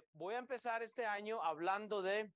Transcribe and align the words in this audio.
Eh, 0.00 0.04
voy 0.14 0.34
a 0.34 0.38
empezar 0.38 0.82
este 0.82 1.04
año 1.06 1.42
hablando 1.42 2.02
de 2.02 2.30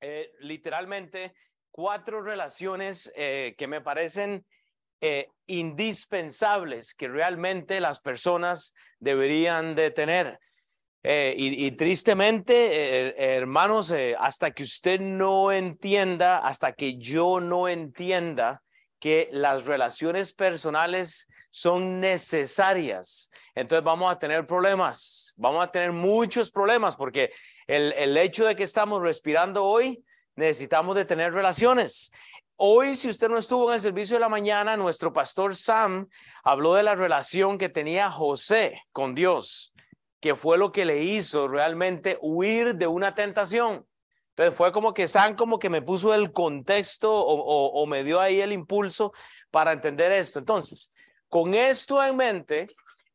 eh, 0.00 0.30
literalmente 0.40 1.34
cuatro 1.70 2.22
relaciones 2.22 3.12
eh, 3.16 3.54
que 3.56 3.66
me 3.66 3.80
parecen 3.80 4.44
indispensables 5.46 6.94
que 6.94 7.08
realmente 7.08 7.80
las 7.80 8.00
personas 8.00 8.74
deberían 8.98 9.74
de 9.74 9.90
tener. 9.90 10.38
Y, 11.02 11.66
y, 11.66 11.70
tristemente, 11.70 13.14
hermanos, 13.16 13.94
hasta 14.18 14.50
que 14.50 14.62
usted 14.62 15.00
no 15.00 15.52
entienda, 15.52 16.36
hasta 16.36 16.74
que 16.74 16.98
yo 16.98 17.40
no 17.40 17.66
entienda 17.66 18.62
que 19.00 19.28
las 19.32 19.66
relaciones 19.66 20.32
personales 20.32 21.28
son 21.50 22.00
necesarias. 22.00 23.30
Entonces 23.54 23.82
vamos 23.82 24.12
a 24.12 24.18
tener 24.18 24.46
problemas, 24.46 25.34
vamos 25.36 25.64
a 25.64 25.70
tener 25.70 25.90
muchos 25.90 26.50
problemas 26.50 26.96
porque 26.96 27.32
el, 27.66 27.92
el 27.94 28.16
hecho 28.16 28.44
de 28.44 28.54
que 28.54 28.62
estamos 28.62 29.02
respirando 29.02 29.64
hoy, 29.64 30.04
necesitamos 30.36 30.94
de 30.94 31.04
tener 31.04 31.32
relaciones. 31.32 32.12
Hoy, 32.56 32.94
si 32.94 33.08
usted 33.08 33.30
no 33.30 33.38
estuvo 33.38 33.70
en 33.70 33.76
el 33.76 33.80
servicio 33.80 34.16
de 34.16 34.20
la 34.20 34.28
mañana, 34.28 34.76
nuestro 34.76 35.14
pastor 35.14 35.56
Sam 35.56 36.08
habló 36.44 36.74
de 36.74 36.82
la 36.82 36.94
relación 36.94 37.56
que 37.56 37.70
tenía 37.70 38.10
José 38.10 38.82
con 38.92 39.14
Dios, 39.14 39.72
que 40.20 40.34
fue 40.34 40.58
lo 40.58 40.70
que 40.70 40.84
le 40.84 41.02
hizo 41.02 41.48
realmente 41.48 42.18
huir 42.20 42.74
de 42.74 42.86
una 42.86 43.14
tentación. 43.14 43.86
Entonces 44.40 44.56
fue 44.56 44.72
como 44.72 44.94
que 44.94 45.06
San 45.06 45.34
como 45.36 45.58
que 45.58 45.68
me 45.68 45.82
puso 45.82 46.14
el 46.14 46.32
contexto 46.32 47.12
o, 47.12 47.86
me 47.86 48.02
dio 48.04 48.20
ahí 48.20 48.40
el 48.40 48.52
impulso 48.52 49.12
para 49.50 49.72
entender 49.72 50.12
esto. 50.12 50.38
Entonces, 50.38 50.94
con 51.28 51.52
esto 51.52 52.02
en 52.02 52.16
mente, 52.16 52.66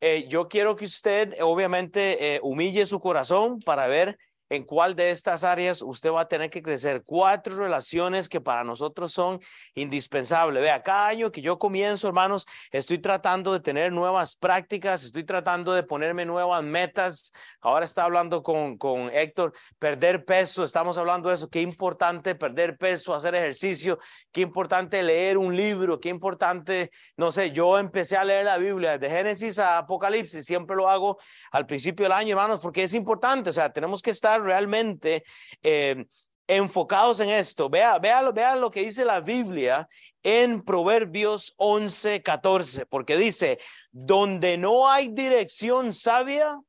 eh, 0.02 0.28
yo 0.30 0.48
quiero 0.48 0.76
que 0.76 0.86
usted 0.86 1.36
obviamente 1.42 2.36
eh, 2.36 2.40
humille 2.44 2.86
su 2.86 3.00
corazón 3.00 3.60
para 3.60 3.88
ver 3.88 4.20
en 4.49 4.63
cuál 4.63 4.95
de 4.95 5.12
estas 5.12 5.44
áreas 5.44 5.81
usted 5.81 6.12
va 6.12 6.22
a 6.22 6.27
tener 6.27 6.49
que 6.49 6.62
crecer. 6.62 7.03
Cuatro 7.06 7.56
relaciones 7.56 8.30
que 8.30 8.42
para 8.42 8.64
nosotros 8.64 9.11
son 9.11 9.39
indispensables. 9.73 10.61
Vea, 10.61 10.83
cada 10.83 11.08
año 11.08 11.31
que 11.31 11.42
yo 11.42 11.58
comienzo, 11.58 12.08
hermanos, 12.08 12.45
estoy 12.72 13.00
tratando 13.00 13.53
de 13.53 13.59
tener 13.59 13.92
nuevas 13.92 14.36
prácticas, 14.36 15.03
estoy 15.03 15.23
tratando 15.23 15.73
de 15.73 15.83
ponerme 15.83 16.25
nuevas 16.25 16.64
metas. 16.64 17.31
Ahora 17.61 17.86
está 17.86 18.03
hablando 18.03 18.44
con, 18.44 18.78
con 18.78 19.09
Héctor, 19.09 19.53
perder 19.80 20.25
peso, 20.25 20.64
estamos 20.64 20.98
hablando 20.98 21.30
de 21.30 21.36
eso. 21.36 21.50
Qué 21.50 21.61
importante 21.61 22.36
perder 22.36 22.77
peso, 22.77 23.14
hacer 23.14 23.36
ejercicio, 23.36 23.98
qué 24.31 24.42
importante 24.42 25.02
leer 25.02 25.38
un 25.38 25.55
libro, 25.55 26.00
qué 26.00 26.09
importante, 26.09 26.92
no 27.17 27.31
sé, 27.31 27.52
yo 27.52 27.80
empecé 27.80 28.17
a 28.17 28.23
leer 28.23 28.45
la 28.45 28.58
Biblia 28.58 28.98
de 28.98 29.09
Génesis 29.09 29.59
a 29.59 29.80
Apocalipsis, 29.80 30.45
siempre 30.45 30.75
lo 30.75 30.89
hago 30.89 31.17
al 31.52 31.66
principio 31.66 32.05
del 32.05 32.14
año, 32.14 32.31
hermanos, 32.31 32.59
porque 32.59 32.83
es 32.83 32.94
importante, 32.94 33.50
o 33.50 33.53
sea, 33.53 33.72
tenemos 33.72 34.02
que 34.02 34.11
estar 34.11 34.34
realmente 34.38 35.23
eh, 35.64 36.05
enfocados 36.47 37.19
en 37.19 37.30
esto. 37.30 37.69
Vea, 37.69 37.97
vea, 38.00 38.31
vea 38.31 38.55
lo 38.55 38.69
que 38.72 38.81
dice 38.81 39.05
la 39.05 39.22
Biblia 39.22 39.88
en 40.23 40.61
Proverbios 40.61 41.53
11, 41.58 42.22
14, 42.22 42.86
porque 42.86 43.17
dice, 43.17 43.59
donde 43.92 44.58
no 44.58 44.89
hay 44.89 45.09
dirección 45.09 45.94
sabia, 45.94 46.59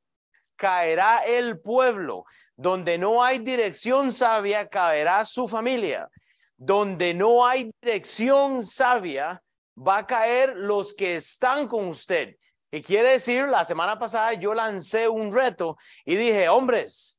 caerá 0.57 1.25
el 1.27 1.61
pueblo. 1.61 2.25
Donde 2.57 2.97
no 2.97 3.23
hay 3.23 3.39
dirección 3.39 4.13
sabia, 4.13 4.69
caerá 4.69 5.25
su 5.25 5.47
familia. 5.47 6.09
Donde 6.57 7.13
no 7.13 7.47
hay 7.47 7.71
dirección 7.83 8.65
sabia, 8.65 9.43
va 9.77 9.99
a 9.99 10.07
caer 10.07 10.55
los 10.57 10.95
que 10.95 11.17
están 11.17 11.69
con 11.69 11.89
usted. 11.89 12.37
Y 12.71 12.83
quiere 12.83 13.13
decir, 13.13 13.47
la 13.49 13.65
semana 13.65 13.99
pasada 13.99 14.33
yo 14.35 14.55
lancé 14.55 15.09
un 15.09 15.31
reto 15.31 15.77
y 16.05 16.17
dije, 16.17 16.49
hombres, 16.49 17.19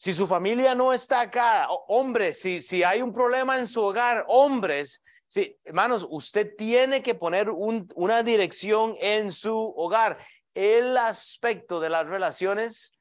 si 0.00 0.14
su 0.14 0.26
familia 0.26 0.74
no 0.74 0.94
está 0.94 1.20
acá, 1.20 1.68
hombres, 1.88 2.40
si, 2.40 2.62
si 2.62 2.82
hay 2.82 3.02
un 3.02 3.12
problema 3.12 3.58
en 3.58 3.66
su 3.66 3.82
hogar, 3.82 4.24
hombres, 4.28 5.04
si, 5.28 5.58
hermanos, 5.62 6.06
usted 6.08 6.56
tiene 6.56 7.02
que 7.02 7.14
poner 7.14 7.50
una 7.50 8.22
dirección 8.22 8.94
en 8.98 9.30
su 9.30 9.54
hogar. 9.76 10.16
El 10.54 10.96
aspecto 10.96 11.80
de 11.80 11.90
las 11.90 12.08
relaciones 12.08 12.94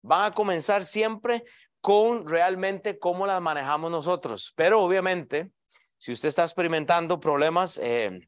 van 0.00 0.32
a 0.32 0.32
comenzar 0.32 0.82
siempre 0.86 1.44
con 1.82 2.26
realmente 2.26 2.98
cómo 2.98 3.26
las 3.26 3.42
manejamos 3.42 3.90
nosotros. 3.90 4.54
Pero 4.56 4.80
obviamente, 4.80 5.50
si 5.98 6.12
usted 6.12 6.30
está 6.30 6.44
experimentando 6.44 7.20
problemas, 7.20 7.78
eh, 7.82 8.18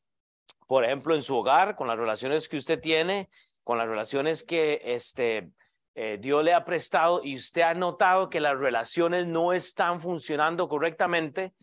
por 0.66 0.84
ejemplo, 0.84 1.14
en 1.14 1.22
su 1.22 1.34
hogar, 1.34 1.76
con 1.76 1.88
las 1.88 1.98
relaciones 1.98 2.46
que 2.46 2.58
usted 2.58 2.78
tiene, 2.78 3.30
con 3.64 3.78
las 3.78 3.88
relaciones 3.88 4.44
que 4.44 4.82
este, 4.84 5.50
eh, 5.94 6.18
Dios 6.20 6.44
le 6.44 6.54
ha 6.54 6.64
prestado 6.64 7.20
y 7.24 7.36
usted 7.36 7.62
ha 7.62 7.74
notado 7.74 8.30
que 8.30 8.40
las 8.40 8.58
relaciones 8.58 9.26
no 9.26 9.52
están 9.52 10.00
funcionando 10.00 10.68
correctamente, 10.68 11.54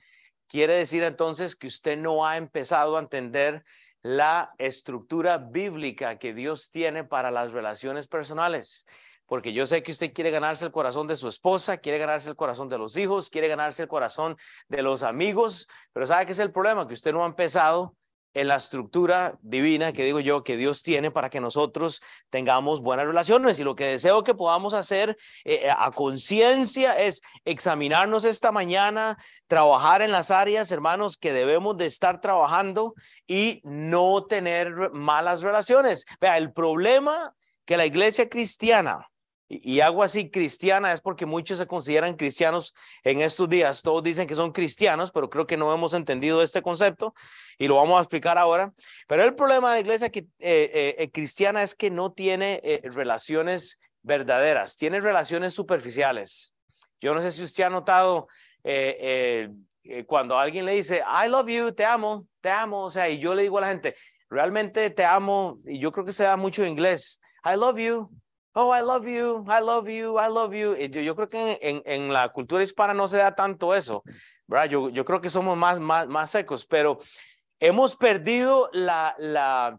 quiere 0.48 0.76
decir 0.76 1.04
entonces 1.04 1.56
que 1.56 1.68
usted 1.68 1.98
no 1.98 2.26
ha 2.26 2.38
empezado 2.38 2.98
a 2.98 3.00
entender 3.00 3.64
la 4.02 4.54
estructura 4.58 5.38
bíblica 5.38 6.20
que 6.20 6.34
Dios 6.34 6.70
tiene 6.70 7.04
para 7.04 7.32
las 7.32 7.54
relaciones 7.54 8.08
personales. 8.08 8.86
Porque 9.26 9.54
yo 9.54 9.66
sé 9.66 9.82
que 9.82 9.92
usted 9.92 10.14
quiere 10.14 10.30
ganarse 10.30 10.66
el 10.66 10.72
corazón 10.72 11.08
de 11.08 11.16
su 11.16 11.28
esposa, 11.28 11.78
quiere 11.78 11.98
ganarse 11.98 12.30
el 12.30 12.36
corazón 12.36 12.70
de 12.70 12.78
los 12.78 12.96
hijos, 12.98 13.32
quiere 13.32 13.48
ganarse 13.48 13.82
el 13.82 13.90
corazón 13.90 14.38
de 14.68 14.84
los 14.84 15.02
amigos, 15.02 15.68
pero 15.94 16.06
¿sabe 16.06 16.28
qué 16.28 16.34
es 16.34 16.40
el 16.40 16.52
problema? 16.52 16.88
Que 16.88 16.94
usted 16.94 17.14
no 17.14 17.24
ha 17.24 17.28
empezado 17.28 17.96
en 18.36 18.50
la 18.50 18.58
estructura 18.58 19.40
divina 19.42 19.94
que 19.94 20.04
digo 20.04 20.20
yo 20.20 20.44
que 20.44 20.58
Dios 20.58 20.84
tiene 20.84 21.10
para 21.10 21.30
que 21.30 21.40
nosotros 21.40 22.02
tengamos 22.30 22.82
buenas 22.82 23.08
relaciones. 23.08 23.58
Y 23.60 23.64
lo 23.64 23.76
que 23.76 23.88
deseo 23.88 24.24
que 24.24 24.36
podamos 24.36 24.74
hacer 24.74 25.18
eh, 25.46 25.62
eh, 25.64 25.70
a 25.76 25.90
conciencia 25.92 26.94
es 26.94 27.22
examinarnos 27.46 28.26
esta 28.26 28.52
mañana, 28.52 29.18
trabajar 29.48 30.02
en 30.02 30.12
las 30.12 30.32
áreas, 30.32 30.72
hermanos, 30.72 31.18
que 31.18 31.34
debemos 31.34 31.78
de 31.78 31.88
estar 31.88 32.22
trabajando 32.22 32.94
y 33.26 33.62
no 33.64 34.26
tener 34.26 34.92
malas 34.92 35.42
relaciones. 35.42 36.06
Vea, 36.20 36.38
el 36.38 36.52
problema 36.52 37.34
que 37.66 37.78
la 37.78 37.86
iglesia 37.86 38.30
cristiana 38.30 39.10
y, 39.48 39.80
hago 39.82 40.02
así 40.02 40.32
cristiana 40.32 40.92
es 40.92 41.02
porque 41.02 41.26
muchos 41.26 41.60
se 41.60 41.68
consideran 41.68 42.16
cristianos 42.16 42.74
en 43.04 43.22
estos 43.22 43.48
días. 43.48 43.84
Todos 43.84 44.02
dicen 44.02 44.28
que 44.28 44.34
son 44.34 44.52
cristianos, 44.52 45.12
pero 45.12 45.30
creo 45.30 45.46
que 45.46 45.56
no 45.58 45.72
hemos 45.74 45.94
entendido 45.94 46.42
este 46.42 46.64
concepto 46.64 47.14
y 47.58 47.68
lo 47.68 47.76
vamos 47.76 48.00
a 48.00 48.02
explicar 48.02 48.38
ahora. 48.38 48.74
Pero 49.08 49.24
el 49.24 49.36
problema 49.36 49.70
de 49.70 49.76
la 49.76 49.82
iglesia 49.82 50.08
eh, 50.08 50.26
eh, 50.40 50.96
eh, 50.98 51.12
cristiana 51.12 51.62
es 51.62 51.76
que 51.76 51.92
no 51.92 52.12
tiene 52.12 52.82
relaciones 52.84 53.80
verdaderas, 54.02 54.78
tiene 54.78 55.00
relaciones 55.00 55.54
superficiales. 55.54 56.56
Yo 57.00 57.14
no 57.14 57.22
sé 57.22 57.30
si 57.30 57.44
usted 57.44 57.66
ha 57.66 57.70
notado 57.70 58.28
cuando 60.08 60.40
alguien 60.40 60.66
le 60.66 60.74
dice, 60.74 61.04
I 61.06 61.30
love 61.30 61.48
you, 61.48 61.72
te 61.72 61.86
amo, 61.86 62.28
te 62.42 62.50
amo, 62.50 62.86
o 62.86 62.90
sea, 62.90 63.08
y 63.10 63.20
yo 63.20 63.36
le 63.36 63.44
digo 63.44 63.60
a 63.60 63.62
la 63.62 63.68
gente, 63.68 63.96
realmente 64.28 64.90
te 64.90 65.06
amo, 65.06 65.60
y 65.66 65.78
yo 65.78 65.92
creo 65.92 66.04
que 66.04 66.12
se 66.12 66.24
da 66.24 66.36
mucho 66.36 66.64
en 66.64 66.70
inglés, 66.70 67.22
I 67.44 67.56
love 67.56 67.78
you, 67.78 68.10
oh, 68.56 68.72
I 68.72 68.82
love 68.82 69.06
you, 69.06 69.46
I 69.48 69.62
love 69.62 69.90
you, 69.90 70.18
I 70.18 70.28
love 70.30 70.54
you. 70.54 70.76
Yo, 70.76 71.02
yo 71.02 71.16
creo 71.16 71.28
que 71.28 71.60
en, 71.62 71.82
en, 71.86 72.12
la 72.12 72.30
cultura 72.30 72.64
hispana 72.64 72.94
no 72.94 73.08
se 73.08 73.18
da 73.18 73.36
tanto 73.36 73.76
eso, 73.76 74.04
¿verdad? 74.48 74.70
Yo, 74.70 74.90
yo 74.90 75.04
creo 75.06 75.22
que 75.22 75.30
somos 75.30 75.58
más, 75.58 75.80
más, 75.80 76.08
más 76.08 76.32
secos, 76.32 76.66
pero 76.66 77.00
hemos 77.60 77.96
perdido 77.96 78.70
la, 78.72 79.14
la, 79.20 79.78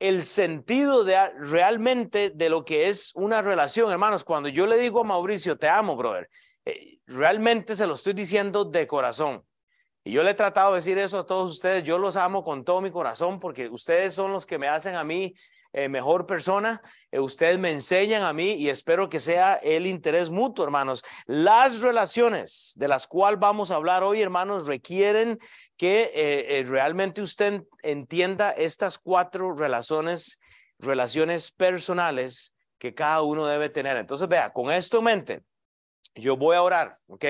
el 0.00 0.24
sentido 0.24 1.04
de 1.04 1.16
realmente 1.38 2.30
de 2.30 2.48
lo 2.48 2.64
que 2.64 2.88
es 2.88 3.12
una 3.14 3.42
relación, 3.42 3.90
hermanos. 3.92 4.24
Cuando 4.24 4.48
yo 4.48 4.66
le 4.66 4.76
digo 4.76 5.00
a 5.00 5.04
Mauricio, 5.04 5.56
te 5.56 5.68
amo, 5.68 5.96
brother, 5.96 6.28
eh, 6.64 6.98
realmente 7.06 7.76
se 7.76 7.86
lo 7.86 7.94
estoy 7.94 8.14
diciendo 8.14 8.64
de 8.64 8.86
corazón. 8.88 9.44
Y 10.02 10.12
yo 10.12 10.22
le 10.24 10.30
he 10.30 10.34
tratado 10.34 10.72
de 10.72 10.76
decir 10.76 10.98
eso 10.98 11.20
a 11.20 11.26
todos 11.26 11.52
ustedes, 11.52 11.84
yo 11.84 11.98
los 11.98 12.16
amo 12.16 12.42
con 12.42 12.64
todo 12.64 12.80
mi 12.80 12.90
corazón 12.90 13.38
porque 13.38 13.68
ustedes 13.68 14.14
son 14.14 14.32
los 14.32 14.46
que 14.46 14.58
me 14.58 14.66
hacen 14.66 14.96
a 14.96 15.04
mí 15.04 15.34
eh, 15.72 15.88
mejor 15.88 16.26
persona. 16.26 16.82
Eh, 17.12 17.20
ustedes 17.20 17.58
me 17.58 17.70
enseñan 17.70 18.24
a 18.24 18.32
mí 18.32 18.54
y 18.54 18.68
espero 18.68 19.08
que 19.08 19.20
sea 19.20 19.54
el 19.54 19.86
interés 19.86 20.30
mutuo, 20.30 20.64
hermanos. 20.64 21.04
Las 21.26 21.80
relaciones 21.80 22.72
de 22.76 22.88
las 22.88 23.06
cuales 23.06 23.38
vamos 23.38 23.70
a 23.70 23.76
hablar 23.76 24.02
hoy, 24.02 24.20
hermanos, 24.20 24.66
requieren 24.66 25.38
que 25.76 26.10
eh, 26.12 26.64
realmente 26.66 27.22
usted 27.22 27.62
entienda 27.82 28.50
estas 28.50 28.98
cuatro 28.98 29.54
relaciones, 29.54 30.40
relaciones 30.78 31.52
personales 31.52 32.52
que 32.78 32.92
cada 32.92 33.22
uno 33.22 33.46
debe 33.46 33.68
tener. 33.68 33.96
Entonces, 33.96 34.26
vea, 34.26 34.52
con 34.52 34.72
esto 34.72 34.98
en 34.98 35.04
mente, 35.04 35.42
yo 36.16 36.36
voy 36.36 36.56
a 36.56 36.62
orar, 36.62 36.98
¿ok? 37.06 37.24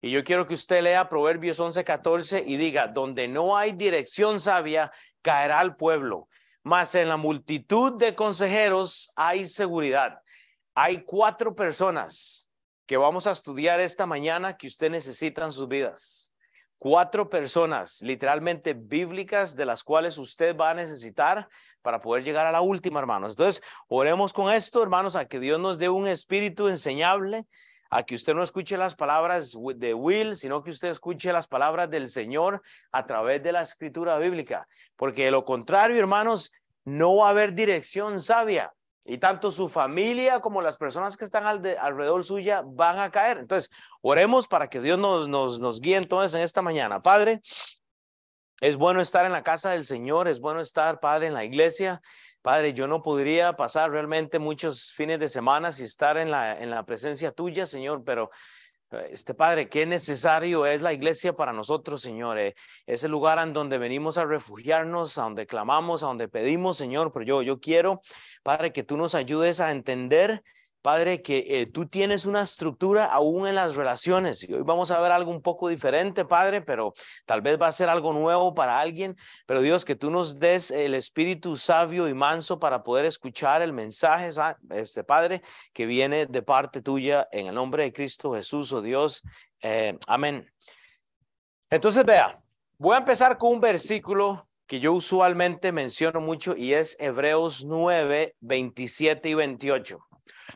Y 0.00 0.10
yo 0.10 0.24
quiero 0.24 0.46
que 0.46 0.54
usted 0.54 0.82
lea 0.82 1.08
Proverbios 1.08 1.60
11, 1.60 1.84
14 1.84 2.44
y 2.46 2.56
diga, 2.56 2.86
donde 2.86 3.28
no 3.28 3.56
hay 3.56 3.72
dirección 3.72 4.40
sabia, 4.40 4.90
caerá 5.20 5.60
el 5.60 5.74
pueblo 5.74 6.28
mas 6.66 6.96
en 6.96 7.08
la 7.08 7.16
multitud 7.16 7.92
de 7.96 8.16
consejeros 8.16 9.12
hay 9.14 9.46
seguridad. 9.46 10.20
Hay 10.74 11.04
cuatro 11.04 11.54
personas 11.54 12.48
que 12.86 12.96
vamos 12.96 13.28
a 13.28 13.30
estudiar 13.30 13.78
esta 13.78 14.04
mañana 14.04 14.56
que 14.56 14.66
usted 14.66 14.90
necesita 14.90 15.44
en 15.44 15.52
sus 15.52 15.68
vidas. 15.68 16.32
cuatro 16.78 17.28
personas 17.28 18.02
literalmente 18.02 18.74
bíblicas 18.74 19.54
de 19.54 19.64
las 19.64 19.84
cuales 19.84 20.18
usted 20.18 20.56
va 20.56 20.70
a 20.70 20.74
necesitar 20.74 21.48
para 21.82 22.00
poder 22.00 22.24
llegar 22.24 22.46
a 22.46 22.52
la 22.52 22.60
última, 22.60 22.98
hermanos. 22.98 23.34
Entonces, 23.34 23.62
oremos 23.86 24.32
con 24.32 24.52
esto, 24.52 24.82
hermanos, 24.82 25.14
a 25.14 25.26
que 25.26 25.38
Dios 25.38 25.60
nos 25.60 25.78
dé 25.78 25.88
un 25.88 26.08
espíritu 26.08 26.66
enseñable, 26.66 27.46
a 27.90 28.02
que 28.04 28.14
usted 28.14 28.34
no 28.34 28.42
escuche 28.42 28.76
las 28.76 28.94
palabras 28.94 29.56
de 29.76 29.94
Will, 29.94 30.36
sino 30.36 30.62
que 30.62 30.70
usted 30.70 30.88
escuche 30.88 31.32
las 31.32 31.48
palabras 31.48 31.90
del 31.90 32.06
Señor 32.06 32.62
a 32.92 33.06
través 33.06 33.42
de 33.42 33.52
la 33.52 33.62
escritura 33.62 34.18
bíblica, 34.18 34.66
porque 34.96 35.24
de 35.24 35.30
lo 35.30 35.44
contrario, 35.44 35.98
hermanos, 35.98 36.52
no 36.84 37.16
va 37.16 37.28
a 37.28 37.30
haber 37.30 37.52
dirección 37.52 38.20
sabia. 38.20 38.72
Y 39.08 39.18
tanto 39.18 39.52
su 39.52 39.68
familia 39.68 40.40
como 40.40 40.60
las 40.60 40.78
personas 40.78 41.16
que 41.16 41.24
están 41.24 41.46
alrededor 41.46 42.24
suya 42.24 42.62
van 42.66 42.98
a 42.98 43.10
caer. 43.12 43.38
Entonces, 43.38 43.70
oremos 44.02 44.48
para 44.48 44.68
que 44.68 44.80
Dios 44.80 44.98
nos, 44.98 45.28
nos, 45.28 45.80
guíe 45.80 45.96
entonces 45.96 46.34
en 46.34 46.42
esta 46.42 46.60
mañana. 46.60 47.00
Padre, 47.02 47.40
es 48.60 48.76
bueno 48.76 49.00
estar 49.00 49.24
en 49.24 49.30
la 49.30 49.44
casa 49.44 49.70
del 49.70 49.84
Señor, 49.84 50.26
es 50.26 50.40
bueno 50.40 50.60
estar, 50.60 50.98
Padre, 50.98 51.28
en 51.28 51.34
la 51.34 51.44
iglesia. 51.44 52.02
Padre, 52.46 52.74
yo 52.74 52.86
no 52.86 53.02
podría 53.02 53.54
pasar 53.54 53.90
realmente 53.90 54.38
muchos 54.38 54.92
fines 54.92 55.18
de 55.18 55.28
semana 55.28 55.70
y 55.76 55.82
estar 55.82 56.16
en 56.16 56.30
la, 56.30 56.56
en 56.56 56.70
la 56.70 56.86
presencia 56.86 57.32
tuya, 57.32 57.66
Señor, 57.66 58.04
pero 58.04 58.30
este 59.10 59.34
Padre, 59.34 59.68
qué 59.68 59.84
necesario 59.84 60.64
es 60.64 60.80
la 60.80 60.92
iglesia 60.92 61.32
para 61.32 61.52
nosotros, 61.52 62.00
Señor. 62.00 62.38
Eh, 62.38 62.54
es 62.86 63.02
el 63.02 63.10
lugar 63.10 63.40
en 63.40 63.52
donde 63.52 63.78
venimos 63.78 64.16
a 64.16 64.26
refugiarnos, 64.26 65.18
a 65.18 65.22
donde 65.22 65.44
clamamos, 65.44 66.04
a 66.04 66.06
donde 66.06 66.28
pedimos, 66.28 66.76
Señor. 66.76 67.10
Pero 67.10 67.24
yo, 67.24 67.42
yo 67.42 67.58
quiero, 67.58 68.00
Padre, 68.44 68.72
que 68.72 68.84
tú 68.84 68.96
nos 68.96 69.16
ayudes 69.16 69.58
a 69.58 69.72
entender 69.72 70.44
Padre, 70.86 71.20
que 71.20 71.44
eh, 71.48 71.66
tú 71.66 71.86
tienes 71.86 72.26
una 72.26 72.42
estructura 72.42 73.06
aún 73.06 73.48
en 73.48 73.56
las 73.56 73.74
relaciones. 73.74 74.48
Y 74.48 74.54
hoy 74.54 74.62
vamos 74.62 74.92
a 74.92 75.00
ver 75.00 75.10
algo 75.10 75.32
un 75.32 75.42
poco 75.42 75.68
diferente, 75.68 76.24
Padre, 76.24 76.62
pero 76.62 76.92
tal 77.24 77.42
vez 77.42 77.60
va 77.60 77.66
a 77.66 77.72
ser 77.72 77.88
algo 77.88 78.12
nuevo 78.12 78.54
para 78.54 78.78
alguien. 78.78 79.16
Pero 79.46 79.62
Dios, 79.62 79.84
que 79.84 79.96
tú 79.96 80.12
nos 80.12 80.38
des 80.38 80.70
el 80.70 80.94
espíritu 80.94 81.56
sabio 81.56 82.06
y 82.06 82.14
manso 82.14 82.60
para 82.60 82.84
poder 82.84 83.04
escuchar 83.04 83.62
el 83.62 83.72
mensaje, 83.72 84.28
este 84.70 85.02
Padre, 85.02 85.42
que 85.72 85.86
viene 85.86 86.26
de 86.26 86.42
parte 86.42 86.82
tuya 86.82 87.26
en 87.32 87.48
el 87.48 87.54
nombre 87.56 87.82
de 87.82 87.92
Cristo 87.92 88.34
Jesús, 88.34 88.72
oh 88.72 88.80
Dios. 88.80 89.24
Eh, 89.62 89.98
amén. 90.06 90.48
Entonces, 91.68 92.06
vea, 92.06 92.32
voy 92.78 92.94
a 92.94 92.98
empezar 92.98 93.38
con 93.38 93.54
un 93.54 93.60
versículo 93.60 94.48
que 94.68 94.78
yo 94.78 94.92
usualmente 94.92 95.72
menciono 95.72 96.20
mucho 96.20 96.54
y 96.56 96.74
es 96.74 96.96
Hebreos 97.00 97.64
9, 97.64 98.36
27 98.38 99.28
y 99.30 99.34
28. 99.34 100.05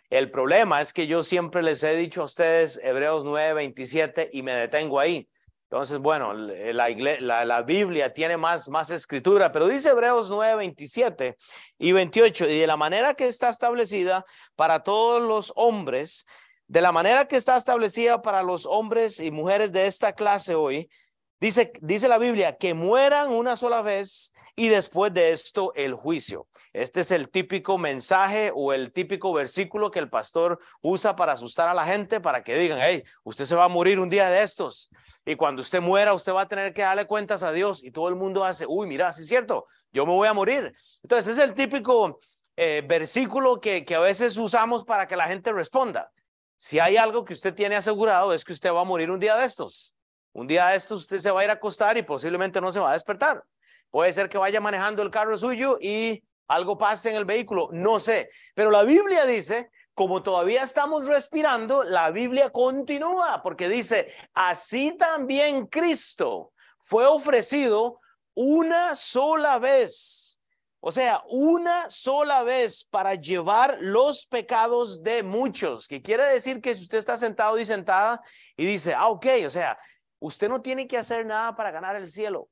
El 0.08 0.30
problema 0.30 0.80
es 0.80 0.92
que 0.92 1.06
yo 1.06 1.22
siempre 1.22 1.62
les 1.62 1.82
he 1.84 1.94
dicho 1.96 2.22
a 2.22 2.24
ustedes 2.24 2.80
Hebreos 2.82 3.24
9, 3.24 3.54
27 3.54 4.30
y 4.32 4.42
me 4.42 4.52
detengo 4.52 4.98
ahí. 4.98 5.28
Entonces, 5.70 5.98
bueno, 5.98 6.34
la, 6.34 7.62
Biblia 7.62 8.12
tiene 8.12 8.36
más, 8.36 8.68
más 8.68 8.90
escritura, 8.90 9.52
pero 9.52 9.68
dice 9.68 9.90
Hebreos 9.90 10.28
9, 10.28 10.56
27 10.56 11.36
y 11.78 11.92
28, 11.92 12.48
y 12.48 12.58
de 12.58 12.66
la 12.66 12.76
manera 12.76 13.14
que 13.14 13.28
está 13.28 13.50
establecida 13.50 14.24
para 14.56 14.82
todos 14.82 15.22
los 15.22 15.52
hombres, 15.54 16.26
de 16.66 16.80
la 16.80 16.90
manera 16.90 17.28
que 17.28 17.36
está 17.36 17.56
establecida 17.56 18.20
para 18.20 18.42
los 18.42 18.66
hombres 18.66 19.20
y 19.20 19.30
mujeres 19.30 19.70
de 19.70 19.86
esta 19.86 20.12
clase 20.12 20.56
hoy, 20.56 20.90
dice, 21.38 21.72
dice 21.80 22.08
la 22.08 22.18
Biblia, 22.18 22.56
que 22.56 22.74
mueran 22.74 23.30
una 23.30 23.54
sola 23.54 23.80
vez 23.80 24.32
y 24.60 24.68
después 24.68 25.14
de 25.14 25.30
esto 25.30 25.72
el 25.74 25.94
juicio. 25.94 26.46
Este 26.74 27.00
es 27.00 27.12
el 27.12 27.30
típico 27.30 27.78
mensaje 27.78 28.52
o 28.54 28.74
el 28.74 28.92
típico 28.92 29.32
versículo 29.32 29.90
que 29.90 30.00
el 30.00 30.10
pastor 30.10 30.58
usa 30.82 31.16
para 31.16 31.32
asustar 31.32 31.70
a 31.70 31.72
la 31.72 31.86
gente, 31.86 32.20
para 32.20 32.42
que 32.42 32.54
digan, 32.58 32.78
hey, 32.78 33.02
usted 33.24 33.46
se 33.46 33.54
va 33.54 33.64
a 33.64 33.68
morir 33.68 33.98
un 33.98 34.10
día 34.10 34.28
de 34.28 34.42
estos. 34.42 34.90
Y 35.24 35.36
cuando 35.36 35.62
usted 35.62 35.80
muera, 35.80 36.12
usted 36.12 36.34
va 36.34 36.42
a 36.42 36.48
tener 36.48 36.74
que 36.74 36.82
darle 36.82 37.06
cuentas 37.06 37.42
a 37.42 37.52
Dios. 37.52 37.82
Y 37.82 37.90
todo 37.90 38.10
el 38.10 38.16
mundo 38.16 38.44
hace, 38.44 38.66
uy, 38.68 38.86
mira, 38.86 39.10
sí 39.14 39.22
es 39.22 39.28
cierto, 39.28 39.64
yo 39.92 40.04
me 40.04 40.12
voy 40.12 40.28
a 40.28 40.34
morir. 40.34 40.74
Entonces 41.02 41.38
es 41.38 41.42
el 41.42 41.54
típico 41.54 42.18
eh, 42.54 42.84
versículo 42.86 43.62
que, 43.62 43.86
que 43.86 43.94
a 43.94 44.00
veces 44.00 44.36
usamos 44.36 44.84
para 44.84 45.06
que 45.06 45.16
la 45.16 45.24
gente 45.24 45.54
responda. 45.54 46.12
Si 46.58 46.78
hay 46.78 46.98
algo 46.98 47.24
que 47.24 47.32
usted 47.32 47.54
tiene 47.54 47.76
asegurado 47.76 48.34
es 48.34 48.44
que 48.44 48.52
usted 48.52 48.70
va 48.74 48.82
a 48.82 48.84
morir 48.84 49.10
un 49.10 49.20
día 49.20 49.38
de 49.38 49.46
estos. 49.46 49.96
Un 50.34 50.46
día 50.46 50.66
de 50.66 50.76
estos 50.76 51.00
usted 51.00 51.18
se 51.18 51.30
va 51.30 51.40
a 51.40 51.44
ir 51.44 51.50
a 51.50 51.54
acostar 51.54 51.96
y 51.96 52.02
posiblemente 52.02 52.60
no 52.60 52.70
se 52.70 52.78
va 52.78 52.90
a 52.90 52.92
despertar. 52.92 53.42
Puede 53.90 54.12
ser 54.12 54.28
que 54.28 54.38
vaya 54.38 54.60
manejando 54.60 55.02
el 55.02 55.10
carro 55.10 55.36
suyo 55.36 55.78
y 55.80 56.22
algo 56.48 56.78
pase 56.78 57.10
en 57.10 57.16
el 57.16 57.24
vehículo, 57.24 57.68
no 57.72 57.98
sé. 57.98 58.30
Pero 58.54 58.70
la 58.70 58.82
Biblia 58.82 59.26
dice, 59.26 59.70
como 59.94 60.22
todavía 60.22 60.62
estamos 60.62 61.06
respirando, 61.06 61.84
la 61.84 62.10
Biblia 62.10 62.50
continúa 62.50 63.40
porque 63.42 63.68
dice, 63.68 64.12
así 64.34 64.96
también 64.96 65.66
Cristo 65.66 66.52
fue 66.78 67.06
ofrecido 67.06 68.00
una 68.34 68.94
sola 68.94 69.58
vez. 69.58 70.40
O 70.82 70.90
sea, 70.92 71.22
una 71.28 71.90
sola 71.90 72.42
vez 72.42 72.86
para 72.86 73.14
llevar 73.14 73.76
los 73.80 74.26
pecados 74.26 75.02
de 75.02 75.22
muchos, 75.22 75.86
que 75.86 76.00
quiere 76.00 76.24
decir 76.24 76.62
que 76.62 76.74
si 76.74 76.82
usted 76.82 76.96
está 76.96 77.18
sentado 77.18 77.58
y 77.58 77.66
sentada 77.66 78.22
y 78.56 78.64
dice, 78.64 78.94
ah, 78.94 79.08
ok, 79.08 79.26
o 79.44 79.50
sea, 79.50 79.78
usted 80.20 80.48
no 80.48 80.62
tiene 80.62 80.86
que 80.88 80.96
hacer 80.96 81.26
nada 81.26 81.54
para 81.54 81.70
ganar 81.70 81.96
el 81.96 82.08
cielo. 82.08 82.48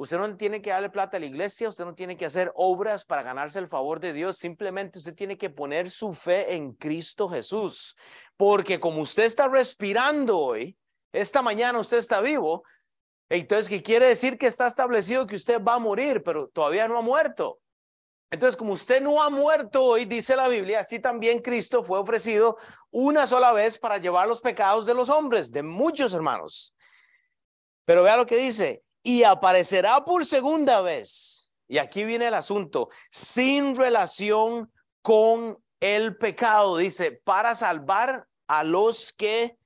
Usted 0.00 0.16
no 0.16 0.34
tiene 0.34 0.62
que 0.62 0.70
darle 0.70 0.88
plata 0.88 1.18
a 1.18 1.20
la 1.20 1.26
iglesia, 1.26 1.68
usted 1.68 1.84
no 1.84 1.94
tiene 1.94 2.16
que 2.16 2.24
hacer 2.24 2.50
obras 2.54 3.04
para 3.04 3.22
ganarse 3.22 3.58
el 3.58 3.68
favor 3.68 4.00
de 4.00 4.14
Dios, 4.14 4.38
simplemente 4.38 4.98
usted 4.98 5.14
tiene 5.14 5.36
que 5.36 5.50
poner 5.50 5.90
su 5.90 6.14
fe 6.14 6.54
en 6.54 6.72
Cristo 6.72 7.28
Jesús. 7.28 7.94
Porque 8.38 8.80
como 8.80 9.02
usted 9.02 9.24
está 9.24 9.46
respirando 9.46 10.38
hoy, 10.38 10.74
esta 11.12 11.42
mañana 11.42 11.78
usted 11.78 11.98
está 11.98 12.22
vivo, 12.22 12.62
entonces, 13.28 13.68
¿qué 13.68 13.82
quiere 13.82 14.08
decir 14.08 14.38
que 14.38 14.46
está 14.46 14.66
establecido 14.66 15.26
que 15.26 15.36
usted 15.36 15.62
va 15.62 15.74
a 15.74 15.78
morir, 15.78 16.22
pero 16.22 16.48
todavía 16.48 16.88
no 16.88 16.96
ha 16.96 17.02
muerto? 17.02 17.60
Entonces, 18.30 18.56
como 18.56 18.72
usted 18.72 19.02
no 19.02 19.22
ha 19.22 19.28
muerto 19.28 19.84
hoy, 19.84 20.06
dice 20.06 20.34
la 20.34 20.48
Biblia, 20.48 20.80
así 20.80 20.98
también 20.98 21.42
Cristo 21.42 21.84
fue 21.84 21.98
ofrecido 21.98 22.56
una 22.90 23.26
sola 23.26 23.52
vez 23.52 23.76
para 23.76 23.98
llevar 23.98 24.26
los 24.26 24.40
pecados 24.40 24.86
de 24.86 24.94
los 24.94 25.10
hombres, 25.10 25.52
de 25.52 25.62
muchos 25.62 26.14
hermanos. 26.14 26.74
Pero 27.84 28.02
vea 28.02 28.16
lo 28.16 28.24
que 28.24 28.38
dice, 28.38 28.82
y 29.02 29.24
aparecerá 29.24 30.04
por 30.04 30.24
segunda 30.24 30.80
vez. 30.82 31.50
Y 31.68 31.78
aquí 31.78 32.04
viene 32.04 32.26
el 32.26 32.34
asunto, 32.34 32.88
sin 33.10 33.76
relación 33.76 34.72
con 35.02 35.58
el 35.78 36.16
pecado, 36.16 36.76
dice, 36.76 37.12
para 37.24 37.54
salvar 37.54 38.26
a 38.48 38.64
los 38.64 39.12
que 39.12 39.56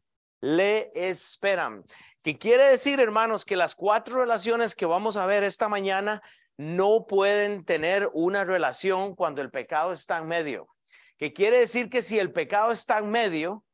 le 0.40 0.90
esperan. 0.94 1.82
¿Qué 2.22 2.38
quiere 2.38 2.64
decir, 2.64 3.00
hermanos, 3.00 3.44
que 3.44 3.56
las 3.56 3.74
cuatro 3.74 4.16
relaciones 4.16 4.74
que 4.74 4.86
vamos 4.86 5.16
a 5.16 5.26
ver 5.26 5.42
esta 5.42 5.68
mañana 5.68 6.22
no 6.56 7.06
pueden 7.06 7.64
tener 7.64 8.08
una 8.12 8.44
relación 8.44 9.14
cuando 9.14 9.42
el 9.42 9.50
pecado 9.50 9.92
está 9.92 10.18
en 10.18 10.28
medio. 10.28 10.68
¿Qué 11.16 11.32
quiere 11.32 11.58
decir 11.58 11.88
que 11.88 12.02
si 12.02 12.18
el 12.18 12.32
pecado 12.32 12.72
está 12.72 12.98
en 12.98 13.10
medio, 13.10 13.64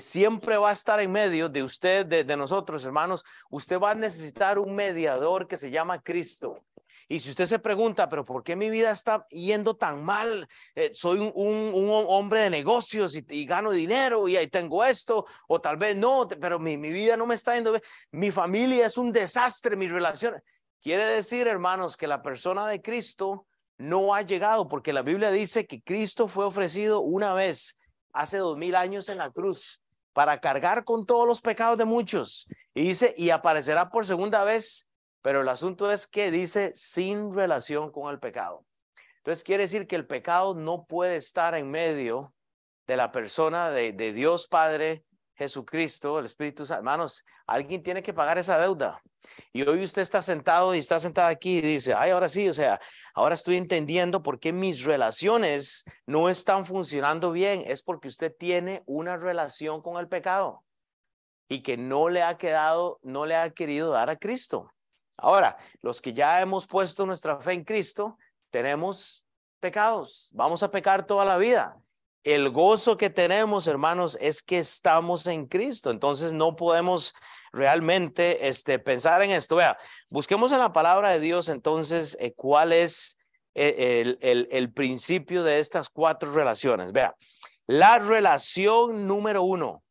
siempre 0.00 0.56
va 0.56 0.70
a 0.70 0.72
estar 0.72 1.00
en 1.00 1.12
medio 1.12 1.48
de 1.48 1.62
usted, 1.62 2.06
de, 2.06 2.36
nosotros, 2.36 2.84
hermanos, 2.84 3.24
usted 3.50 3.78
va 3.78 3.92
a 3.92 3.94
necesitar 3.94 4.58
un 4.58 4.74
mediador 4.74 5.46
que 5.46 5.56
se 5.56 5.70
llama 5.70 6.02
Cristo. 6.02 6.64
Y 7.08 7.20
si 7.20 7.30
usted 7.30 7.44
se 7.44 7.60
pregunta, 7.60 8.08
pero 8.08 8.24
¿por 8.24 8.42
qué 8.42 8.56
mi 8.56 8.68
vida 8.68 8.90
está 8.90 9.24
yendo 9.28 9.76
tan 9.76 10.04
mal? 10.04 10.48
Eh, 10.74 10.90
soy 10.92 11.20
un, 11.20 12.04
hombre 12.08 12.40
de 12.40 12.50
negocios 12.50 13.14
y, 13.14 13.46
gano 13.46 13.70
dinero 13.70 14.26
y 14.26 14.36
ahí 14.36 14.48
tengo 14.48 14.84
esto, 14.84 15.24
o 15.46 15.60
tal 15.60 15.76
vez 15.76 15.94
no, 15.94 16.26
pero 16.40 16.58
mi, 16.58 16.76
mi 16.76 16.90
vida 16.90 17.16
no 17.16 17.26
me 17.26 17.36
está 17.36 17.54
yendo 17.54 17.72
bien. 17.72 17.82
Mi 18.10 18.32
familia 18.32 18.86
es 18.86 18.98
un 18.98 19.12
desastre, 19.12 19.76
mi 19.76 19.86
relación. 19.86 20.34
Quiere 20.82 21.04
decir, 21.04 21.46
hermanos, 21.46 21.96
que 21.96 22.08
la 22.08 22.22
persona 22.22 22.66
de 22.66 22.82
Cristo 22.82 23.46
no 23.78 24.14
ha 24.14 24.22
llegado, 24.22 24.68
porque 24.68 24.92
la 24.92 25.02
Biblia 25.02 25.30
dice 25.30 25.66
que 25.66 25.82
Cristo 25.82 26.28
fue 26.28 26.44
ofrecido 26.44 27.00
una 27.00 27.34
vez 27.34 27.78
hace 28.12 28.38
dos 28.38 28.56
mil 28.56 28.74
años 28.74 29.08
en 29.08 29.18
la 29.18 29.30
cruz 29.30 29.82
para 30.16 30.40
cargar 30.40 30.84
con 30.84 31.04
todos 31.04 31.26
los 31.26 31.42
pecados 31.42 31.76
de 31.76 31.84
muchos. 31.84 32.48
Y 32.72 32.84
dice, 32.84 33.12
y 33.18 33.28
aparecerá 33.28 33.90
por 33.90 34.06
segunda 34.06 34.44
vez, 34.44 34.88
pero 35.20 35.42
el 35.42 35.48
asunto 35.50 35.92
es 35.92 36.06
que 36.06 36.30
dice 36.30 36.72
sin 36.74 37.34
relación 37.34 37.92
con 37.92 38.10
el 38.10 38.18
pecado. 38.18 38.64
Entonces 39.18 39.44
quiere 39.44 39.64
decir 39.64 39.86
que 39.86 39.94
el 39.94 40.06
pecado 40.06 40.54
no 40.54 40.86
puede 40.86 41.16
estar 41.16 41.54
en 41.54 41.70
medio 41.70 42.32
de 42.86 42.96
la 42.96 43.12
persona 43.12 43.70
de, 43.70 43.92
de 43.92 44.14
Dios 44.14 44.48
Padre 44.48 45.04
Jesucristo, 45.36 46.18
el 46.18 46.24
Espíritu 46.24 46.64
Santo. 46.64 46.80
Hermanos, 46.80 47.24
alguien 47.46 47.82
tiene 47.82 48.02
que 48.02 48.14
pagar 48.14 48.38
esa 48.38 48.58
deuda. 48.58 49.02
Y 49.52 49.62
hoy 49.62 49.82
usted 49.82 50.02
está 50.02 50.22
sentado 50.22 50.74
y 50.74 50.78
está 50.78 50.98
sentado 50.98 51.28
aquí 51.28 51.58
y 51.58 51.60
dice, 51.60 51.94
ay, 51.94 52.10
ahora 52.10 52.28
sí, 52.28 52.48
o 52.48 52.52
sea, 52.52 52.80
ahora 53.14 53.34
estoy 53.34 53.56
entendiendo 53.56 54.22
por 54.22 54.40
qué 54.40 54.52
mis 54.52 54.84
relaciones 54.84 55.84
no 56.06 56.28
están 56.28 56.64
funcionando 56.64 57.32
bien. 57.32 57.64
Es 57.66 57.82
porque 57.82 58.08
usted 58.08 58.34
tiene 58.36 58.82
una 58.86 59.16
relación 59.16 59.82
con 59.82 59.98
el 59.98 60.08
pecado 60.08 60.64
y 61.48 61.62
que 61.62 61.76
no 61.76 62.08
le 62.08 62.22
ha 62.22 62.38
quedado, 62.38 62.98
no 63.02 63.26
le 63.26 63.36
ha 63.36 63.50
querido 63.50 63.90
dar 63.90 64.10
a 64.10 64.16
Cristo. 64.16 64.72
Ahora, 65.18 65.56
los 65.82 66.00
que 66.00 66.12
ya 66.12 66.40
hemos 66.40 66.66
puesto 66.66 67.06
nuestra 67.06 67.40
fe 67.40 67.52
en 67.52 67.64
Cristo, 67.64 68.18
tenemos 68.50 69.26
pecados. 69.60 70.30
Vamos 70.32 70.62
a 70.62 70.70
pecar 70.70 71.04
toda 71.06 71.24
la 71.24 71.38
vida. 71.38 71.76
El 72.26 72.50
gozo 72.50 72.96
que 72.96 73.08
tenemos, 73.08 73.68
hermanos, 73.68 74.18
es 74.20 74.42
que 74.42 74.58
estamos 74.58 75.28
en 75.28 75.46
Cristo. 75.46 75.92
Entonces 75.92 76.32
no 76.32 76.56
podemos 76.56 77.14
realmente 77.52 78.48
este, 78.48 78.80
pensar 78.80 79.22
en 79.22 79.30
esto. 79.30 79.54
Vea, 79.54 79.76
busquemos 80.08 80.50
en 80.50 80.58
la 80.58 80.72
palabra 80.72 81.10
de 81.10 81.20
Dios 81.20 81.48
entonces 81.48 82.16
eh, 82.20 82.32
cuál 82.34 82.72
es 82.72 83.16
eh, 83.54 84.16
el, 84.20 84.48
el, 84.50 84.72
principio 84.72 85.44
de 85.44 85.60
estas 85.60 85.88
cuatro 85.88 86.32
relaciones. 86.32 86.90
Vea, 86.90 87.14
la 87.68 88.00
relación 88.00 89.06
número 89.06 89.42
uno 89.42 89.84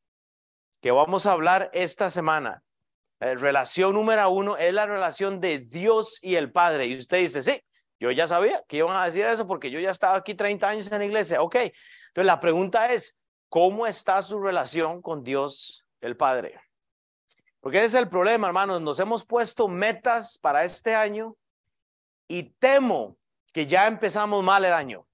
que 0.82 0.92
vamos 0.92 1.26
a 1.26 1.32
hablar 1.32 1.70
esta 1.74 2.10
semana, 2.10 2.64
eh, 3.22 3.36
relación 3.36 3.94
número 3.94 4.30
uno 4.30 4.58
es 4.58 4.74
la 4.74 4.86
relación 4.86 5.40
de 5.40 5.60
Dios 5.60 6.20
y 6.22 6.36
el 6.36 6.52
Padre. 6.52 6.88
Y 6.88 6.98
usted 6.98 7.20
dice, 7.20 7.42
sí, 7.42 7.62
yo 8.00 8.12
ya 8.12 8.28
sabía 8.28 8.64
que 8.68 8.78
iban 8.78 8.96
a 8.96 9.06
decir 9.06 9.26
eso 9.26 9.48
porque 9.48 9.72
yo 9.72 9.80
ya 9.80 9.92
estaba 9.92 10.18
aquí 10.18 10.36
30 10.36 10.68
años 10.68 10.92
en 10.92 11.00
la 11.00 11.06
iglesia. 11.06 11.42
Ok, 11.42 11.56
entonces 11.56 12.26
la 12.26 12.40
pregunta 12.40 12.92
es, 12.92 13.20
¿cómo 13.50 13.88
está 13.88 14.22
su 14.22 14.40
relación 14.40 15.02
con 15.02 15.24
Dios 15.24 15.86
el 16.02 16.18
Padre? 16.18 16.60
Porque 17.62 17.80
ese 17.80 17.88
es 17.88 17.94
el 17.96 18.10
problema, 18.10 18.48
hermanos. 18.48 18.82
Nos 18.82 19.00
hemos 19.00 19.26
puesto 19.26 19.68
metas 19.68 20.38
para 20.38 20.64
este 20.64 20.94
año 20.94 21.36
y 22.28 22.44
temo 22.44 23.18
que 23.52 23.66
ya 23.66 23.88
empezamos 23.88 24.44
mal 24.44 24.66
el 24.66 24.74
año. 24.74 25.08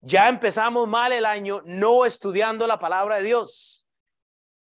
Ya 0.00 0.28
empezamos 0.28 0.86
mal 0.86 1.12
el 1.12 1.24
año 1.24 1.62
no 1.64 2.04
estudiando 2.04 2.66
la 2.66 2.78
palabra 2.78 3.16
de 3.16 3.22
Dios. 3.22 3.86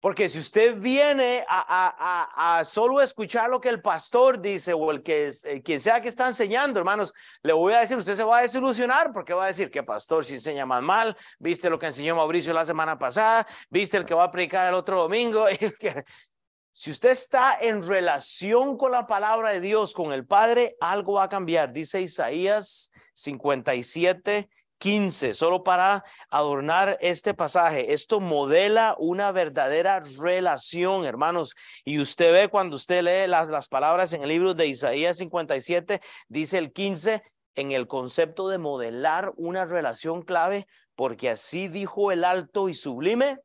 Porque 0.06 0.30
si 0.30 0.38
usted 0.38 0.76
viene 0.80 1.44
a, 1.50 2.62
solo 2.64 3.02
escuchar 3.02 3.50
lo 3.50 3.60
que 3.60 3.70
el 3.70 3.82
pastor 3.82 4.40
dice 4.40 4.72
o 4.72 4.92
el 4.92 5.02
que 5.02 5.32
eh, 5.46 5.64
quien 5.64 5.80
sea 5.80 6.00
que 6.00 6.10
está 6.10 6.28
enseñando, 6.28 6.78
hermanos, 6.78 7.12
le 7.42 7.54
voy 7.54 7.74
a 7.74 7.80
decir, 7.80 7.98
usted 7.98 8.14
se 8.14 8.24
va 8.24 8.38
a 8.38 8.42
desilusionar 8.44 9.12
porque 9.12 9.34
va 9.34 9.46
a 9.46 9.48
decir 9.48 9.72
que 9.72 9.82
pastor 9.82 10.24
se 10.24 10.36
enseña 10.36 10.64
más 10.64 10.84
mal, 10.84 11.18
viste 11.40 11.72
lo 11.72 11.80
que 11.80 11.88
enseñó 11.88 12.16
Mauricio 12.16 12.54
la 12.54 12.66
semana 12.66 13.00
pasada, 13.00 13.48
viste 13.72 13.98
el 13.98 14.06
que 14.06 14.14
va 14.14 14.26
a 14.26 14.30
predicar 14.30 14.68
el 14.68 14.76
otro 14.76 14.98
domingo. 14.98 15.48
si 16.72 16.92
usted 16.92 17.10
está 17.10 17.58
en 17.60 17.82
relación 17.82 18.78
con 18.78 18.92
la 18.92 19.08
palabra 19.08 19.54
de 19.54 19.60
Dios, 19.60 19.96
con 19.96 20.14
el 20.14 20.28
Padre, 20.28 20.76
algo 20.82 21.14
va 21.14 21.24
a 21.24 21.30
cambiar. 21.30 21.74
Dice 21.74 22.00
Isaías 22.00 22.92
57 23.16 24.50
15, 24.86 25.34
solo 25.34 25.64
para 25.64 26.04
adornar 26.30 27.00
este 27.02 27.34
pasaje. 27.34 27.94
Esto 27.94 28.20
modela 28.20 28.96
una 29.00 29.32
verdadera 29.32 30.00
relación, 30.20 31.06
hermanos. 31.06 31.56
Y 31.84 32.00
usted 32.00 32.32
ve 32.32 32.50
cuando 32.50 32.76
usted 32.76 33.02
lee 33.02 33.28
las, 33.28 33.50
las 33.50 33.68
palabras 33.68 34.14
en 34.14 34.22
el 34.22 34.30
libro 34.30 34.54
de 34.54 34.68
Isaías 34.68 35.18
57, 35.18 36.02
dice 36.28 36.60
el 36.60 36.72
15, 36.72 37.24
en 37.56 37.72
el 37.72 37.88
concepto 37.88 38.48
de 38.48 38.60
modelar 38.60 39.34
una 39.38 39.66
relación 39.66 40.22
clave, 40.22 40.68
porque 40.96 41.32
así 41.32 41.68
dijo 41.68 42.12
el 42.12 42.24
alto 42.24 42.70
y 42.70 42.76
sublime, 42.76 43.40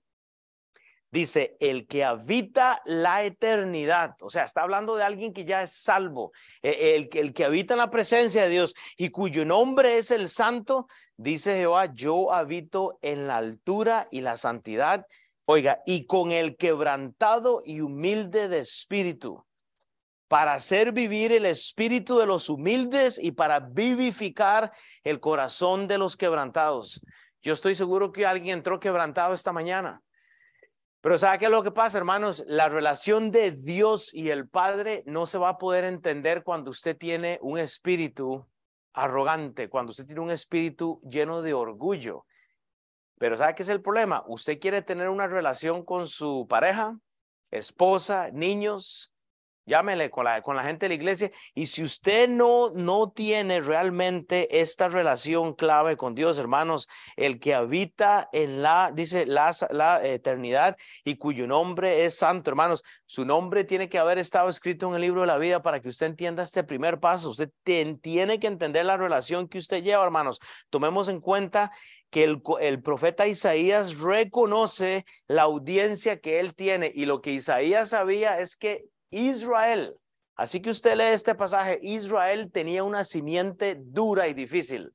Dice, 1.12 1.56
el 1.58 1.88
que 1.88 2.04
habita 2.04 2.80
la 2.84 3.24
eternidad, 3.24 4.14
o 4.20 4.30
sea, 4.30 4.44
está 4.44 4.62
hablando 4.62 4.94
de 4.94 5.02
alguien 5.02 5.32
que 5.32 5.44
ya 5.44 5.62
es 5.62 5.72
salvo, 5.72 6.30
e, 6.62 6.94
el, 6.94 7.10
el, 7.12 7.32
que 7.32 7.44
habita 7.44 7.74
en 7.74 7.78
la 7.78 7.90
presencia 7.90 8.44
de 8.44 8.48
Dios 8.50 8.74
y 8.96 9.08
cuyo 9.08 9.44
nombre 9.44 9.98
es 9.98 10.12
el 10.12 10.28
santo, 10.28 10.86
dice 11.16 11.56
Jehová, 11.56 11.92
yo 11.92 12.32
habito 12.32 12.98
en 13.02 13.26
la 13.26 13.38
altura 13.38 14.06
y 14.12 14.20
la 14.20 14.36
santidad, 14.36 15.04
oiga, 15.46 15.82
y 15.84 16.06
con 16.06 16.30
el 16.30 16.56
quebrantado 16.56 17.60
y 17.64 17.80
humilde 17.80 18.48
de 18.48 18.60
espíritu, 18.60 19.44
para 20.28 20.52
hacer 20.52 20.92
vivir 20.92 21.32
el 21.32 21.44
espíritu 21.44 22.18
de 22.18 22.26
los 22.26 22.48
humildes 22.48 23.18
y 23.20 23.32
para 23.32 23.58
vivificar 23.58 24.70
el 25.02 25.18
corazón 25.18 25.88
de 25.88 25.98
los 25.98 26.16
quebrantados. 26.16 27.02
Yo 27.42 27.52
estoy 27.52 27.74
seguro 27.74 28.12
que 28.12 28.26
alguien 28.26 28.58
entró 28.58 28.78
quebrantado 28.78 29.34
esta 29.34 29.52
mañana. 29.52 30.00
Pero 31.02 31.16
¿sabe 31.16 31.38
qué 31.38 31.46
es 31.46 31.50
lo 31.50 31.62
que 31.62 31.70
pasa, 31.70 31.96
hermanos? 31.96 32.44
La 32.46 32.68
relación 32.68 33.30
de 33.30 33.52
Dios 33.52 34.12
y 34.12 34.28
el 34.28 34.48
Padre 34.48 35.02
no 35.06 35.24
se 35.24 35.38
va 35.38 35.50
a 35.50 35.58
poder 35.58 35.84
entender 35.84 36.42
cuando 36.42 36.70
usted 36.70 36.94
tiene 36.96 37.38
un 37.40 37.58
espíritu 37.58 38.46
arrogante, 38.92 39.70
cuando 39.70 39.90
usted 39.90 40.04
tiene 40.04 40.20
un 40.20 40.30
espíritu 40.30 41.00
lleno 41.02 41.40
de 41.40 41.54
orgullo. 41.54 42.26
Pero 43.18 43.34
¿sabe 43.36 43.54
qué 43.54 43.62
es 43.62 43.68
el 43.70 43.80
problema? 43.80 44.24
Usted 44.26 44.58
quiere 44.58 44.82
tener 44.82 45.08
una 45.08 45.26
relación 45.26 45.86
con 45.86 46.06
su 46.06 46.46
pareja, 46.48 46.98
esposa, 47.50 48.30
niños, 48.32 49.10
llámele 49.66 50.10
con 50.10 50.24
la, 50.24 50.42
con 50.42 50.56
la 50.56 50.64
gente 50.64 50.86
de 50.86 50.90
la 50.90 50.94
iglesia. 50.94 51.30
Y 51.54 51.66
si 51.66 51.82
usted 51.82 52.28
no, 52.28 52.70
no 52.74 53.10
tiene 53.10 53.60
realmente 53.60 54.60
esta 54.60 54.88
relación 54.88 55.54
clave 55.54 55.96
con 55.96 56.14
Dios, 56.14 56.38
hermanos, 56.38 56.88
el 57.16 57.38
que 57.40 57.54
habita 57.54 58.28
en 58.32 58.62
la, 58.62 58.92
dice, 58.94 59.26
la, 59.26 59.52
la 59.70 60.04
eternidad 60.04 60.76
y 61.04 61.16
cuyo 61.16 61.46
nombre 61.46 62.04
es 62.04 62.16
santo, 62.16 62.50
hermanos, 62.50 62.82
su 63.06 63.24
nombre 63.24 63.64
tiene 63.64 63.88
que 63.88 63.98
haber 63.98 64.18
estado 64.18 64.48
escrito 64.48 64.88
en 64.88 64.94
el 64.94 65.02
libro 65.02 65.22
de 65.22 65.26
la 65.26 65.38
vida 65.38 65.62
para 65.62 65.80
que 65.80 65.88
usted 65.88 66.06
entienda 66.06 66.42
este 66.42 66.64
primer 66.64 67.00
paso. 67.00 67.30
Usted 67.30 67.50
tiene 67.62 68.38
que 68.38 68.46
entender 68.46 68.84
la 68.84 68.96
relación 68.96 69.48
que 69.48 69.58
usted 69.58 69.82
lleva, 69.82 70.04
hermanos. 70.04 70.40
Tomemos 70.70 71.08
en 71.08 71.20
cuenta 71.20 71.70
que 72.10 72.24
el, 72.24 72.42
el, 72.60 72.82
profeta 72.82 73.26
Isaías 73.26 74.00
reconoce 74.00 75.04
la 75.28 75.42
audiencia 75.42 76.20
que 76.20 76.40
él 76.40 76.54
tiene 76.54 76.90
y 76.92 77.06
lo 77.06 77.20
que 77.20 77.32
Isaías 77.32 77.90
sabía 77.90 78.40
es 78.40 78.56
que 78.56 78.86
Israel. 79.10 79.96
Así 80.36 80.62
que 80.62 80.70
usted 80.70 80.96
lee 80.96 81.12
este 81.12 81.34
pasaje, 81.34 81.78
Israel 81.82 82.50
tenía 82.50 82.82
una 82.82 83.04
simiente 83.04 83.76
dura 83.78 84.26
y 84.28 84.34
difícil. 84.34 84.92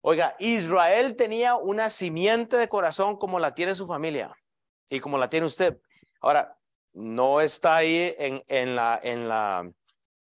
Oiga, 0.00 0.34
Israel 0.38 1.16
tenía 1.16 1.56
una 1.56 1.90
simiente 1.90 2.56
de 2.56 2.68
corazón 2.68 3.16
como 3.16 3.38
la 3.38 3.54
tiene 3.54 3.74
su 3.74 3.86
familia 3.86 4.32
y 4.88 5.00
como 5.00 5.18
la 5.18 5.28
tiene 5.28 5.46
usted. 5.46 5.76
Ahora, 6.20 6.56
no 6.92 7.40
está 7.40 7.76
ahí 7.76 8.14
en, 8.18 8.42
en, 8.48 8.74
la, 8.74 8.98
en, 9.02 9.28
la, 9.28 9.70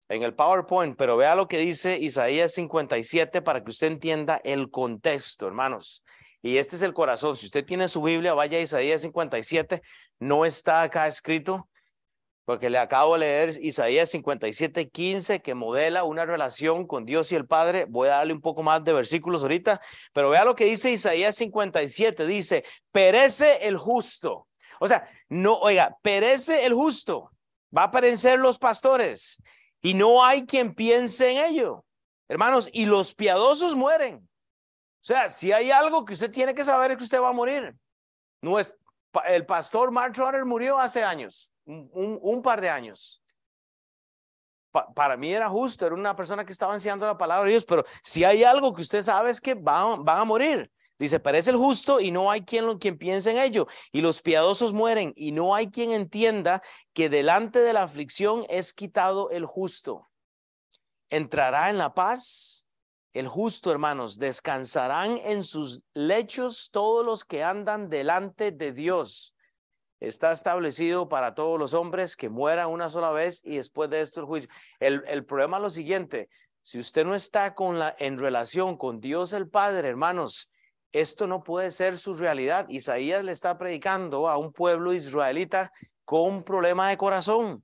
en 0.08 0.22
el 0.22 0.34
PowerPoint, 0.34 0.96
pero 0.96 1.16
vea 1.16 1.34
lo 1.34 1.48
que 1.48 1.58
dice 1.58 1.98
Isaías 1.98 2.52
57 2.54 3.42
para 3.42 3.62
que 3.62 3.70
usted 3.70 3.88
entienda 3.88 4.40
el 4.42 4.70
contexto, 4.70 5.46
hermanos. 5.46 6.04
Y 6.42 6.58
este 6.58 6.76
es 6.76 6.82
el 6.82 6.92
corazón. 6.92 7.36
Si 7.36 7.46
usted 7.46 7.64
tiene 7.64 7.88
su 7.88 8.02
Biblia, 8.02 8.34
vaya 8.34 8.58
a 8.58 8.60
Isaías 8.60 9.02
57. 9.02 9.82
No 10.18 10.44
está 10.44 10.82
acá 10.82 11.06
escrito, 11.06 11.68
porque 12.44 12.68
le 12.68 12.78
acabo 12.78 13.14
de 13.14 13.20
leer 13.20 13.50
Isaías 13.60 14.10
57, 14.10 14.90
15, 14.90 15.40
que 15.40 15.54
modela 15.54 16.04
una 16.04 16.26
relación 16.26 16.86
con 16.86 17.06
Dios 17.06 17.32
y 17.32 17.36
el 17.36 17.46
Padre. 17.46 17.86
Voy 17.88 18.08
a 18.08 18.16
darle 18.16 18.34
un 18.34 18.42
poco 18.42 18.62
más 18.62 18.84
de 18.84 18.92
versículos 18.92 19.42
ahorita, 19.42 19.80
pero 20.12 20.30
vea 20.30 20.44
lo 20.44 20.54
que 20.54 20.66
dice 20.66 20.90
Isaías 20.90 21.36
57, 21.36 22.26
dice, 22.26 22.64
perece 22.92 23.66
el 23.66 23.78
justo. 23.78 24.46
O 24.78 24.88
sea, 24.88 25.08
no, 25.28 25.56
oiga, 25.58 25.96
perece 26.02 26.66
el 26.66 26.74
justo, 26.74 27.30
va 27.74 27.84
a 27.84 27.90
perecer 27.90 28.38
los 28.38 28.58
pastores 28.58 29.42
y 29.80 29.94
no 29.94 30.24
hay 30.24 30.44
quien 30.44 30.74
piense 30.74 31.30
en 31.30 31.44
ello. 31.46 31.84
Hermanos, 32.28 32.68
y 32.72 32.84
los 32.86 33.14
piadosos 33.14 33.74
mueren. 33.74 34.16
O 34.16 35.06
sea, 35.06 35.28
si 35.28 35.52
hay 35.52 35.70
algo 35.70 36.04
que 36.04 36.14
usted 36.14 36.30
tiene 36.30 36.54
que 36.54 36.64
saber 36.64 36.90
es 36.90 36.96
que 36.96 37.04
usted 37.04 37.20
va 37.20 37.30
a 37.30 37.34
morir. 37.34 37.74
No 38.42 38.58
es, 38.58 38.76
el 39.26 39.46
pastor 39.46 39.90
Mark 39.90 40.12
Trotter 40.12 40.44
murió 40.44 40.78
hace 40.78 41.02
años 41.02 41.53
un, 41.66 42.42
par 42.42 42.60
de 42.60 42.68
años. 42.68 43.22
para 44.94 45.16
mí 45.16 45.32
era 45.32 45.48
justo, 45.48 45.86
era 45.86 45.94
una 45.94 46.16
persona 46.16 46.44
que 46.44 46.52
estaba 46.52 46.74
enseñando 46.74 47.06
la 47.06 47.16
palabra 47.16 47.44
de 47.44 47.52
Dios, 47.52 47.64
pero 47.64 47.84
si 48.02 48.24
hay 48.24 48.42
algo 48.42 48.74
que 48.74 48.82
usted 48.82 49.02
sabe 49.02 49.30
es 49.30 49.40
que 49.40 49.54
van, 49.54 50.02
a 50.06 50.24
morir. 50.24 50.70
Dice, 50.98 51.18
parece 51.18 51.50
el 51.50 51.56
justo 51.56 51.98
y 51.98 52.12
no 52.12 52.30
hay 52.30 52.42
quien, 52.42 52.78
quien 52.78 52.96
piense 52.98 53.32
en 53.32 53.38
ello. 53.38 53.66
Y 53.90 54.00
los 54.00 54.22
piadosos 54.22 54.72
mueren 54.72 55.12
y 55.16 55.32
no 55.32 55.54
hay 55.54 55.68
quien 55.70 55.90
entienda 55.90 56.62
que 56.92 57.08
delante 57.08 57.60
de 57.60 57.72
la 57.72 57.82
aflicción 57.82 58.46
es 58.48 58.72
quitado 58.72 59.30
el 59.30 59.44
justo. 59.44 60.08
Entrará 61.08 61.70
en 61.70 61.78
la 61.78 61.94
paz 61.94 62.68
el 63.12 63.26
justo, 63.26 63.72
hermanos. 63.72 64.18
Descansarán 64.18 65.18
en 65.24 65.42
sus 65.42 65.82
lechos 65.94 66.70
todos 66.70 67.04
los 67.04 67.24
que 67.24 67.42
andan 67.42 67.88
delante 67.88 68.52
de 68.52 68.72
Dios 68.72 69.33
está 70.00 70.32
establecido 70.32 71.08
para 71.08 71.34
todos 71.34 71.58
los 71.58 71.74
hombres 71.74 72.16
que 72.16 72.28
mueran 72.28 72.68
una 72.68 72.90
sola 72.90 73.10
vez 73.10 73.40
y 73.44 73.56
después 73.56 73.90
de 73.90 74.00
esto 74.00 74.20
el 74.20 74.26
juicio. 74.26 74.50
El, 74.80 75.02
el 75.06 75.24
problema 75.24 75.56
es 75.58 75.62
lo 75.62 75.70
siguiente, 75.70 76.28
si 76.62 76.78
usted 76.78 77.04
no 77.04 77.14
está 77.14 77.54
con 77.54 77.78
la, 77.78 77.94
en 77.98 78.18
relación 78.18 78.78
con 78.78 78.98
Dios 78.98 79.34
el 79.34 79.48
Padre, 79.48 79.88
hermanos, 79.88 80.50
esto 80.92 81.26
no 81.26 81.42
puede 81.42 81.70
ser 81.70 81.98
su 81.98 82.14
realidad. 82.14 82.66
Isaías 82.70 83.22
le 83.22 83.32
está 83.32 83.58
predicando 83.58 84.28
a 84.28 84.38
un 84.38 84.50
pueblo 84.50 84.94
israelita 84.94 85.70
con 86.06 86.42
problema 86.42 86.88
de 86.88 86.96
corazón. 86.96 87.62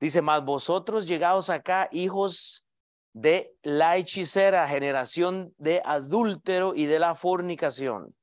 Dice, 0.00 0.20
mas 0.20 0.44
vosotros 0.44 1.08
llegados 1.08 1.48
acá, 1.48 1.88
hijos 1.92 2.66
de 3.14 3.54
la 3.62 3.96
hechicera, 3.96 4.68
generación 4.68 5.54
de 5.56 5.80
adúltero 5.82 6.74
y 6.74 6.84
de 6.84 6.98
la 6.98 7.14
fornicación 7.14 8.14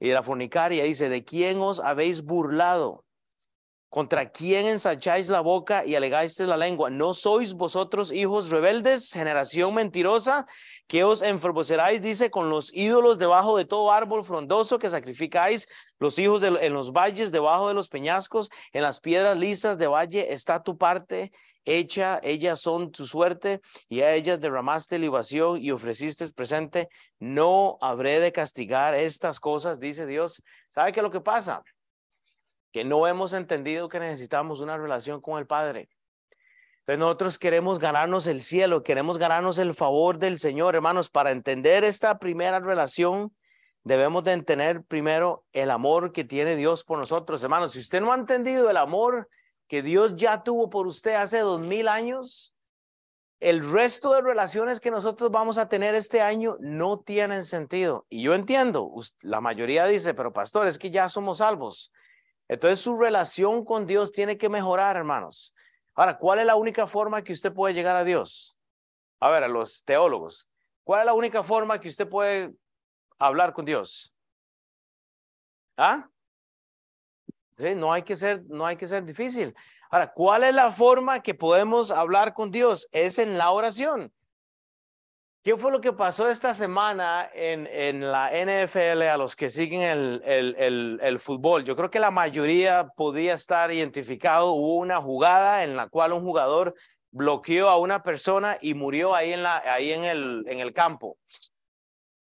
y 0.00 0.08
de 0.08 0.14
la 0.14 0.22
fornicaria, 0.22 0.84
dice, 0.84 1.08
¿de 1.08 1.24
quién 1.24 1.60
os 1.60 1.80
habéis 1.80 2.22
burlado? 2.22 3.04
¿Contra 3.90 4.28
quién 4.30 4.66
ensacháis 4.66 5.30
la 5.30 5.40
boca 5.40 5.82
y 5.86 5.94
alegáis 5.94 6.38
la 6.40 6.58
lengua? 6.58 6.90
¿No 6.90 7.14
sois 7.14 7.54
vosotros 7.54 8.12
hijos 8.12 8.50
rebeldes, 8.50 9.10
generación 9.10 9.72
mentirosa, 9.72 10.44
que 10.86 11.04
os 11.04 11.22
enfervoceráis, 11.22 12.02
dice, 12.02 12.30
con 12.30 12.50
los 12.50 12.70
ídolos 12.74 13.18
debajo 13.18 13.56
de 13.56 13.64
todo 13.64 13.90
árbol 13.90 14.24
frondoso 14.24 14.78
que 14.78 14.90
sacrificáis, 14.90 15.66
los 15.98 16.18
hijos 16.18 16.42
en 16.42 16.74
los 16.74 16.92
valles, 16.92 17.32
debajo 17.32 17.68
de 17.68 17.74
los 17.74 17.88
peñascos, 17.88 18.50
en 18.74 18.82
las 18.82 19.00
piedras 19.00 19.38
lisas 19.38 19.78
de 19.78 19.86
valle 19.86 20.34
está 20.34 20.62
tu 20.62 20.76
parte 20.76 21.32
hecha, 21.64 22.20
ellas 22.22 22.60
son 22.60 22.90
tu 22.90 23.06
suerte, 23.06 23.60
y 23.88 24.00
a 24.00 24.14
ellas 24.14 24.40
derramaste 24.40 24.98
libación 24.98 25.62
y 25.62 25.70
ofreciste 25.70 26.26
presente. 26.34 26.88
No 27.18 27.78
habré 27.80 28.20
de 28.20 28.32
castigar 28.32 28.94
estas 28.94 29.40
cosas, 29.40 29.80
dice 29.80 30.06
Dios. 30.06 30.42
¿Sabe 30.70 30.92
qué 30.92 31.00
es 31.00 31.04
lo 31.04 31.10
que 31.10 31.20
pasa? 31.20 31.62
Que 32.72 32.84
no 32.84 33.06
hemos 33.06 33.32
entendido 33.32 33.88
que 33.88 34.00
necesitamos 34.00 34.60
una 34.60 34.76
relación 34.76 35.20
con 35.20 35.38
el 35.38 35.46
Padre. 35.46 35.88
Entonces 36.80 37.00
nosotros 37.00 37.38
queremos 37.38 37.78
ganarnos 37.78 38.26
el 38.26 38.40
cielo, 38.40 38.82
queremos 38.82 39.18
ganarnos 39.18 39.58
el 39.58 39.74
favor 39.74 40.18
del 40.18 40.38
Señor, 40.38 40.74
hermanos. 40.74 41.10
Para 41.10 41.32
entender 41.32 41.84
esta 41.84 42.18
primera 42.18 42.60
relación, 42.60 43.34
debemos 43.84 44.24
de 44.24 44.32
entender 44.32 44.82
primero 44.84 45.44
el 45.52 45.70
amor 45.70 46.12
que 46.12 46.24
tiene 46.24 46.56
Dios 46.56 46.84
por 46.84 46.98
nosotros, 46.98 47.42
hermanos. 47.42 47.72
Si 47.72 47.80
usted 47.80 48.00
no 48.00 48.12
ha 48.12 48.16
entendido 48.16 48.70
el 48.70 48.78
amor 48.78 49.28
que 49.66 49.82
Dios 49.82 50.16
ya 50.16 50.42
tuvo 50.42 50.70
por 50.70 50.86
usted 50.86 51.14
hace 51.14 51.40
dos 51.40 51.60
mil 51.60 51.88
años, 51.88 52.54
el 53.40 53.70
resto 53.70 54.14
de 54.14 54.22
relaciones 54.22 54.80
que 54.80 54.90
nosotros 54.90 55.30
vamos 55.30 55.58
a 55.58 55.68
tener 55.68 55.94
este 55.94 56.20
año 56.22 56.56
no 56.58 56.98
tienen 57.00 57.44
sentido. 57.44 58.06
Y 58.08 58.22
yo 58.22 58.34
entiendo, 58.34 58.90
la 59.20 59.40
mayoría 59.40 59.86
dice, 59.86 60.14
pero 60.14 60.32
pastor, 60.32 60.66
es 60.66 60.78
que 60.78 60.90
ya 60.90 61.08
somos 61.08 61.38
salvos. 61.38 61.92
Entonces 62.48 62.80
su 62.80 62.96
relación 62.96 63.64
con 63.64 63.86
Dios 63.86 64.10
tiene 64.10 64.38
que 64.38 64.48
mejorar, 64.48 64.96
hermanos. 64.96 65.54
Ahora, 65.94 66.16
¿cuál 66.16 66.38
es 66.38 66.46
la 66.46 66.56
única 66.56 66.86
forma 66.86 67.22
que 67.22 67.32
usted 67.32 67.52
puede 67.52 67.74
llegar 67.74 67.94
a 67.96 68.04
Dios? 68.04 68.56
A 69.20 69.28
ver, 69.30 69.44
a 69.44 69.48
los 69.48 69.84
teólogos, 69.84 70.48
¿cuál 70.84 71.00
es 71.00 71.06
la 71.06 71.12
única 71.12 71.42
forma 71.42 71.80
que 71.80 71.88
usted 71.88 72.08
puede 72.08 72.54
hablar 73.18 73.52
con 73.52 73.64
Dios? 73.64 74.14
¿Ah? 75.76 76.08
no 77.76 77.92
hay 77.92 78.02
que 78.02 78.16
ser, 78.16 78.44
no 78.46 78.64
hay 78.66 78.76
que 78.76 78.86
ser 78.86 79.04
difícil. 79.04 79.54
Ahora, 79.90 80.12
¿cuál 80.12 80.44
es 80.44 80.54
la 80.54 80.70
forma 80.70 81.22
que 81.22 81.34
podemos 81.34 81.90
hablar 81.90 82.32
con 82.32 82.50
Dios? 82.50 82.88
Es 82.92 83.18
en 83.18 83.36
la 83.36 83.50
oración. 83.50 84.12
¿Qué 85.48 85.56
fue 85.56 85.72
lo 85.72 85.80
que 85.80 85.94
pasó 85.94 86.28
esta 86.28 86.52
semana 86.52 87.30
en, 87.32 88.02
la 88.02 88.30
NFL 88.30 89.00
a 89.04 89.16
los 89.16 89.34
que 89.34 89.48
siguen 89.48 89.80
el, 89.80 91.18
fútbol? 91.18 91.64
Yo 91.64 91.74
creo 91.74 91.88
que 91.88 92.00
la 92.00 92.10
mayoría 92.10 92.88
podía 92.94 93.32
estar 93.32 93.72
identificado. 93.72 94.52
Hubo 94.52 94.74
una 94.74 95.00
jugada 95.00 95.64
en 95.64 95.74
la 95.74 95.88
cual 95.88 96.12
un 96.12 96.20
jugador 96.20 96.74
bloqueó 97.12 97.70
a 97.70 97.78
una 97.78 98.02
persona 98.02 98.58
y 98.60 98.74
murió 98.74 99.14
ahí 99.14 99.32
en 99.32 100.04
el 100.04 100.72
campo. 100.74 101.16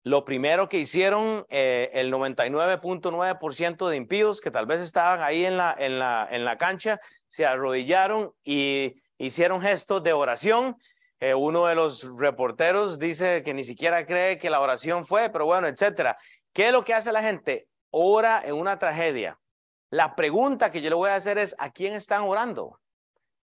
Lo 0.03 0.27
primero 0.27 0.69
que 0.69 0.81
hicieron, 0.81 1.47
eh, 1.49 1.93
el 1.95 2.13
99.9% 2.13 3.89
de 3.89 3.97
impíos 3.97 4.43
que 4.43 4.51
tal 4.51 4.67
vez 4.67 4.83
estaban 4.83 5.23
ahí 5.23 5.47
en 5.47 5.57
la, 5.57 5.75
en, 5.79 5.99
la, 5.99 6.29
en 6.31 6.45
la 6.45 6.59
cancha, 6.59 7.01
se 7.27 7.47
arrodillaron 7.47 8.35
y 8.45 8.97
hicieron 9.17 9.63
gestos 9.63 10.03
de 10.03 10.13
oración 10.13 10.77
eh, 11.25 11.35
uno 11.35 11.65
de 11.65 11.75
los 11.75 12.19
reporteros 12.19 12.99
dice 12.99 13.43
que 13.43 13.55
ni 13.55 13.65
siquiera 13.65 14.05
cree 14.05 14.37
que 14.37 14.51
la 14.51 14.61
oración 14.61 15.07
fue, 15.07 15.31
pero 15.31 15.47
bueno, 15.47 15.67
etcétera. 15.67 16.19
¿Qué 16.53 16.67
es 16.67 16.73
lo 16.73 16.85
que 16.85 16.93
hace 16.93 17.13
la 17.13 17.23
gente? 17.23 17.67
Ora 17.89 18.43
en 18.45 18.55
una 18.57 18.79
tragedia. 18.79 19.39
La 19.89 20.17
pregunta 20.17 20.71
que 20.71 20.83
yo 20.83 20.91
le 20.91 20.97
voy 20.97 21.09
a 21.09 21.15
hacer 21.15 21.39
es, 21.39 21.57
¿a 21.59 21.71
quién 21.71 21.95
están 21.95 22.25
orando? 22.25 22.79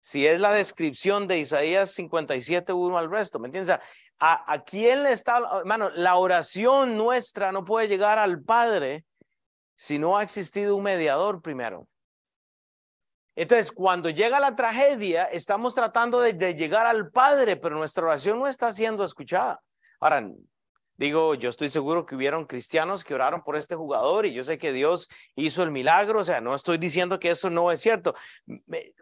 Si 0.02 0.26
es 0.26 0.40
la 0.40 0.54
descripción 0.54 1.28
de 1.28 1.38
Isaías 1.38 1.92
57, 1.92 2.74
uno 2.74 2.98
al 2.98 3.12
resto, 3.12 3.38
¿me 3.38 3.48
entiendes? 3.48 3.78
¿A, 4.18 4.52
¿A 4.52 4.64
quién 4.64 5.04
le 5.04 5.12
está, 5.12 5.40
hermano? 5.60 5.92
La 5.92 6.16
oración 6.16 6.98
nuestra 6.98 7.52
no 7.52 7.64
puede 7.64 7.88
llegar 7.88 8.18
al 8.18 8.42
Padre 8.42 9.06
si 9.76 10.00
no 10.00 10.18
ha 10.18 10.24
existido 10.24 10.76
un 10.76 10.82
mediador 10.82 11.44
primero. 11.44 11.88
Entonces, 13.38 13.72
cuando 13.72 14.10
llega 14.10 14.40
la 14.40 14.56
tragedia, 14.56 15.26
estamos 15.26 15.76
tratando 15.76 16.20
de, 16.20 16.56
llegar 16.56 16.88
al 16.88 17.12
Padre, 17.12 17.56
pero 17.56 17.76
nuestra 17.76 18.04
oración 18.04 18.40
no 18.40 18.48
está 18.48 18.72
siendo 18.72 19.04
escuchada. 19.04 19.62
Ahora, 20.00 20.28
digo, 20.96 21.36
yo 21.36 21.50
estoy 21.50 21.70
seguro 21.70 22.04
que 22.04 22.16
hubieron 22.16 22.48
cristianos 22.48 23.04
que 23.04 23.14
oraron 23.14 23.44
por 23.44 23.56
este 23.56 23.76
jugador 23.76 24.26
y 24.26 24.34
yo 24.34 24.44
sé 24.44 24.58
que 24.58 24.74
Dios 24.74 25.08
hizo 25.36 25.62
el 25.62 25.70
milagro, 25.70 26.22
o 26.22 26.24
sea, 26.24 26.42
no 26.42 26.56
estoy 26.56 26.80
diciendo 26.80 27.20
que 27.20 27.30
eso 27.30 27.52
no 27.52 27.72
es 27.72 27.80
cierto. 27.80 28.16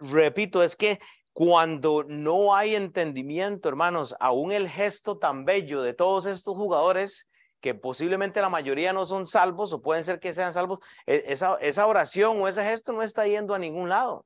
repito, 0.02 0.62
es 0.64 0.76
que 0.76 1.00
cuando 1.32 2.04
no 2.06 2.54
hay 2.54 2.76
entendimiento, 2.76 3.70
hermanos, 3.70 4.18
aún 4.20 4.52
el 4.52 4.68
gesto 4.68 5.18
tan 5.18 5.46
bello 5.46 5.82
de 5.82 5.94
todos 5.94 6.26
estos 6.26 6.58
jugadores, 6.58 7.30
que 7.66 7.74
posiblemente 7.74 8.42
la 8.42 8.50
mayoría 8.50 8.94
no 8.94 9.06
son 9.06 9.26
salvos 9.26 9.74
o 9.74 9.82
pueden 9.82 10.04
ser 10.04 10.20
que 10.20 10.34
sean 10.34 10.54
salvos, 10.54 10.78
e, 11.08 11.24
esa, 11.30 11.56
esa 11.62 11.88
oración 11.88 12.40
o 12.40 12.48
ese 12.48 12.64
gesto 12.64 12.94
no 12.94 13.02
está 13.02 13.26
yendo 13.26 13.56
a 13.56 13.60
ningún 13.60 13.90
lado. 13.90 14.24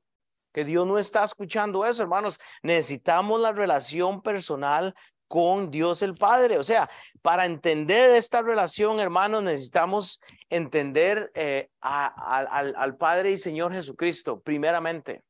Que 0.52 0.64
Dios 0.64 0.86
no 0.86 0.98
está 0.98 1.24
escuchando 1.24 1.86
eso, 1.86 2.02
hermanos. 2.02 2.38
Necesitamos 2.62 3.40
la 3.40 3.52
relación 3.52 4.22
personal 4.22 4.94
con 5.30 5.70
Dios 5.70 6.02
el 6.02 6.16
Padre. 6.16 6.58
O 6.58 6.64
sea, 6.64 6.90
para 7.22 7.46
entender 7.46 8.10
esta 8.10 8.42
relación, 8.42 8.98
hermanos, 8.98 9.44
necesitamos 9.44 10.20
entender 10.48 11.30
eh, 11.34 11.70
al, 11.80 12.96
Padre 12.96 13.30
y 13.30 13.38
Señor 13.38 13.72
Jesucristo, 13.72 14.40
primeramente. 14.40 15.22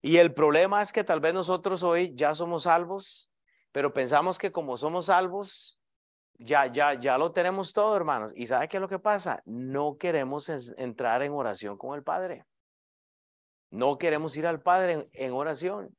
Y 0.00 0.18
el 0.18 0.32
problema 0.32 0.80
es 0.80 0.92
que 0.92 1.02
tal 1.02 1.18
vez 1.18 1.34
nosotros 1.34 1.82
hoy 1.82 2.12
ya 2.14 2.36
somos 2.36 2.62
salvos, 2.62 3.32
pero 3.72 3.92
pensamos 3.92 4.38
que 4.38 4.52
como 4.52 4.76
somos 4.76 5.06
salvos, 5.06 5.80
ya, 6.38 6.66
ya, 6.66 6.94
ya 6.94 7.18
lo 7.18 7.32
tenemos 7.32 7.72
todo, 7.72 7.96
hermanos. 7.96 8.32
¿Y 8.36 8.46
sabe 8.46 8.68
qué 8.68 8.76
es 8.76 8.80
lo 8.80 8.88
que 8.88 9.00
pasa? 9.00 9.42
No 9.44 9.98
queremos 9.98 10.48
entrar 10.48 11.22
en 11.22 11.32
oración 11.32 11.76
con 11.76 11.96
el 11.96 12.04
Padre. 12.04 12.46
No 13.70 13.98
queremos 13.98 14.36
ir 14.36 14.46
al 14.46 14.60
Padre 14.60 15.04
en, 15.12 15.32
oración. 15.32 15.96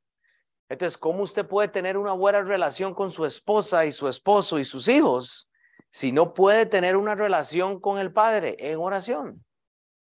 Entonces, 0.68 0.98
¿cómo 0.98 1.22
usted 1.22 1.46
puede 1.46 1.68
tener 1.68 1.96
una 1.96 2.12
buena 2.12 2.42
relación 2.42 2.94
con 2.94 3.10
su 3.10 3.24
esposa 3.26 3.84
y 3.84 3.92
su 3.92 4.08
esposo 4.08 4.58
y 4.58 4.64
sus 4.64 4.88
hijos 4.88 5.50
si 5.90 6.12
no 6.12 6.32
puede 6.32 6.66
tener 6.66 6.96
una 6.96 7.14
relación 7.14 7.80
con 7.80 7.98
el 7.98 8.12
Padre 8.12 8.56
en 8.58 8.78
oración? 8.78 9.44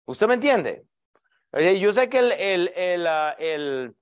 ¿Usted 0.07 0.27
me 0.27 0.35
entiende? 0.35 0.85
Yo 1.53 1.93
sé 1.93 2.09
que 2.09 2.19
el, 2.19 2.33
el, 2.33 2.73
el, 2.75 3.07
ah, 3.07 3.37
el 3.39 3.95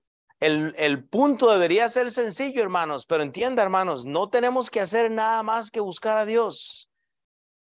el, 0.43 1.05
punto 1.05 1.53
debería 1.53 1.89
ser 1.89 2.11
sencillo, 2.11 2.63
hermanos, 2.63 3.07
pero 3.07 3.23
entienda, 3.23 3.63
hermanos, 3.63 4.05
no 4.05 4.29
tenemos 4.29 4.71
que 4.71 4.81
hacer 4.81 5.09
nada 5.09 5.45
más 5.45 5.71
que 5.71 5.79
buscar 5.79 6.19
a 6.19 6.25
Dios. 6.25 6.91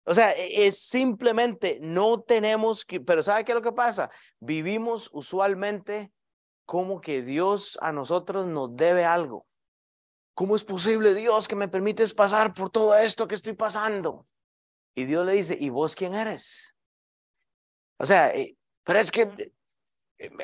O 0.10 0.14
sea, 0.16 0.32
e, 0.32 0.66
es 0.66 0.80
simplemente 0.80 1.78
no 1.84 2.22
tenemos 2.22 2.84
que, 2.84 3.00
pero 3.00 3.22
¿sabe 3.22 3.46
qué 3.46 3.52
es 3.52 3.56
lo 3.56 3.62
que 3.62 3.72
pasa? 3.72 4.10
Vivimos 4.40 5.12
usualmente 5.14 6.12
como 6.66 7.00
que 7.00 7.22
Dios 7.22 7.78
a 7.80 7.92
nosotros 7.92 8.48
nos 8.48 8.76
debe 8.76 9.06
algo. 9.06 9.46
¿Cómo 10.34 10.56
es 10.56 10.64
posible, 10.64 11.14
Dios, 11.14 11.48
que 11.48 11.56
me 11.56 11.68
permites 11.68 12.16
pasar 12.16 12.56
por 12.56 12.72
todo 12.72 12.96
esto 12.96 13.28
que 13.28 13.36
estoy 13.36 13.54
pasando? 13.54 14.26
Y 14.96 15.06
Dios 15.06 15.24
le 15.28 15.34
dice, 15.34 15.56
¿y 15.60 15.70
vos 15.70 15.96
quién 15.96 16.16
eres? 16.16 16.76
O 18.00 18.06
sea, 18.06 18.34
eh, 18.34 18.58
pero 18.84 18.98
es 18.98 19.12
que 19.12 19.30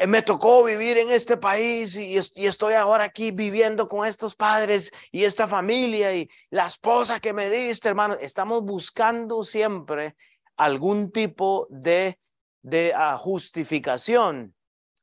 me 0.07 0.21
tocó 0.21 0.63
vivir 0.63 0.97
en 0.97 1.11
este 1.11 1.35
país 1.37 1.97
y, 1.97 2.17
estoy 2.17 2.75
ahora 2.75 3.05
aquí 3.05 3.31
viviendo 3.31 3.87
con 3.87 4.07
estos 4.07 4.35
padres 4.35 4.91
y 5.11 5.25
esta 5.25 5.47
familia 5.47 6.15
y 6.15 6.29
la 6.49 6.65
esposa 6.65 7.19
que 7.19 7.33
me 7.33 7.49
diste, 7.49 7.89
hermano. 7.89 8.15
Estamos 8.21 8.63
buscando 8.63 9.43
siempre 9.43 10.15
algún 10.55 11.11
tipo 11.11 11.67
de, 11.69 12.17
de 12.61 12.93
ah, 12.95 13.17
justificación 13.17 14.55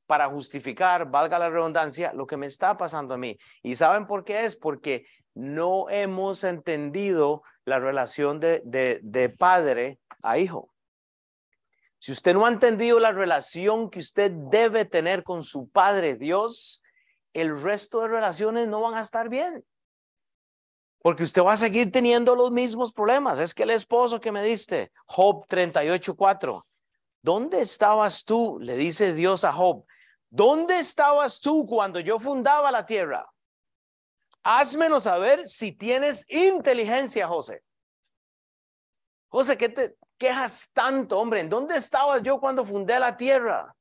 para 0.07 0.29
justificar, 0.29 1.11
valga 1.11 1.39
la 1.39 1.51
redundancia, 1.51 2.13
lo 2.15 2.27
que 2.27 2.37
me 2.37 2.47
está 2.47 2.77
pasando 2.77 3.15
a 3.15 3.19
mí. 3.19 3.37
¿Y 3.63 3.77
saben 3.77 4.07
por 4.07 4.25
qué 4.25 4.47
es? 4.47 4.57
Porque 4.57 5.05
no 5.35 5.91
hemos 5.91 6.45
entendido 6.45 7.43
la 7.65 7.79
relación 7.79 8.41
de, 8.41 8.63
de, 8.65 9.01
de 9.03 9.29
padre 9.29 9.99
a 10.23 10.39
hijo. 10.39 10.72
Si 12.03 12.11
usted 12.11 12.35
no 12.35 12.45
ha 12.45 12.49
entendido 12.49 12.99
la 12.99 13.12
relación 13.12 13.88
que 13.88 14.01
usted 14.01 14.33
debe 14.33 14.85
tener 14.85 15.23
con 15.23 15.45
su 15.45 15.69
Padre 15.69 16.17
Dios, 16.17 16.83
el 17.33 17.62
resto 17.62 18.01
de 18.01 18.09
relaciones 18.09 18.67
no 18.67 18.81
van 18.81 18.95
a 18.95 19.03
estar 19.03 19.29
bien. 19.29 19.65
Porque 20.99 21.23
usted 21.23 21.45
va 21.45 21.53
a 21.53 21.57
seguir 21.57 21.93
teniendo 21.93 22.35
los 22.35 22.51
mismos 22.51 22.93
problemas. 22.93 23.38
Es 23.38 23.55
que 23.55 23.62
el 23.62 23.71
esposo 23.71 24.21
que 24.21 24.33
me 24.33 24.43
diste, 24.43 24.91
Job 25.07 25.47
38.4, 25.47 26.65
¿dónde 27.23 27.61
estabas 27.61 28.25
tú? 28.25 28.59
Le 28.61 28.77
dice 28.77 29.15
Dios 29.15 29.45
a 29.45 29.53
Job, 29.53 29.85
¿dónde 30.29 30.81
estabas 30.81 31.38
tú 31.38 31.67
cuando 31.67 32.01
yo 32.01 32.19
fundaba 32.19 32.73
la 32.73 32.85
tierra? 32.85 33.33
Házmelo 34.43 34.99
saber 34.99 35.47
si 35.47 35.71
tienes 35.71 36.29
inteligencia, 36.29 37.29
José. 37.29 37.62
José, 39.29 39.57
¿qué 39.57 39.69
te, 39.69 39.97
quejas 40.23 40.71
tanto, 40.73 41.19
hombre? 41.19 41.41
¿En 41.41 41.49
dónde 41.49 41.77
estabas 41.77 42.23
yo 42.23 42.39
cuando 42.39 42.65
fundé 42.65 43.01
la 43.01 43.17
tierra? 43.17 43.75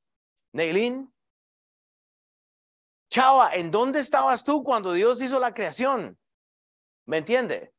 Neilín. 0.52 1.14
Chava, 3.08 3.54
¿en 3.54 3.70
dónde 3.70 4.00
estabas 4.00 4.42
tú 4.42 4.64
cuando 4.64 4.92
Dios 4.92 5.22
hizo 5.22 5.38
la 5.38 5.54
creación? 5.54 6.18
¿Me 7.06 7.18
entiende? 7.18 7.72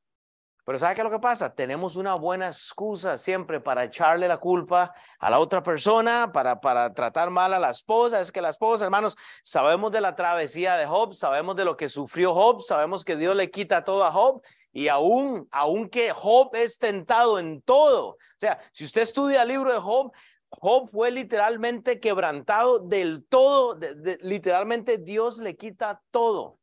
Pero 0.66 0.80
¿sabe 0.80 0.96
qué 0.96 1.02
es 1.02 1.06
lo 1.06 1.12
que 1.12 1.20
pasa? 1.20 1.54
Tenemos 1.54 1.98
una 1.98 2.16
buena 2.16 2.48
excusa 2.48 3.18
siempre 3.18 3.60
para 3.60 3.84
echarle 3.84 4.30
la 4.30 4.38
culpa 4.38 4.94
a 5.20 5.30
la 5.30 5.40
otra 5.40 5.62
persona, 5.62 6.32
para, 6.32 6.62
para 6.62 6.94
tratar 6.94 7.30
mal 7.32 7.54
a 7.54 7.60
la 7.60 7.70
esposa. 7.70 8.22
Es 8.22 8.32
que 8.32 8.42
la 8.42 8.50
esposa, 8.50 8.86
hermanos, 8.86 9.18
sabemos 9.44 9.92
de 9.92 10.00
la 10.00 10.16
travesía 10.16 10.78
de 10.78 10.86
Job, 10.86 11.14
sabemos 11.14 11.58
de 11.58 11.66
lo 11.66 11.76
que 11.76 11.90
sufrió 11.90 12.34
Job, 12.34 12.62
sabemos 12.62 13.04
que 13.04 13.18
Dios 13.18 13.36
le 13.36 13.52
quita 13.52 13.84
todo 13.84 14.06
a 14.06 14.12
Job 14.12 14.42
y 14.72 14.88
aún, 14.88 15.48
aunque 15.52 16.12
Job 16.12 16.56
es 16.56 16.80
tentado 16.80 17.40
en 17.40 17.62
todo. 17.62 18.12
O 18.12 18.18
sea, 18.38 18.58
si 18.72 18.86
usted 18.86 19.02
estudia 19.02 19.42
el 19.42 19.50
libro 19.50 19.74
de 19.74 19.80
Job, 19.80 20.14
Job 20.50 20.88
fue 20.88 21.12
literalmente 21.12 22.00
quebrantado 22.00 22.80
del 22.80 23.26
todo, 23.28 23.78
literalmente 24.22 24.98
Dios 24.98 25.40
le 25.40 25.58
quita 25.58 26.02
todo. 26.10 26.60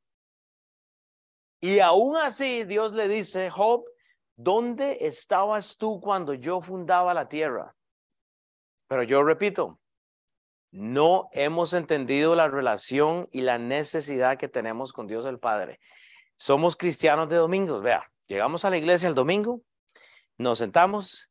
Y 1.61 1.81
aún 1.81 2.16
así 2.16 2.64
Dios 2.64 2.94
le 2.94 3.07
dice, 3.07 3.51
Job, 3.51 3.85
¿dónde 4.37 4.99
estabas 5.03 5.77
tú 5.77 6.01
cuando 6.01 6.33
yo 6.35 6.61
fundaba 6.62 7.12
la 7.12 7.29
tierra? 7.29 7.77
Pero 8.88 9.03
yo 9.03 9.23
repito, 9.23 9.79
no 10.73 11.29
hemos 11.33 11.75
entendido 11.75 12.35
la 12.35 12.49
relación 12.49 13.29
y 13.33 13.42
la 13.42 13.59
necesidad 13.59 14.38
que 14.38 14.49
tenemos 14.49 14.92
con 14.92 15.07
Dios 15.07 15.27
el 15.27 15.38
Padre. 15.38 15.81
Somos 16.38 16.77
cristianos 16.77 17.29
de 17.29 17.37
domingos, 17.37 17.83
vea, 17.83 18.11
llegamos 18.27 18.64
a 18.64 18.70
la 18.70 18.79
iglesia 18.79 19.09
el 19.09 19.14
domingo, 19.14 19.61
nos 20.38 20.59
sentamos, 20.59 21.31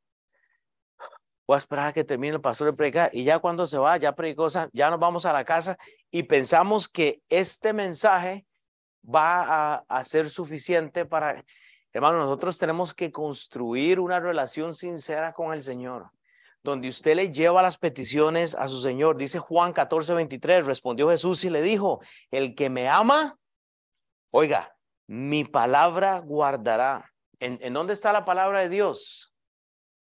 voy 1.48 1.56
a 1.56 1.58
esperar 1.58 1.88
a 1.88 1.94
que 1.94 2.04
termine 2.04 2.36
el 2.36 2.42
pastor 2.42 2.68
de 2.68 2.74
predicar 2.74 3.10
y 3.12 3.24
ya 3.24 3.40
cuando 3.40 3.66
se 3.66 3.80
va, 3.80 3.98
ya 3.98 4.14
predicó, 4.14 4.48
ya 4.72 4.90
nos 4.92 5.00
vamos 5.00 5.26
a 5.26 5.34
la 5.34 5.44
casa 5.44 5.78
y 6.12 6.24
pensamos 6.24 6.88
que 6.88 7.24
este 7.30 7.74
mensaje 7.74 8.46
va 9.04 9.76
a, 9.88 10.06
ser 10.06 10.30
suficiente 10.30 11.06
para... 11.06 11.44
Hermano, 11.92 12.20
nosotros 12.20 12.58
tenemos 12.58 12.94
que 12.94 13.12
construir 13.12 14.00
una 14.00 14.20
relación 14.20 14.74
sincera 14.74 15.34
con 15.34 15.54
el 15.54 15.64
Señor, 15.64 16.12
donde 16.64 16.88
usted 16.88 17.16
le 17.16 17.32
lleva 17.32 17.64
las 17.64 17.78
peticiones 17.78 18.54
a 18.54 18.68
su 18.68 18.80
Señor. 18.80 19.18
Dice 19.18 19.40
Juan 19.40 19.74
14, 19.74 20.14
23, 20.14 20.66
respondió 20.66 21.10
Jesús 21.10 21.44
y 21.46 21.50
le 21.50 21.62
dijo, 21.62 22.00
el 22.30 22.54
que 22.54 22.70
me 22.70 22.88
ama, 22.88 23.38
oiga, 24.30 24.76
mi 25.08 25.46
palabra 25.46 26.20
guardará. 26.20 27.12
¿En, 27.40 27.58
¿En 27.62 27.74
dónde 27.74 27.94
está 27.94 28.14
la 28.14 28.26
palabra 28.26 28.60
de 28.60 28.70
Dios? 28.70 29.34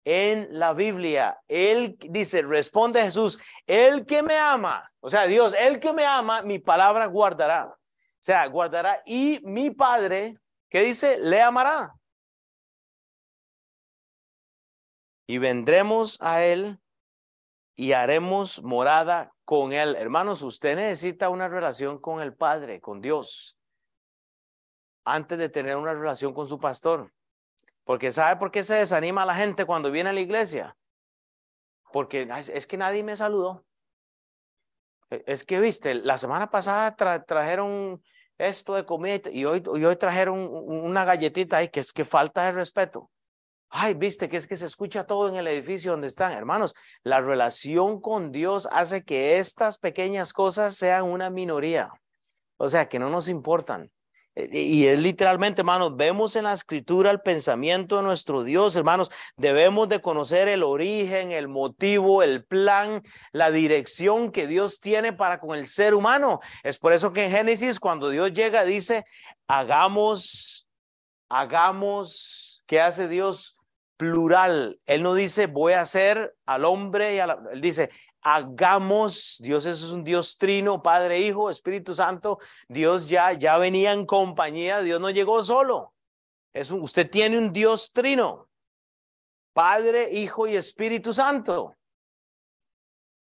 En 0.04 0.48
la 0.58 0.72
Biblia. 0.72 1.38
Él 1.46 1.96
dice, 2.00 2.42
responde 2.42 3.02
Jesús, 3.02 3.38
el 3.66 4.06
que 4.06 4.24
me 4.24 4.36
ama, 4.36 4.90
o 5.00 5.08
sea, 5.08 5.26
Dios, 5.26 5.54
el 5.58 5.78
que 5.78 5.92
me 5.92 6.04
ama, 6.04 6.42
mi 6.42 6.58
palabra 6.58 7.06
guardará. 7.06 7.76
O 8.20 8.22
sea, 8.22 8.46
guardará 8.48 9.00
y 9.06 9.40
mi 9.44 9.70
Padre, 9.70 10.36
¿qué 10.68 10.82
dice? 10.82 11.18
Le 11.18 11.40
amará. 11.40 11.94
Y 15.26 15.38
vendremos 15.38 16.20
a 16.20 16.44
Él 16.44 16.78
y 17.76 17.92
haremos 17.92 18.62
morada 18.62 19.32
con 19.46 19.72
Él. 19.72 19.96
Hermanos, 19.96 20.42
usted 20.42 20.76
necesita 20.76 21.30
una 21.30 21.48
relación 21.48 21.98
con 21.98 22.20
el 22.20 22.34
Padre, 22.34 22.78
con 22.78 23.00
Dios, 23.00 23.56
antes 25.04 25.38
de 25.38 25.48
tener 25.48 25.76
una 25.76 25.94
relación 25.94 26.34
con 26.34 26.46
su 26.46 26.58
pastor. 26.58 27.10
Porque 27.84 28.10
¿sabe 28.10 28.38
por 28.38 28.50
qué 28.50 28.62
se 28.62 28.74
desanima 28.74 29.24
la 29.24 29.34
gente 29.34 29.64
cuando 29.64 29.90
viene 29.90 30.10
a 30.10 30.12
la 30.12 30.20
iglesia? 30.20 30.76
Porque 31.90 32.28
es 32.52 32.66
que 32.66 32.76
nadie 32.76 33.02
me 33.02 33.16
saludó. 33.16 33.64
E, 35.10 35.22
es 35.26 35.44
que, 35.44 35.60
viste, 35.60 35.94
la 35.94 36.18
semana 36.18 36.50
pasada 36.50 36.96
trajeron 37.26 38.02
esto 38.38 38.74
de 38.74 38.84
comida 38.84 39.30
y 39.30 39.44
hoy, 39.44 39.62
hoy 39.66 39.96
trajeron 39.96 40.48
una 40.50 41.04
galletita 41.04 41.58
ahí 41.58 41.68
que 41.68 41.80
es 41.80 41.92
que 41.92 42.04
falta 42.04 42.44
de 42.44 42.52
respeto. 42.52 43.10
Ay, 43.68 43.94
viste 43.94 44.28
que 44.28 44.36
es 44.36 44.48
que 44.48 44.56
se 44.56 44.66
escucha 44.66 45.06
todo 45.06 45.28
en 45.28 45.36
el 45.36 45.46
edificio 45.46 45.92
donde 45.92 46.08
están. 46.08 46.32
Hermanos, 46.32 46.74
la 47.04 47.20
relación 47.20 48.00
con 48.00 48.32
Dios 48.32 48.68
hace 48.72 49.04
que 49.04 49.38
estas 49.38 49.78
pequeñas 49.78 50.32
cosas 50.32 50.74
sean 50.74 51.04
una 51.04 51.30
minoría. 51.30 51.90
O 52.56 52.68
sea, 52.68 52.88
que 52.88 52.98
no 52.98 53.10
nos 53.10 53.28
importan. 53.28 53.90
Eh, 54.34 54.48
y 54.52 54.86
es 54.86 54.98
literalmente, 54.98 55.62
hermanos, 55.62 55.96
vemos 55.96 56.36
en 56.36 56.44
la 56.44 56.52
escritura 56.52 57.10
el 57.10 57.20
pensamiento 57.20 57.96
de 57.96 58.02
nuestro 58.02 58.42
Dios, 58.44 58.76
hermanos. 58.76 59.10
Debemos 59.36 59.88
de 59.88 60.00
conocer 60.00 60.48
el 60.48 60.62
origen, 60.62 61.32
el 61.32 61.48
motivo, 61.48 62.22
el 62.22 62.44
plan, 62.44 63.02
la 63.32 63.50
dirección 63.50 64.30
que 64.30 64.46
Dios 64.46 64.80
tiene 64.80 65.12
para 65.12 65.40
con 65.40 65.58
el 65.58 65.66
ser 65.66 65.94
humano. 65.94 66.40
Es 66.62 66.78
por 66.78 66.92
eso 66.92 67.12
que 67.12 67.24
en 67.24 67.32
Génesis, 67.32 67.80
cuando 67.80 68.08
Dios 68.10 68.32
llega, 68.32 68.64
dice, 68.64 69.04
hagamos, 69.48 70.68
hagamos, 71.28 72.62
¿qué 72.66 72.80
hace 72.80 73.08
Dios? 73.08 73.56
Plural. 73.96 74.80
Él 74.86 75.02
no 75.02 75.14
dice, 75.14 75.46
voy 75.46 75.74
a 75.74 75.82
hacer 75.82 76.34
al 76.46 76.64
hombre 76.64 77.16
y. 77.16 77.18
Él 77.18 77.60
dice, 77.60 77.90
hagamos, 78.22 79.38
Dios 79.40 79.66
es 79.66 79.92
un 79.92 80.04
Dios 80.04 80.36
trino, 80.38 80.82
Padre, 80.82 81.20
Hijo, 81.20 81.50
Espíritu 81.50 81.94
Santo, 81.94 82.38
Dios 82.68 83.08
ya, 83.08 83.32
ya 83.32 83.58
venía 83.58 83.92
en 83.92 84.06
compañía, 84.06 84.82
Dios 84.82 85.00
no 85.00 85.10
llegó 85.10 85.42
solo. 85.42 85.94
Es 86.52 86.70
usted 86.70 87.08
tiene 87.08 87.38
un 87.38 87.52
Dios 87.52 87.92
trino, 87.92 88.48
Padre, 89.52 90.10
Hijo 90.12 90.46
y 90.46 90.56
Espíritu 90.56 91.12
Santo. 91.12 91.76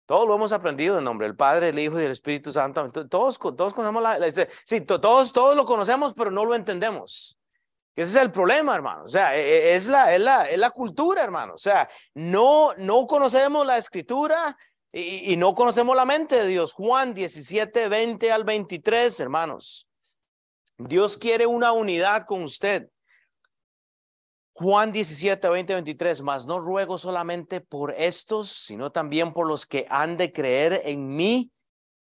Todos 0.06 0.26
lo 0.26 0.34
hemos 0.34 0.52
aprendido 0.52 0.96
en 0.96 1.04
nombre 1.04 1.26
del 1.26 1.36
Padre, 1.36 1.68
el 1.68 1.78
Hijo 1.78 2.00
y 2.00 2.04
el 2.04 2.12
Espíritu 2.12 2.50
Santo. 2.50 2.86
Todos, 3.08 3.38
todos 3.38 3.74
conocemos 3.74 4.02
la, 4.02 4.18
sí, 4.64 4.80
todos, 4.80 5.32
todos 5.34 5.54
lo 5.54 5.66
conocemos, 5.66 6.14
pero 6.14 6.30
no 6.30 6.46
lo 6.46 6.54
entendemos. 6.54 7.38
Ese 7.94 8.16
es 8.16 8.22
el 8.22 8.30
problema, 8.30 8.74
hermano. 8.74 9.02
O 9.04 9.08
sea, 9.08 9.36
e, 9.36 9.42
e, 9.42 9.74
es 9.74 9.88
la, 9.88 10.14
es 10.14 10.20
la, 10.20 10.48
es 10.48 10.58
la 10.58 10.70
cultura, 10.70 11.22
hermano. 11.22 11.54
O 11.54 11.58
sea, 11.58 11.88
no, 12.14 12.72
no 12.78 13.06
conocemos 13.06 13.66
la 13.66 13.76
escritura, 13.76 14.56
y, 14.92 15.36
no 15.36 15.54
conocemos 15.54 15.94
la 15.96 16.04
mente 16.04 16.36
de 16.36 16.46
Dios. 16.46 16.72
Juan 16.72 17.14
17, 17.14 17.88
20 17.88 18.32
al 18.32 18.44
23, 18.44 19.20
hermanos. 19.20 19.86
Dios 20.78 21.18
quiere 21.18 21.46
una 21.46 21.72
unidad 21.72 22.24
con 22.26 22.42
usted. 22.42 22.88
Juan 24.52 24.90
17, 24.90 25.48
20, 25.48 25.74
23, 25.74 26.22
mas 26.22 26.46
no 26.46 26.58
ruego 26.58 26.98
solamente 26.98 27.60
por 27.60 27.94
estos, 27.96 28.48
sino 28.48 28.90
también 28.90 29.32
por 29.32 29.46
los 29.46 29.66
que 29.66 29.86
han 29.88 30.16
de 30.16 30.32
creer 30.32 30.82
en 30.84 31.08
mí 31.08 31.52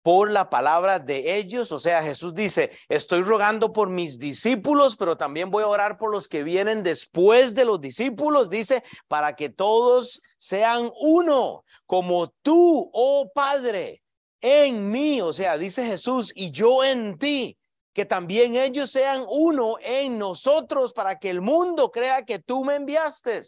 por 0.02 0.30
la 0.30 0.50
palabra 0.50 0.98
de 0.98 1.36
ellos. 1.36 1.72
O 1.72 1.78
sea, 1.78 2.02
Jesús 2.02 2.34
dice, 2.34 2.70
estoy 2.88 3.22
rogando 3.22 3.72
por 3.72 3.88
mis 3.88 4.18
discípulos, 4.18 4.96
pero 4.96 5.16
también 5.16 5.50
voy 5.50 5.62
a 5.62 5.68
orar 5.68 5.96
por 5.96 6.10
los 6.10 6.28
que 6.28 6.42
vienen 6.42 6.82
después 6.82 7.54
de 7.54 7.64
los 7.64 7.80
discípulos. 7.80 8.50
Dice, 8.50 8.82
para 9.08 9.34
que 9.34 9.48
todos 9.48 10.20
sean 10.36 10.90
uno, 11.00 11.64
como 11.86 12.28
tú, 12.42 12.90
oh 12.92 13.30
Padre, 13.34 14.02
en 14.40 14.90
mí. 14.90 15.20
O 15.20 15.32
sea, 15.32 15.56
dice 15.56 15.86
Jesús, 15.86 16.32
y 16.34 16.50
yo 16.50 16.84
en 16.84 17.18
ti. 17.18 17.56
Que 17.94 18.06
también 18.06 18.56
ellos 18.56 18.90
sean 18.90 19.22
uno 19.28 19.76
en 19.82 20.18
nosotros 20.18 20.94
para 20.94 21.18
que 21.18 21.28
el 21.28 21.42
mundo 21.42 21.90
crea 21.90 22.24
que 22.24 22.38
tú 22.38 22.64
me 22.64 22.76
enviaste. 22.76 23.42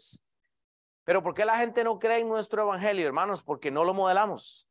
Pero 1.03 1.23
¿por 1.23 1.33
qué 1.33 1.45
la 1.45 1.57
gente 1.57 1.83
no 1.83 1.97
cree 1.97 2.19
en 2.19 2.27
nuestro 2.27 2.61
evangelio, 2.61 3.07
hermanos? 3.07 3.41
Porque 3.41 3.71
no 3.71 3.83
lo 3.83 3.95
modelamos 3.95 4.67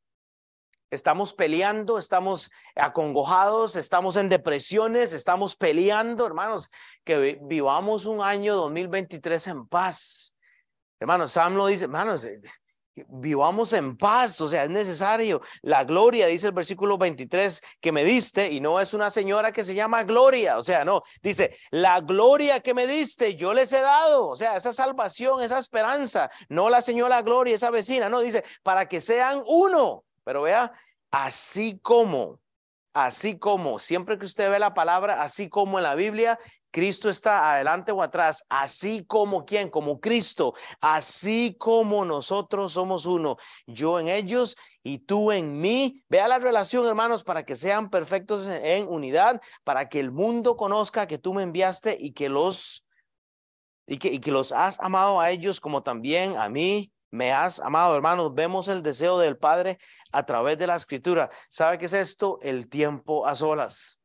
estamos 0.94 1.35
peleando, 1.35 1.98
estamos 1.98 2.50
acongojados, 2.74 3.76
estamos 3.76 4.16
en 4.16 4.28
depresiones, 4.28 5.12
estamos 5.12 5.57
peleando, 5.57 6.26
hermanos, 6.26 6.70
que 7.04 7.38
vivamos 7.42 8.07
un 8.07 8.22
año 8.22 8.54
2023 8.57 9.46
en 9.48 9.66
paz. 9.66 10.35
Hermanos, 10.98 11.33
Sam 11.33 11.54
lo 11.57 11.66
dice, 11.66 11.85
hermanos, 11.85 12.24
eh, 12.24 12.40
vivamos 13.09 13.72
en 13.72 13.96
paz, 13.96 14.40
o 14.40 14.48
sea, 14.48 14.64
es 14.64 14.70
necesario. 14.70 15.40
La 15.62 15.85
gloria, 15.85 16.26
dice 16.26 16.48
el 16.48 16.52
versículo 16.52 16.96
23, 16.96 17.62
que 17.80 17.92
me 17.92 18.04
diste, 18.04 18.50
y 18.50 18.61
no 18.61 18.80
es 18.80 18.94
una 18.94 19.11
señora 19.11 19.52
que 19.52 19.64
se 19.64 19.74
llama 19.74 20.04
Gloria, 20.04 20.57
o 20.57 20.62
sea, 20.62 20.85
no, 20.85 21.02
dice, 21.22 21.57
la 21.70 22.00
gloria 22.00 22.61
que 22.61 22.74
me 22.74 22.87
diste, 22.87 23.35
yo 23.37 23.52
les 23.52 23.72
he 23.72 23.80
dado, 23.80 24.28
o 24.28 24.37
sea, 24.37 24.57
esa 24.57 24.72
salvación, 24.72 25.42
esa 25.42 25.59
esperanza, 25.59 26.30
no 26.48 26.70
la 26.70 26.80
señora 26.80 27.22
Gloria, 27.22 27.54
esa 27.54 27.70
vecina, 27.70 28.09
no, 28.09 28.20
dice, 28.20 28.44
para 28.62 28.88
que 28.88 29.00
sean 29.00 29.42
uno. 29.46 30.03
Pero 30.24 30.42
vea, 30.42 30.72
así 31.10 31.78
como, 31.80 32.40
así 32.92 33.38
como, 33.38 33.78
siempre 33.78 34.18
que 34.18 34.26
usted 34.26 34.50
ve 34.50 34.58
la 34.58 34.74
palabra, 34.74 35.22
así 35.22 35.48
como 35.48 35.78
en 35.78 35.84
la 35.84 35.94
Biblia, 35.94 36.38
Cristo 36.74 37.08
está 37.08 37.52
adelante 37.52 37.92
o 37.92 38.02
atrás, 38.02 38.44
así 38.48 39.04
como 39.06 39.44
quien, 39.44 39.70
como 39.70 40.00
Cristo, 40.00 40.54
así 40.80 41.56
como 41.56 42.04
nosotros 42.04 42.72
somos 42.72 43.06
uno, 43.06 43.37
yo 43.66 44.00
en 44.00 44.08
ellos 44.08 44.56
y 44.82 44.98
tú 44.98 45.30
en 45.30 45.60
mí. 45.60 46.02
Vea 46.08 46.26
la 46.26 46.40
relación, 46.40 46.84
hermanos, 46.87 47.22
para 47.22 47.44
que 47.44 47.54
sean 47.54 47.90
perfectos 47.90 48.46
en, 48.46 48.88
unidad, 48.88 49.40
para 49.62 49.88
que 49.88 50.00
el 50.00 50.10
mundo 50.10 50.56
conozca 50.56 51.06
que 51.06 51.18
tú 51.18 51.32
me 51.32 51.44
enviaste 51.44 51.96
y 51.98 52.12
que 52.12 52.28
los 52.28 52.84
y 53.87 53.98
que, 53.98 54.08
y 54.08 54.18
que 54.18 54.32
los 54.32 54.50
has 54.50 54.80
amado 54.80 55.20
a 55.20 55.30
ellos 55.30 55.60
como 55.60 55.82
también 55.82 56.38
a 56.38 56.48
mí 56.48 56.93
me 57.14 57.33
has 57.33 57.61
amado, 57.61 57.94
hermanos. 57.94 58.35
Vemos 58.35 58.66
el 58.66 58.83
deseo 58.83 59.18
del 59.18 59.37
Padre 59.37 59.79
a 60.11 60.27
través 60.27 60.59
de 60.59 60.66
la 60.66 60.74
escritura. 60.74 61.31
¿Sabe 61.48 61.79
qué 61.79 61.85
es 61.85 61.92
esto? 61.92 62.40
El 62.42 62.68
tiempo 62.68 63.24
a 63.24 63.37
solas. 63.37 64.00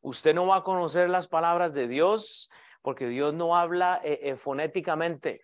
Usted 0.00 0.34
no 0.34 0.48
va 0.48 0.56
a 0.56 0.62
conocer 0.64 1.08
las 1.08 1.28
palabras 1.28 1.72
de 1.72 1.86
Dios 1.86 2.50
porque 2.82 3.06
Dios 3.06 3.32
no 3.34 3.56
habla 3.56 4.00
eh, 4.02 4.18
eh, 4.20 4.36
fonéticamente. 4.36 5.42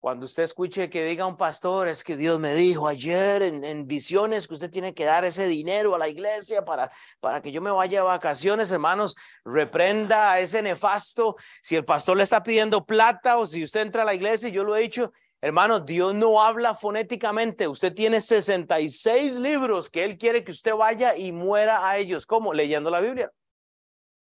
Cuando 0.00 0.26
usted 0.26 0.42
escuche 0.42 0.90
que 0.90 1.04
diga 1.04 1.24
un 1.24 1.36
pastor, 1.36 1.86
es 1.86 2.02
que 2.02 2.16
Dios 2.16 2.40
me 2.40 2.52
dijo 2.54 2.88
ayer 2.88 3.40
en, 3.42 3.86
visiones 3.86 4.48
que 4.48 4.54
usted 4.54 4.70
tiene 4.70 4.92
que 4.92 5.04
dar 5.04 5.24
ese 5.24 5.46
dinero 5.46 5.94
a 5.94 5.98
la 5.98 6.08
iglesia 6.08 6.64
para, 6.64 6.90
para 7.20 7.40
que 7.40 7.52
yo 7.52 7.62
me 7.62 7.70
vaya 7.70 8.00
a 8.00 8.04
vacaciones, 8.04 8.72
hermanos, 8.72 9.14
reprenda 9.44 10.32
a 10.32 10.40
ese 10.40 10.60
nefasto. 10.62 11.36
Si 11.62 11.76
el 11.76 11.84
pastor 11.84 12.16
le 12.16 12.24
está 12.24 12.42
pidiendo 12.42 12.84
plata 12.84 13.38
o 13.38 13.46
si 13.46 13.62
usted 13.62 13.82
entra 13.82 14.02
a 14.02 14.04
la 14.04 14.14
iglesia 14.14 14.48
y 14.48 14.52
yo 14.52 14.64
lo 14.64 14.76
he 14.76 14.80
dicho, 14.80 15.12
hermanos, 15.40 15.84
Dios 15.86 16.14
no 16.14 16.42
habla 16.42 16.74
fonéticamente. 16.74 17.68
Usted 17.68 17.92
tiene 17.94 18.20
66 18.20 19.36
libros 19.36 19.90
que 19.90 20.04
Él 20.04 20.18
quiere 20.18 20.44
que 20.44 20.52
usted 20.52 20.74
vaya 20.74 21.16
y 21.16 21.32
muera 21.32 21.88
a 21.88 21.98
ellos. 21.98 22.26
¿Cómo? 22.26 22.52
Leyendo 22.52 22.90
la 22.90 23.00
Biblia. 23.00 23.30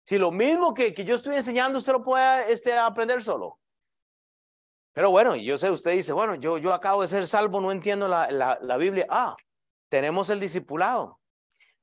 Si 0.05 0.19
lo 0.19 0.31
mismo 0.31 0.73
que, 0.73 0.95
que 0.95 1.05
yo 1.05 1.17
estoy 1.17 1.35
enseñando, 1.35 1.79
usted 1.79 1.93
lo 1.93 2.03
puede 2.03 2.53
este, 2.53 2.73
aprender 2.73 3.23
solo. 3.23 3.59
Pero 4.97 5.11
bueno, 5.11 5.37
yo 5.37 5.59
sé, 5.59 5.69
usted 5.71 5.91
dice, 5.91 6.15
bueno, 6.15 6.37
yo, 6.37 6.57
yo 6.57 6.73
acabo 6.73 7.03
de 7.03 7.09
ser 7.09 7.27
salvo, 7.27 7.61
no 7.61 7.71
entiendo 7.71 8.09
la, 8.09 8.31
la, 8.31 8.77
Biblia. 8.79 9.05
Ah, 9.11 9.37
tenemos 9.91 10.31
el 10.31 10.41
discipulado. 10.41 11.21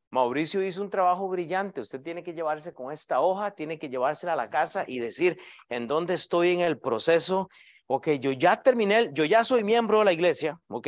Mauricio 0.10 0.64
hizo 0.64 0.82
un 0.82 0.90
trabajo 0.90 1.30
brillante. 1.30 1.82
Usted 1.82 2.02
tiene 2.02 2.24
que 2.24 2.34
llevarse 2.34 2.74
con 2.74 2.92
esta 2.92 3.20
hoja, 3.20 3.52
tiene 3.52 3.78
que 3.78 3.90
llevársela 3.90 4.34
a 4.34 4.36
la 4.36 4.50
casa 4.50 4.84
y 4.88 4.98
decir 4.98 5.40
en 5.70 5.88
dónde 5.88 6.16
estoy 6.16 6.54
en 6.54 6.62
el 6.62 6.80
proceso. 6.80 7.50
Ok, 7.96 8.10
yo 8.20 8.32
ya 8.32 8.60
terminé, 8.60 9.12
yo 9.14 9.24
ya 9.24 9.44
soy 9.44 9.64
miembro 9.64 10.00
de 10.00 10.06
la 10.06 10.14
iglesia, 10.14 10.60
ok, 10.68 10.88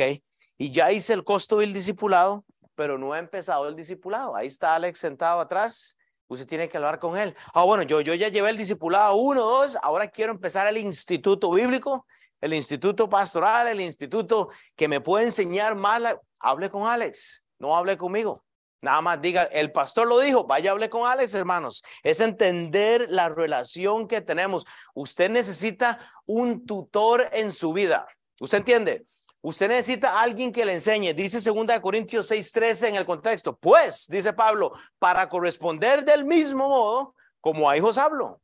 y 0.58 0.72
ya 0.72 0.90
hice 0.90 1.12
el 1.12 1.22
costo 1.22 1.58
del 1.58 1.72
discipulado, 1.72 2.44
pero 2.74 2.98
no 2.98 3.14
he 3.14 3.20
empezado 3.20 3.68
el 3.68 3.76
discipulado. 3.76 4.34
Ahí 4.34 4.48
está 4.48 4.74
Alex 4.74 4.98
sentado 4.98 5.38
atrás. 5.38 5.96
Usted 6.26 6.48
tiene 6.48 6.68
que 6.68 6.78
hablar 6.78 6.98
con 6.98 7.16
él. 7.16 7.36
Ah, 7.54 7.62
bueno, 7.62 7.84
yo, 7.84 8.00
yo 8.00 8.12
ya 8.14 8.26
llevé 8.26 8.50
el 8.50 8.56
discipulado 8.56 9.14
uno, 9.14 9.42
dos, 9.42 9.78
ahora 9.84 10.08
quiero 10.08 10.32
empezar 10.32 10.66
el 10.66 10.78
instituto 10.78 11.52
bíblico 11.52 12.04
el 12.40 12.54
instituto 12.54 13.08
pastoral, 13.08 13.68
el 13.68 13.80
instituto 13.80 14.48
que 14.74 14.88
me 14.88 15.00
puede 15.00 15.26
enseñar 15.26 15.74
más, 15.76 16.02
hable 16.38 16.70
con 16.70 16.86
Alex, 16.86 17.44
no 17.58 17.76
hable 17.76 17.96
conmigo. 17.96 18.44
Nada 18.82 19.00
más 19.00 19.20
diga, 19.20 19.44
el 19.44 19.72
pastor 19.72 20.06
lo 20.06 20.18
dijo, 20.20 20.44
vaya, 20.44 20.70
hable 20.70 20.90
con 20.90 21.06
Alex, 21.06 21.34
hermanos. 21.34 21.82
Es 22.02 22.20
entender 22.20 23.06
la 23.10 23.28
relación 23.28 24.06
que 24.06 24.20
tenemos. 24.20 24.66
Usted 24.94 25.30
necesita 25.30 25.98
un 26.26 26.66
tutor 26.66 27.28
en 27.32 27.52
su 27.52 27.72
vida. 27.72 28.06
¿Usted 28.38 28.58
entiende? 28.58 29.06
Usted 29.40 29.68
necesita 29.68 30.20
alguien 30.20 30.52
que 30.52 30.64
le 30.64 30.74
enseñe. 30.74 31.14
Dice 31.14 31.40
2 31.40 31.80
Corintios 31.80 32.30
6:13 32.30 32.88
en 32.88 32.96
el 32.96 33.06
contexto. 33.06 33.56
Pues, 33.56 34.08
dice 34.08 34.32
Pablo, 34.32 34.72
para 34.98 35.28
corresponder 35.28 36.04
del 36.04 36.24
mismo 36.24 36.68
modo 36.68 37.14
como 37.40 37.70
a 37.70 37.76
hijos 37.76 37.96
hablo. 37.96 38.40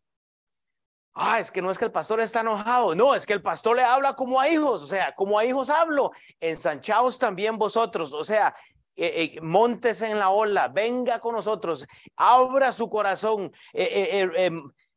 Ah, 1.15 1.41
es 1.41 1.51
que 1.51 1.61
no 1.61 1.71
es 1.71 1.79
que 1.79 1.85
el 1.85 1.93
pastor 1.93 2.21
está 2.21 2.41
enojado. 2.41 2.95
No, 2.95 3.15
es 3.15 3.27
que 3.27 3.35
el 3.35 3.43
pastor 3.43 3.77
le 3.77 3.83
habla 3.83 4.15
como 4.15 4.41
a 4.41 4.49
hijos. 4.49 4.83
O 4.83 4.87
sea, 4.87 5.15
como 5.15 5.39
a 5.39 5.45
hijos 5.45 5.69
hablo. 5.69 6.13
Ensanchaos 6.41 7.19
también 7.19 7.59
vosotros. 7.59 8.15
O 8.15 8.25
sea, 8.25 8.55
eh, 8.97 9.35
eh, 9.37 9.41
montes 9.41 10.03
en 10.03 10.19
la 10.19 10.31
ola. 10.31 10.69
Venga 10.69 11.21
con 11.21 11.35
nosotros. 11.35 11.87
Abra 12.17 12.73
su 12.73 12.89
corazón. 12.89 13.53
Eh, 13.73 14.51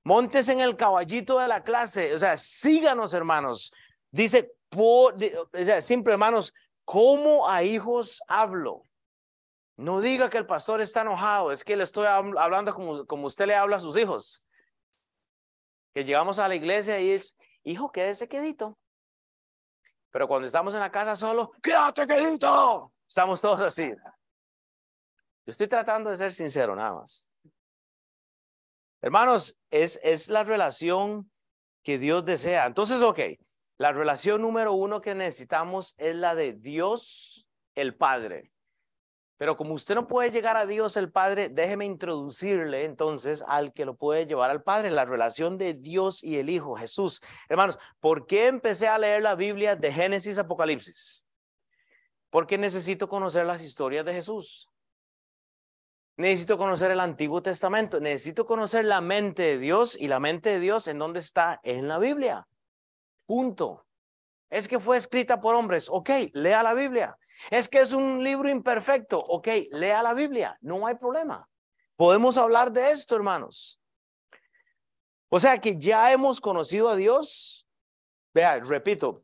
montes 0.03 0.49
en 0.49 0.59
el 0.59 0.75
caballito 0.75 1.39
de 1.39 1.47
la 1.47 1.63
clase. 1.63 2.13
O 2.13 2.17
sea, 2.17 2.37
síganos, 2.37 3.13
hermanos. 3.13 3.71
Dice, 4.11 4.53
por, 4.69 5.15
o 5.15 5.65
sea, 5.65 5.81
simple, 5.81 6.13
hermanos, 6.13 6.53
como 6.83 7.49
a 7.49 7.63
hijos 7.63 8.21
hablo. 8.27 8.83
No 9.77 9.99
diga 9.99 10.29
que 10.29 10.37
el 10.37 10.45
pastor 10.45 10.81
está 10.81 11.01
enojado. 11.01 11.51
Es 11.51 11.63
que 11.63 11.75
le 11.75 11.83
estoy 11.83 12.07
hablando 12.07 12.73
como, 12.73 13.05
como 13.05 13.27
usted 13.27 13.47
le 13.47 13.55
habla 13.55 13.77
a 13.77 13.81
sus 13.81 13.97
hijos 13.97 14.45
que 15.95 16.03
llegamos 16.03 16.39
a 16.39 16.49
la 16.49 16.55
iglesia 16.55 16.99
y 16.99 17.11
es, 17.11 17.37
hijo, 17.63 17.89
quédese 17.89 18.27
quedito. 18.27 18.77
Pero 20.11 20.27
cuando 20.27 20.45
estamos 20.45 20.73
en 20.73 20.81
la 20.81 20.91
casa 20.91 21.15
solo, 21.15 21.53
quédate 21.63 22.05
quedito. 22.05 22.91
Estamos 23.07 23.41
todos 23.41 23.61
así. 23.61 23.89
Yo 23.89 25.51
estoy 25.51 25.67
tratando 25.67 26.09
de 26.09 26.17
ser 26.17 26.33
sincero 26.33 26.75
nada 26.75 26.93
más. 26.93 27.29
Hermanos, 29.01 29.57
es, 29.69 29.99
es 30.03 30.29
la 30.29 30.43
relación 30.43 31.31
que 31.83 31.99
Dios 31.99 32.25
desea. 32.25 32.65
Entonces, 32.65 33.01
ok, 33.01 33.19
la 33.77 33.91
relación 33.91 34.41
número 34.41 34.73
uno 34.73 35.01
que 35.01 35.13
necesitamos 35.13 35.93
es 35.97 36.15
la 36.15 36.33
de 36.33 36.53
Dios 36.53 37.47
el 37.75 37.95
Padre. 37.95 38.51
Pero 39.37 39.57
como 39.57 39.73
usted 39.73 39.95
no 39.95 40.07
puede 40.07 40.31
llegar 40.31 40.55
a 40.55 40.65
Dios 40.65 40.95
el 40.95 41.11
Padre, 41.11 41.49
déjeme 41.49 41.85
introducirle 41.85 42.85
entonces 42.85 43.43
al 43.47 43.73
que 43.73 43.85
lo 43.85 43.95
puede 43.95 44.25
llevar 44.25 44.49
al 44.49 44.63
Padre, 44.63 44.89
la 44.91 45.03
relación 45.03 45.57
de 45.57 45.73
Dios 45.73 46.23
y 46.23 46.37
el 46.37 46.49
Hijo, 46.49 46.75
Jesús. 46.75 47.21
Hermanos, 47.49 47.77
¿por 47.99 48.25
qué 48.27 48.47
empecé 48.47 48.87
a 48.87 48.97
leer 48.97 49.21
la 49.21 49.35
Biblia 49.35 49.75
de 49.75 49.91
Génesis 49.91 50.37
Apocalipsis? 50.37 51.24
Porque 52.35 52.57
necesito 52.57 53.07
conocer 53.07 53.45
las 53.45 53.63
historias 53.63 54.03
de 54.03 54.13
Jesús. 54.13 54.69
Necesito 56.17 56.57
conocer 56.57 56.91
el 56.91 56.99
Antiguo 56.99 57.41
Testamento, 57.41 58.01
necesito 58.01 58.45
conocer 58.45 58.83
la 58.83 58.99
mente 58.99 59.43
de 59.43 59.57
Dios 59.57 59.95
y 59.97 60.09
la 60.09 60.19
mente 60.19 60.49
de 60.49 60.59
Dios 60.59 60.89
en 60.89 60.99
dónde 60.99 61.21
está 61.21 61.61
en 61.63 61.87
la 61.87 61.97
Biblia. 61.97 62.45
Punto. 63.25 63.87
Es 64.49 64.67
que 64.67 64.81
fue 64.81 64.97
escrita 64.97 65.39
por 65.39 65.55
hombres. 65.55 65.87
Ok, 65.89 66.09
lea 66.33 66.61
la 66.61 66.73
Biblia. 66.73 67.17
Es 67.51 67.69
que 67.69 67.79
es 67.79 67.93
un 67.93 68.21
libro 68.21 68.49
imperfecto. 68.49 69.17
Ok, 69.17 69.47
lea 69.71 70.03
la 70.03 70.13
Biblia. 70.13 70.57
No 70.59 70.85
hay 70.87 70.95
problema. 70.95 71.47
Podemos 71.95 72.35
hablar 72.35 72.69
de 72.69 72.91
esto, 72.91 73.15
hermanos. 73.15 73.79
O 75.29 75.39
sea 75.39 75.57
que 75.61 75.77
ya 75.77 76.11
hemos 76.11 76.41
conocido 76.41 76.89
a 76.89 76.97
Dios. 76.97 77.65
Vea, 78.33 78.59
repito, 78.59 79.23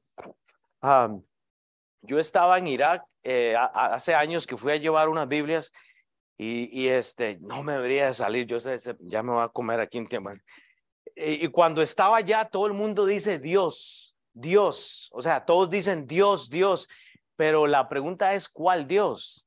yo 2.01 2.19
estaba 2.19 2.57
en 2.57 2.67
Irak 2.67 3.03
eh, 3.23 3.55
hace 3.73 4.13
años 4.13 4.47
que 4.47 4.57
fui 4.57 4.71
a 4.71 4.77
llevar 4.77 5.09
unas 5.09 5.27
Biblias 5.27 5.71
y, 6.37 6.87
este, 6.87 7.37
no 7.39 7.61
me 7.61 7.73
debería 7.73 8.11
salir. 8.13 8.47
Yo 8.47 8.59
sé, 8.59 8.75
ya 9.01 9.21
me 9.21 9.31
voy 9.31 9.43
a 9.43 9.49
comer 9.49 9.79
aquí 9.79 9.99
en 9.99 10.07
tiempo. 10.07 10.31
y 11.15 11.47
cuando 11.49 11.83
estaba 11.83 12.17
allá, 12.17 12.45
todo 12.45 12.65
el 12.65 12.73
mundo 12.73 13.05
dice 13.05 13.37
Dios. 13.37 14.11
Dios. 14.33 15.09
O 15.13 15.21
sea, 15.21 15.45
todos 15.45 15.69
dicen 15.69 16.07
Dios, 16.07 16.49
Dios, 16.49 16.87
pero 17.35 17.67
la 17.67 17.87
pregunta 17.89 18.33
es 18.33 18.49
¿cuál 18.49 18.87
Dios? 18.87 19.45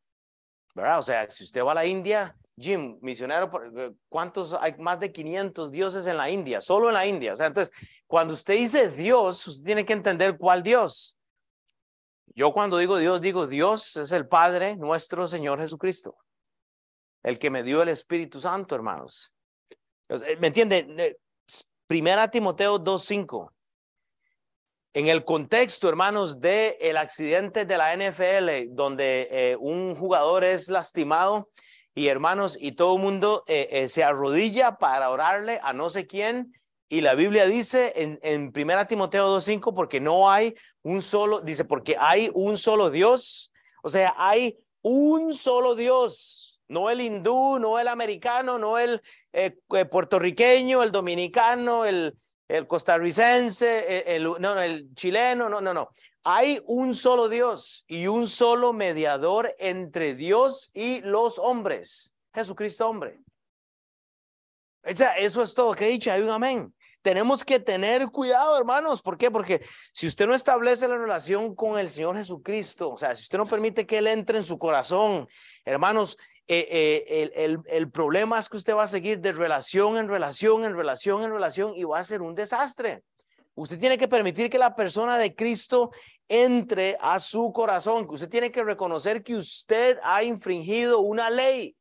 ¿Verdad? 0.75 0.99
O 0.99 1.03
sea, 1.03 1.29
si 1.31 1.45
usted 1.45 1.65
va 1.65 1.73
a 1.73 1.77
la 1.77 1.87
India, 1.87 2.37
Jim, 2.57 2.99
misionero, 3.01 3.51
eh, 3.77 3.93
¿cuántos 4.09 4.55
hay? 4.55 4.75
Más 4.79 5.01
de 5.01 5.13
500 5.13 5.71
dioses 5.71 6.07
en 6.07 6.17
la 6.17 6.31
India, 6.31 6.61
solo 6.61 6.89
en 6.89 6.95
la 6.95 7.07
India. 7.07 7.33
O 7.33 7.37
sea, 7.37 7.47
entonces, 7.47 7.75
cuando 8.07 8.35
usted 8.35 8.55
dice 8.55 8.89
Dios, 8.91 9.47
usted 9.47 9.65
tiene 9.65 9.85
que 9.85 9.93
entender 9.93 10.37
cuál 10.37 10.63
Dios. 10.63 11.17
Yo 12.35 12.53
cuando 12.53 12.79
digo 12.79 12.99
Dios, 12.99 13.21
digo 13.21 13.47
Dios 13.47 13.97
es 13.97 14.13
el 14.13 14.27
Padre 14.27 14.77
nuestro 14.77 15.27
Señor 15.29 15.61
Jesucristo, 15.61 16.17
el 17.23 17.39
que 17.39 17.51
me 17.51 17.63
dio 17.63 17.83
el 17.83 17.89
Espíritu 17.89 18.41
Santo, 18.41 18.75
hermanos. 18.75 19.35
¿Me 20.41 20.49
entiende? 20.49 21.17
Primera 21.87 22.29
Timoteo 22.31 22.79
2.5. 22.79 23.51
En 24.95 25.09
el 25.09 25.25
contexto, 25.25 25.89
hermanos, 25.89 26.41
de 26.41 26.77
el 26.81 26.97
accidente 26.97 27.65
de 27.65 27.79
la 27.79 27.97
NFL, 27.97 28.75
donde 28.75 29.29
eh, 29.31 29.57
un 29.59 29.97
jugador 29.97 30.45
es 30.45 30.69
lastimado 30.69 31.49
y 31.95 32.09
hermanos, 32.09 32.57
y 32.61 32.73
todo 32.73 32.97
el 32.97 33.03
mundo 33.03 33.45
eh, 33.47 33.69
eh, 33.71 33.89
se 33.89 34.03
arrodilla 34.03 34.77
para 34.79 35.11
orarle 35.11 35.61
a 35.63 35.73
no 35.73 35.91
sé 35.91 36.07
quién, 36.07 36.53
y 36.95 37.01
la 37.01 37.17
Biblia 37.17 37.47
dice 37.47 37.93
en, 37.97 38.21
en 38.23 38.53
1 38.55 38.87
Timoteo 38.87 39.37
2.5, 39.37 39.75
porque 39.75 39.99
no 39.99 40.31
hay 40.31 40.55
un 40.83 41.03
solo, 41.03 41.41
dice, 41.41 41.65
porque 41.65 41.97
hay 41.99 42.31
un 42.35 42.57
solo 42.57 42.89
Dios, 42.89 43.53
o 43.83 43.89
sea, 43.89 44.15
hay 44.17 44.57
un 44.81 45.35
solo 45.35 45.75
Dios, 45.75 46.63
no 46.69 46.91
el 46.91 47.01
hindú, 47.01 47.59
no 47.59 47.81
el 47.81 47.89
americano, 47.89 48.61
no 48.61 48.79
el 48.79 49.03
puertorriqueño, 49.91 50.85
el 50.85 50.93
dominicano, 50.93 51.85
el, 51.85 52.17
el 52.47 52.69
costarricense, 52.69 54.15
el, 54.15 54.23
no, 54.23 54.61
el 54.61 54.95
chileno, 54.95 55.49
no, 55.49 55.61
no, 55.61 55.75
no. 55.75 55.89
Hay 56.23 56.61
un 56.67 56.95
solo 56.95 57.29
Dios 57.29 57.85
y 57.89 58.07
un 58.07 58.29
solo 58.29 58.73
mediador 58.73 59.53
entre 59.59 60.15
Dios 60.15 60.71
y 60.75 61.01
los 61.01 61.41
hombres, 61.41 62.15
Jesucristo 62.33 62.89
hombre. 62.89 63.19
Eso 64.85 65.43
es 65.43 65.55
todo 65.55 65.75
que 65.75 65.87
he 65.87 65.89
dicho, 65.89 66.13
hay 66.13 66.23
un 66.23 66.31
amén. 66.31 66.73
Tenemos 67.05 67.45
que 67.45 67.61
tener 67.61 68.07
cuidado, 68.07 68.57
hermanos. 68.57 69.03
¿Por 69.03 69.19
qué? 69.19 69.31
Porque 69.31 69.61
si 69.93 70.07
usted 70.07 70.27
no 70.27 70.35
establece 70.35 70.89
la 70.89 70.97
relación 70.97 71.55
con 71.55 71.79
el 71.79 71.91
Señor 71.91 72.17
Jesucristo, 72.17 72.93
o 72.93 72.97
sea, 72.97 73.15
si 73.15 73.25
usted 73.25 73.37
no 73.37 73.47
permite 73.47 73.87
que 73.87 73.99
Él 73.99 74.07
entre 74.07 74.39
en 74.39 74.45
su 74.45 74.59
corazón, 74.59 75.29
hermanos, 75.67 76.17
eh, 76.49 77.05
eh, 77.37 77.59
el, 77.67 77.91
problema 77.91 78.39
es 78.39 78.49
que 78.49 78.57
usted 78.57 78.75
va 78.75 78.85
a 78.85 78.89
seguir 78.89 79.21
de 79.21 79.33
relación 79.33 79.99
en 79.99 80.09
relación, 80.09 80.65
en 80.65 80.75
relación, 80.75 81.23
en 81.23 81.31
relación 81.31 81.75
y 81.77 81.85
va 81.85 81.99
a 81.99 82.05
ser 82.05 82.23
un 82.23 82.35
desastre. 82.35 83.03
Usted 83.55 83.79
tiene 83.79 83.99
que 83.99 84.09
permitir 84.09 84.49
que 84.49 84.57
la 84.57 84.75
persona 84.75 85.19
de 85.19 85.35
Cristo 85.35 85.91
entre 86.27 86.97
a 87.03 87.19
su 87.19 87.53
corazón, 87.53 88.07
usted 88.09 88.31
tiene 88.31 88.51
que 88.51 88.65
reconocer 88.65 89.23
que 89.23 89.37
usted 89.37 89.99
ha 90.03 90.25
infringido 90.25 91.01
una 91.01 91.29
ley, 91.29 91.77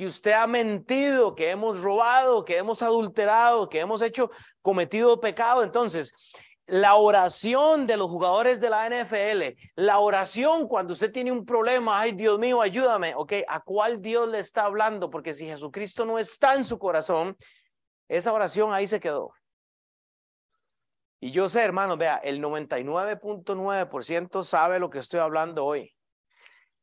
que 0.00 0.06
usted 0.06 0.32
ha 0.32 0.46
mentido, 0.46 1.34
que 1.34 1.50
hemos 1.50 1.82
robado, 1.82 2.42
que 2.42 2.56
hemos 2.56 2.80
adulterado, 2.80 3.68
que 3.68 3.80
hemos 3.80 4.00
hecho 4.00 4.30
cometido 4.62 5.20
pecado. 5.20 5.62
Entonces, 5.62 6.14
la 6.64 6.94
oración 6.94 7.86
de 7.86 7.98
los 7.98 8.08
jugadores 8.08 8.62
de 8.62 8.70
la 8.70 8.88
NFL, 8.88 9.58
la 9.74 9.98
oración 9.98 10.68
cuando 10.68 10.94
usted 10.94 11.12
tiene 11.12 11.32
un 11.32 11.44
problema, 11.44 12.00
ay 12.00 12.12
Dios 12.12 12.38
mío, 12.38 12.62
ayúdame, 12.62 13.12
ok, 13.14 13.34
¿a 13.46 13.60
cuál 13.60 14.00
Dios 14.00 14.26
le 14.26 14.38
está 14.38 14.64
hablando? 14.64 15.10
Porque 15.10 15.34
si 15.34 15.44
Jesucristo 15.44 16.06
no 16.06 16.18
está 16.18 16.54
en 16.54 16.64
su 16.64 16.78
corazón, 16.78 17.36
esa 18.08 18.32
oración 18.32 18.72
ahí 18.72 18.86
se 18.86 19.00
quedó. 19.00 19.34
Y 21.20 21.30
yo 21.30 21.46
sé, 21.50 21.62
hermanos, 21.62 21.98
vea, 21.98 22.16
el 22.24 22.40
99.9% 22.40 24.44
sabe 24.44 24.78
lo 24.78 24.88
que 24.88 25.00
estoy 25.00 25.20
hablando 25.20 25.66
hoy, 25.66 25.94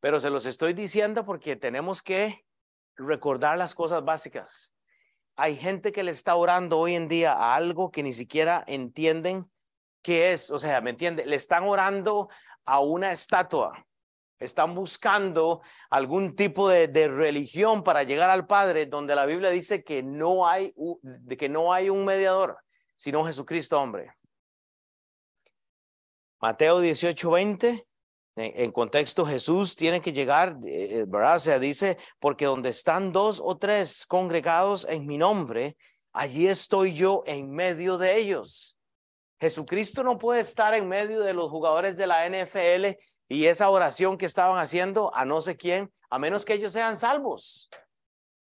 pero 0.01 0.19
se 0.19 0.29
los 0.29 0.45
estoy 0.45 0.73
diciendo 0.73 1.25
porque 1.25 1.55
tenemos 1.55 2.03
que 2.03 2.46
recordar 2.97 3.57
las 3.57 3.75
cosas 3.75 4.03
básicas. 4.03 4.75
Hay 5.35 5.55
gente 5.55 5.91
que 5.91 6.03
le 6.03 6.11
está 6.11 6.35
orando 6.35 6.79
hoy 6.79 6.95
en 6.95 7.07
día 7.07 7.33
a 7.33 7.55
algo 7.55 7.91
que 7.91 8.03
ni 8.03 8.13
siquiera 8.13 8.63
entienden 8.67 9.49
qué 10.01 10.33
es, 10.33 10.51
o 10.51 10.59
sea, 10.59 10.81
¿me 10.81 10.91
entiende? 10.91 11.25
Le 11.25 11.35
están 11.35 11.63
orando 11.67 12.29
a 12.65 12.79
una 12.79 13.11
estatua, 13.11 13.85
están 14.39 14.73
buscando 14.73 15.61
algún 15.89 16.35
tipo 16.35 16.69
de, 16.69 17.07
religión 17.07 17.83
para 17.83 18.03
llegar 18.03 18.29
al 18.29 18.47
Padre, 18.47 18.85
donde 18.85 19.15
la 19.15 19.25
Biblia 19.25 19.49
dice 19.49 19.83
que 19.83 20.03
no 20.03 20.47
hay, 20.47 20.73
que 21.37 21.49
no 21.49 21.73
hay 21.73 21.89
un 21.89 22.05
mediador, 22.05 22.57
sino 22.95 23.25
Jesucristo 23.25 23.79
hombre. 23.79 24.13
Mateo 26.39 26.79
18, 26.79 27.31
20, 27.31 27.87
en, 28.37 28.71
contexto 28.71 29.25
Jesús 29.25 29.75
tiene 29.75 29.99
que 29.99 30.13
llegar, 30.13 30.57
eh, 30.65 31.05
¿verdad? 31.07 31.41
O 31.55 31.59
dice, 31.59 31.97
porque 32.19 32.45
donde 32.45 32.69
están 32.69 33.11
dos 33.11 33.41
o 33.43 33.57
tres 33.57 34.05
congregados 34.05 34.85
en 34.89 35.05
mi 35.05 35.17
nombre, 35.17 35.75
allí 36.13 36.47
estoy 36.47 36.93
yo 36.93 37.23
en 37.25 37.49
medio 37.51 37.97
de 37.97 38.17
ellos. 38.17 38.77
Jesucristo 39.39 40.03
no 40.03 40.17
puede 40.17 40.41
estar 40.41 40.73
en 40.73 40.87
medio 40.87 41.21
de 41.21 41.33
los 41.33 41.49
jugadores 41.49 41.95
de 41.97 42.07
la 42.07 42.27
NFL 42.27 42.97
y 43.27 43.45
esa 43.45 43.69
oración 43.69 44.17
que 44.17 44.25
estaban 44.25 44.57
haciendo 44.57 45.13
a 45.13 45.25
no 45.25 45.41
sé 45.41 45.57
quién, 45.57 45.91
a 46.09 46.17
menos 46.17 46.45
que 46.45 46.53
ellos 46.53 46.73
sean 46.73 46.97
salvos. 46.97 47.69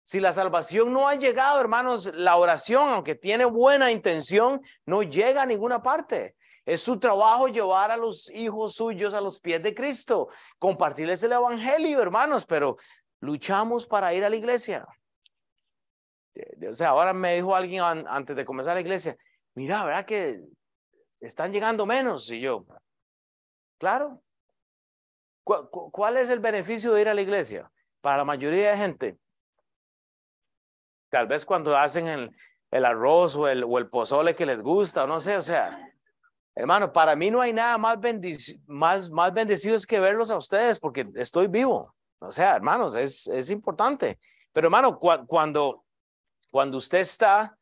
Si 0.05 0.21
la 0.21 0.33
salvación 0.33 0.93
no 0.93 1.09
ha 1.09 1.17
llegado, 1.17 1.61
hermanos, 1.61 2.13
la 2.15 2.37
oración, 2.37 2.91
aunque 2.91 3.17
tiene 3.17 3.45
buena 3.45 3.91
intención, 3.91 4.61
no 4.85 5.03
llega 5.03 5.43
a 5.43 5.47
ninguna 5.47 5.83
parte. 5.83 6.37
Es 6.67 6.83
su 6.83 6.99
trabajo 6.99 7.47
llevar 7.47 7.93
a 7.93 7.97
los 7.97 8.29
hijos 8.31 8.75
suyos 8.75 9.15
a 9.15 9.21
los 9.21 9.41
pies 9.41 9.63
de 9.63 9.73
Cristo, 9.73 10.29
compartirles 10.59 11.23
el 11.23 11.33
evangelio, 11.33 12.03
hermanos, 12.03 12.45
pero 12.45 12.77
luchamos 13.21 13.87
para 13.87 14.13
ir 14.13 14.25
a 14.25 14.29
la 14.29 14.37
iglesia. 14.37 14.85
O 16.69 16.75
sea, 16.75 16.89
ahora 16.89 17.13
me 17.13 17.37
dijo 17.37 17.55
alguien 17.55 17.83
antes 17.83 18.35
de 18.35 18.45
comenzar 18.45 18.75
la 18.75 18.81
iglesia, 18.81 19.17
mira, 19.55 19.85
¿verdad 19.85 20.05
que 20.05 20.43
están 21.21 21.53
llegando 21.53 21.87
menos. 21.87 22.31
Y 22.31 22.41
yo, 22.41 22.67
claro. 23.79 24.21
¿Cuál 25.45 26.17
es 26.17 26.29
el 26.29 26.41
beneficio 26.41 26.93
de 26.93 27.03
ir 27.03 27.09
a 27.09 27.15
la 27.15 27.23
iglesia? 27.23 27.71
Para 28.01 28.19
la 28.19 28.25
mayoría 28.25 28.73
de 28.73 28.77
gente, 28.77 29.19
tal 31.09 31.29
vez 31.29 31.47
cuando 31.47 31.77
hacen 31.77 32.09
el, 32.09 32.37
el 32.73 32.85
arroz 32.85 33.37
o 33.37 33.47
el, 33.47 33.63
o 33.63 33.79
el 33.79 33.89
pozole 33.89 34.35
que 34.35 34.45
les 34.45 34.61
gusta, 34.61 35.05
o 35.05 35.07
no 35.07 35.21
sé, 35.21 35.37
o 35.37 35.43
sea, 35.43 35.86
hermano, 36.57 36.93
para 36.93 37.15
mí 37.15 37.31
no 37.31 37.41
hay 37.41 37.53
nada 37.53 37.79
más, 37.79 37.99
más, 38.67 39.11
más 39.11 39.33
bendecido 39.33 39.77
que 39.87 40.01
verlos 40.01 40.31
a 40.33 40.37
ustedes 40.37 40.81
porque 40.81 41.07
estoy 41.15 41.47
vivo. 41.47 41.95
O 42.19 42.33
sea, 42.33 42.57
hermanos, 42.57 42.97
es, 42.97 43.29
es 43.29 43.51
importante. 43.51 44.19
Pero 44.53 44.67
hermano, 44.67 44.99
cuando, 44.99 45.85
cuando 46.51 46.79
usted 46.79 46.99
está 46.99 47.57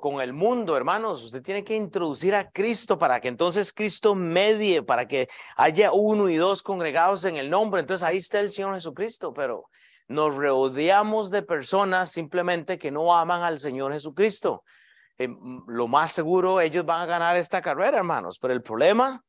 con 0.00 0.20
el 0.20 0.32
mundo, 0.32 0.76
hermanos. 0.76 1.24
Usted 1.24 1.42
tiene 1.42 1.64
que 1.64 1.74
introducir 1.74 2.34
a 2.34 2.48
Cristo 2.50 2.98
para 2.98 3.20
que 3.20 3.28
entonces 3.28 3.72
Cristo 3.72 4.14
medie, 4.14 4.82
para 4.82 5.08
que 5.08 5.28
haya 5.56 5.90
uno 5.92 6.28
y 6.28 6.36
dos 6.36 6.62
congregados 6.62 7.24
en 7.24 7.36
el 7.36 7.50
nombre. 7.50 7.80
Entonces 7.80 8.06
ahí 8.06 8.18
está 8.18 8.38
el 8.40 8.50
Señor 8.50 8.74
Jesucristo, 8.74 9.32
pero 9.32 9.64
nos 10.06 10.36
rodeamos 10.36 11.30
de 11.30 11.42
personas 11.42 12.12
simplemente 12.12 12.78
que 12.78 12.92
no 12.92 13.16
aman 13.16 13.42
al 13.42 13.58
Señor 13.58 13.92
Jesucristo. 13.92 14.62
Eh, 15.18 15.28
lo 15.66 15.88
más 15.88 16.12
seguro, 16.12 16.60
ellos 16.60 16.84
van 16.84 17.00
a 17.00 17.06
ganar 17.06 17.36
esta 17.36 17.62
carrera, 17.62 17.98
hermanos, 17.98 18.38
pero 18.38 18.52
el 18.52 18.62
problema, 18.62 19.24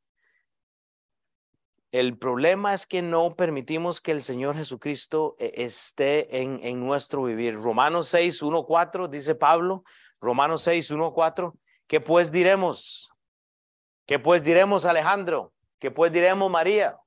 el 1.92 2.18
problema 2.18 2.74
es 2.74 2.86
que 2.86 3.02
no 3.02 3.36
permitimos 3.36 4.02
que 4.02 4.12
el 4.12 4.22
Señor 4.22 4.58
Jesucristo 4.58 5.36
eh, 5.40 5.54
esté 5.56 6.42
en, 6.42 6.60
en 6.62 6.86
nuestro 6.86 7.24
vivir. 7.24 7.56
Romanos 7.56 8.10
6, 8.10 8.42
1, 8.42 8.66
4, 8.66 9.08
dice 9.08 9.36
Pablo, 9.36 9.84
Romanos 10.20 10.64
6, 10.64 10.92
1, 10.92 11.14
4. 11.14 11.56
¿Qué 11.88 12.02
pues 12.02 12.32
diremos? 12.32 13.14
¿Qué 14.06 14.20
pues 14.20 14.44
diremos, 14.44 14.86
Alejandro? 14.86 15.54
¿Qué 15.80 15.92
pues 15.92 16.12
diremos, 16.12 16.52
María? 16.52 16.98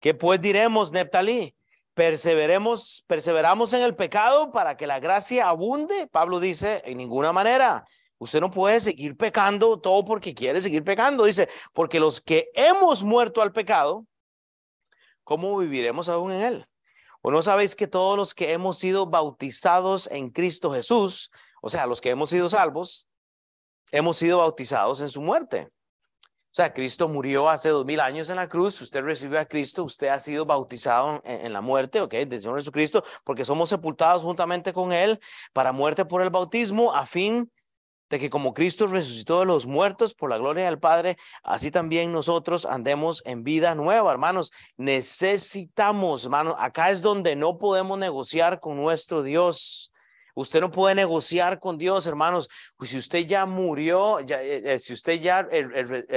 ¿Qué 0.00 0.14
pues 0.14 0.40
diremos, 0.40 0.92
Neptalí? 0.92 1.54
Perseveremos, 1.98 3.04
perseveramos 3.08 3.72
en 3.72 3.82
el 3.82 3.96
pecado 3.96 4.52
para 4.52 4.76
que 4.76 4.86
la 4.86 5.00
gracia 5.00 5.48
abunde. 5.48 6.06
Pablo 6.06 6.38
dice, 6.38 6.80
en 6.84 6.96
ninguna 6.96 7.32
manera. 7.32 7.84
Usted 8.18 8.40
no 8.40 8.52
puede 8.52 8.78
seguir 8.78 9.16
pecando 9.16 9.80
todo 9.80 10.04
porque 10.04 10.32
quiere 10.32 10.60
seguir 10.60 10.84
pecando. 10.84 11.24
Dice, 11.24 11.48
porque 11.72 11.98
los 11.98 12.20
que 12.20 12.50
hemos 12.54 13.02
muerto 13.02 13.42
al 13.42 13.52
pecado, 13.52 14.06
¿cómo 15.24 15.58
viviremos 15.58 16.08
aún 16.08 16.30
en 16.30 16.42
él? 16.42 16.66
¿O 17.20 17.32
no 17.32 17.42
sabéis 17.42 17.74
que 17.74 17.88
todos 17.88 18.16
los 18.16 18.32
que 18.32 18.52
hemos 18.52 18.78
sido 18.78 19.06
bautizados 19.06 20.08
en 20.12 20.30
Cristo 20.30 20.72
Jesús, 20.72 21.32
o 21.62 21.68
sea, 21.68 21.84
los 21.86 22.00
que 22.00 22.10
hemos 22.10 22.30
sido 22.30 22.48
salvos, 22.48 23.08
hemos 23.90 24.16
sido 24.16 24.38
bautizados 24.38 25.00
en 25.00 25.08
su 25.08 25.20
muerte. 25.20 25.68
O 26.50 26.54
sea, 26.58 26.72
Cristo 26.72 27.08
murió 27.08 27.48
hace 27.48 27.68
dos 27.68 27.84
mil 27.84 28.00
años 28.00 28.30
en 28.30 28.36
la 28.36 28.48
cruz, 28.48 28.80
usted 28.80 29.02
recibió 29.02 29.38
a 29.38 29.44
Cristo, 29.44 29.84
usted 29.84 30.08
ha 30.08 30.18
sido 30.18 30.46
bautizado 30.46 31.20
en, 31.24 31.52
la 31.52 31.60
muerte, 31.60 32.00
¿ok? 32.00 32.14
Del 32.14 32.40
Señor 32.40 32.58
Jesucristo, 32.58 33.04
porque 33.22 33.44
somos 33.44 33.68
sepultados 33.68 34.22
juntamente 34.22 34.72
con 34.72 34.92
Él 34.92 35.20
para 35.52 35.72
muerte 35.72 36.06
por 36.06 36.22
el 36.22 36.30
bautismo, 36.30 36.94
a 36.94 37.04
fin 37.04 37.50
de 38.08 38.18
que 38.18 38.30
como 38.30 38.54
Cristo 38.54 38.86
resucitó 38.86 39.40
de 39.40 39.46
los 39.46 39.66
muertos 39.66 40.14
por 40.14 40.30
la 40.30 40.38
gloria 40.38 40.64
del 40.64 40.78
Padre, 40.78 41.18
así 41.42 41.70
también 41.70 42.12
nosotros 42.12 42.64
andemos 42.64 43.22
en 43.26 43.44
vida 43.44 43.74
nueva, 43.74 44.10
hermanos. 44.10 44.50
Necesitamos, 44.78 46.24
hermanos, 46.24 46.54
acá 46.58 46.90
es 46.90 47.02
donde 47.02 47.36
no 47.36 47.58
podemos 47.58 47.98
negociar 47.98 48.60
con 48.60 48.76
nuestro 48.76 49.22
Dios. 49.22 49.92
Usted 50.38 50.60
no 50.60 50.70
puede 50.70 50.94
negociar 50.94 51.58
con 51.58 51.78
Dios, 51.78 52.06
hermanos. 52.06 52.48
Pues 52.76 52.90
si 52.90 52.98
usted 52.98 53.26
ya 53.26 53.44
murió, 53.44 54.20
ya, 54.20 54.40
eh, 54.40 54.74
eh, 54.74 54.78
si 54.78 54.92
usted 54.92 55.20
ya 55.20 55.40
eh, 55.50 55.64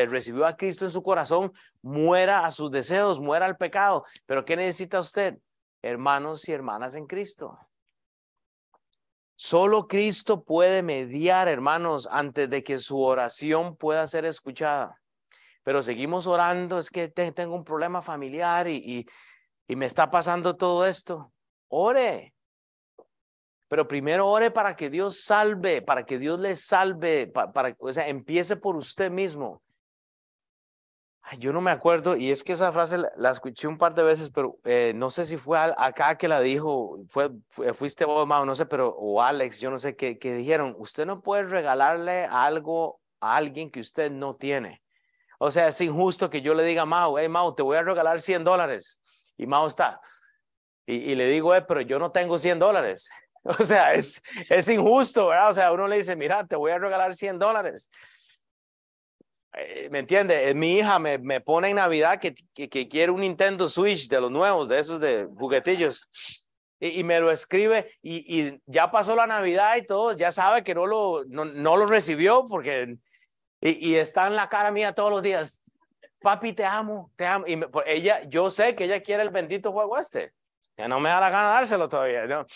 recibió 0.06 0.46
a 0.46 0.56
Cristo 0.56 0.86
en 0.86 0.92
su 0.92 1.02
corazón, 1.02 1.52
muera 1.82 2.46
a 2.46 2.52
sus 2.52 2.70
deseos, 2.70 3.20
muera 3.20 3.48
al 3.48 3.58
pecado. 3.58 4.06
Pero 4.28 4.46
¿qué 4.46 4.56
necesita 4.56 5.00
usted? 5.00 5.40
Hermanos 5.82 6.48
y 6.48 6.52
hermanas 6.52 6.96
en 6.96 7.08
Cristo. 7.08 7.58
Solo 9.36 9.88
Cristo 9.88 10.44
puede 10.44 10.84
mediar, 10.84 11.48
hermanos, 11.48 12.08
antes 12.12 12.48
de 12.48 12.64
que 12.64 12.78
su 12.78 13.02
oración 13.02 13.76
pueda 13.76 14.06
ser 14.06 14.26
escuchada. 14.26 15.02
Pero 15.64 15.82
seguimos 15.82 16.28
orando, 16.28 16.78
es 16.78 16.92
que 16.92 17.08
tengo 17.08 17.56
un 17.56 17.64
problema 17.64 18.04
familiar 18.04 18.68
y, 18.68 19.04
y 19.68 19.76
me 19.76 19.88
está 19.88 20.12
pasando 20.12 20.58
todo 20.58 20.86
esto. 20.86 21.34
Ore, 21.70 22.36
pero 23.72 23.88
primero 23.88 24.28
ore 24.28 24.52
para 24.52 24.76
que 24.76 24.90
Dios 24.90 25.22
salve, 25.22 25.82
para 25.82 26.06
que 26.06 26.20
Dios 26.20 26.38
le 26.38 26.58
salve, 26.58 27.28
para, 27.28 27.74
o 27.80 27.94
sea, 27.94 28.10
empiece 28.10 28.58
por 28.58 28.76
usted 28.76 29.10
mismo. 29.10 29.62
yo 31.40 31.54
no 31.54 31.62
me 31.62 31.72
acuerdo, 31.72 32.18
y 32.18 32.32
es 32.32 32.44
que 32.44 32.52
esa 32.52 32.74
frase 32.74 32.98
la, 32.98 33.32
escuché 33.32 33.70
un 33.70 33.78
par 33.78 33.94
de 33.94 34.04
veces, 34.04 34.30
pero 34.30 34.60
eh, 34.66 34.92
no 34.94 35.10
sé 35.10 35.24
si 35.24 35.38
fue 35.38 35.58
acá 35.58 36.18
que 36.18 36.28
la 36.28 36.42
dijo, 36.42 37.00
fue, 37.08 37.32
fuiste 37.74 38.04
vos, 38.04 38.28
Mao, 38.28 38.46
no 38.46 38.56
sé, 38.56 38.66
pero, 38.66 38.90
o 38.90 39.22
Alex, 39.22 39.62
yo 39.62 39.72
no 39.72 39.78
sé, 39.78 39.96
qué 39.96 40.20
que 40.20 40.34
dijeron, 40.34 40.76
usted 40.78 41.06
no 41.06 41.22
puede 41.22 41.44
regalarle 41.44 42.26
algo 42.26 43.00
a 43.22 43.38
alguien 43.38 43.72
que 43.72 43.80
usted 43.80 44.12
no 44.12 44.34
tiene. 44.34 44.84
O 45.40 45.50
sea, 45.50 45.70
es 45.70 45.80
injusto 45.80 46.30
que 46.30 46.42
yo 46.42 46.54
le 46.56 46.66
diga 46.66 46.82
a 46.82 46.86
Mao, 46.86 47.18
hey 47.18 47.30
Mao, 47.30 47.56
te 47.56 47.64
voy 47.64 47.78
a 47.78 47.84
regalar 47.84 48.20
100 48.20 48.44
dólares. 48.44 49.00
Y 49.38 49.48
Mao 49.48 49.66
está. 49.66 50.02
Y, 50.86 50.96
y 50.96 51.16
le 51.16 51.28
digo, 51.28 51.56
eh, 51.56 51.62
pero 51.62 51.80
yo 51.80 52.00
no 52.00 52.12
tengo 52.12 52.38
100 52.38 52.60
dólares. 52.60 53.10
O 53.60 53.66
sea, 53.66 53.94
es, 53.94 54.22
es 54.50 54.70
injusto, 54.70 55.28
¿verdad? 55.28 55.50
O 55.50 55.54
sea, 55.54 55.72
uno 55.72 55.88
le 55.88 55.98
dice, 55.98 56.16
mira, 56.16 56.46
te 56.46 56.56
voy 56.56 56.72
a 56.72 56.78
regalar 56.78 57.14
100 57.16 57.40
dólares. 57.40 57.90
Eh, 59.54 59.90
¿Me 59.90 60.00
entiende? 60.00 60.50
Eh, 60.50 60.54
mi 60.54 60.76
hija 60.76 60.98
me, 61.00 61.18
me 61.18 61.42
pone 61.42 61.70
en 61.70 61.76
Navidad 61.76 62.20
que, 62.20 62.34
que, 62.54 62.88
quiere 62.88 63.12
un 63.12 63.22
Nintendo 63.22 63.68
Switch 63.68 64.08
de 64.08 64.22
los 64.22 64.32
nuevos, 64.32 64.70
de 64.70 64.80
esos 64.80 65.00
de 65.00 65.28
juguetillos. 65.38 66.08
Y, 66.80 67.04
me 67.04 67.20
lo 67.20 67.30
escribe 67.30 67.92
y, 68.02 68.42
y, 68.42 68.60
ya 68.66 68.90
pasó 68.90 69.16
la 69.16 69.28
Navidad 69.28 69.76
y 69.76 69.86
todo, 69.86 70.16
ya 70.16 70.32
sabe 70.32 70.64
que 70.64 70.74
no 70.74 70.88
lo, 70.88 71.24
no, 71.26 71.46
no 71.46 71.78
lo 71.78 71.86
recibió 71.86 72.46
porque... 72.48 72.96
Y, 73.64 73.92
y 73.92 73.96
está 73.98 74.26
en 74.26 74.36
la 74.36 74.50
cara 74.50 74.72
mía 74.72 74.94
todos 74.94 75.12
los 75.12 75.22
días. 75.22 75.62
papi, 76.22 76.54
te 76.54 76.66
amo, 76.66 77.12
te 77.16 77.28
amo. 77.28 77.46
Y 77.48 77.58
pues, 77.58 77.86
ella, 77.88 78.24
yo 78.24 78.50
sé 78.50 78.74
que 78.74 78.86
ella 78.86 79.04
quiere 79.04 79.22
el 79.22 79.30
bendito 79.30 79.72
juego 79.72 80.00
este. 80.00 80.34
Ya 80.76 80.88
no 80.88 81.00
me 81.00 81.10
da 81.10 81.20
la 81.20 81.30
gana 81.30 81.50
dárselo 81.50 81.88
todavía. 81.88 82.26
¿no? 82.26 82.48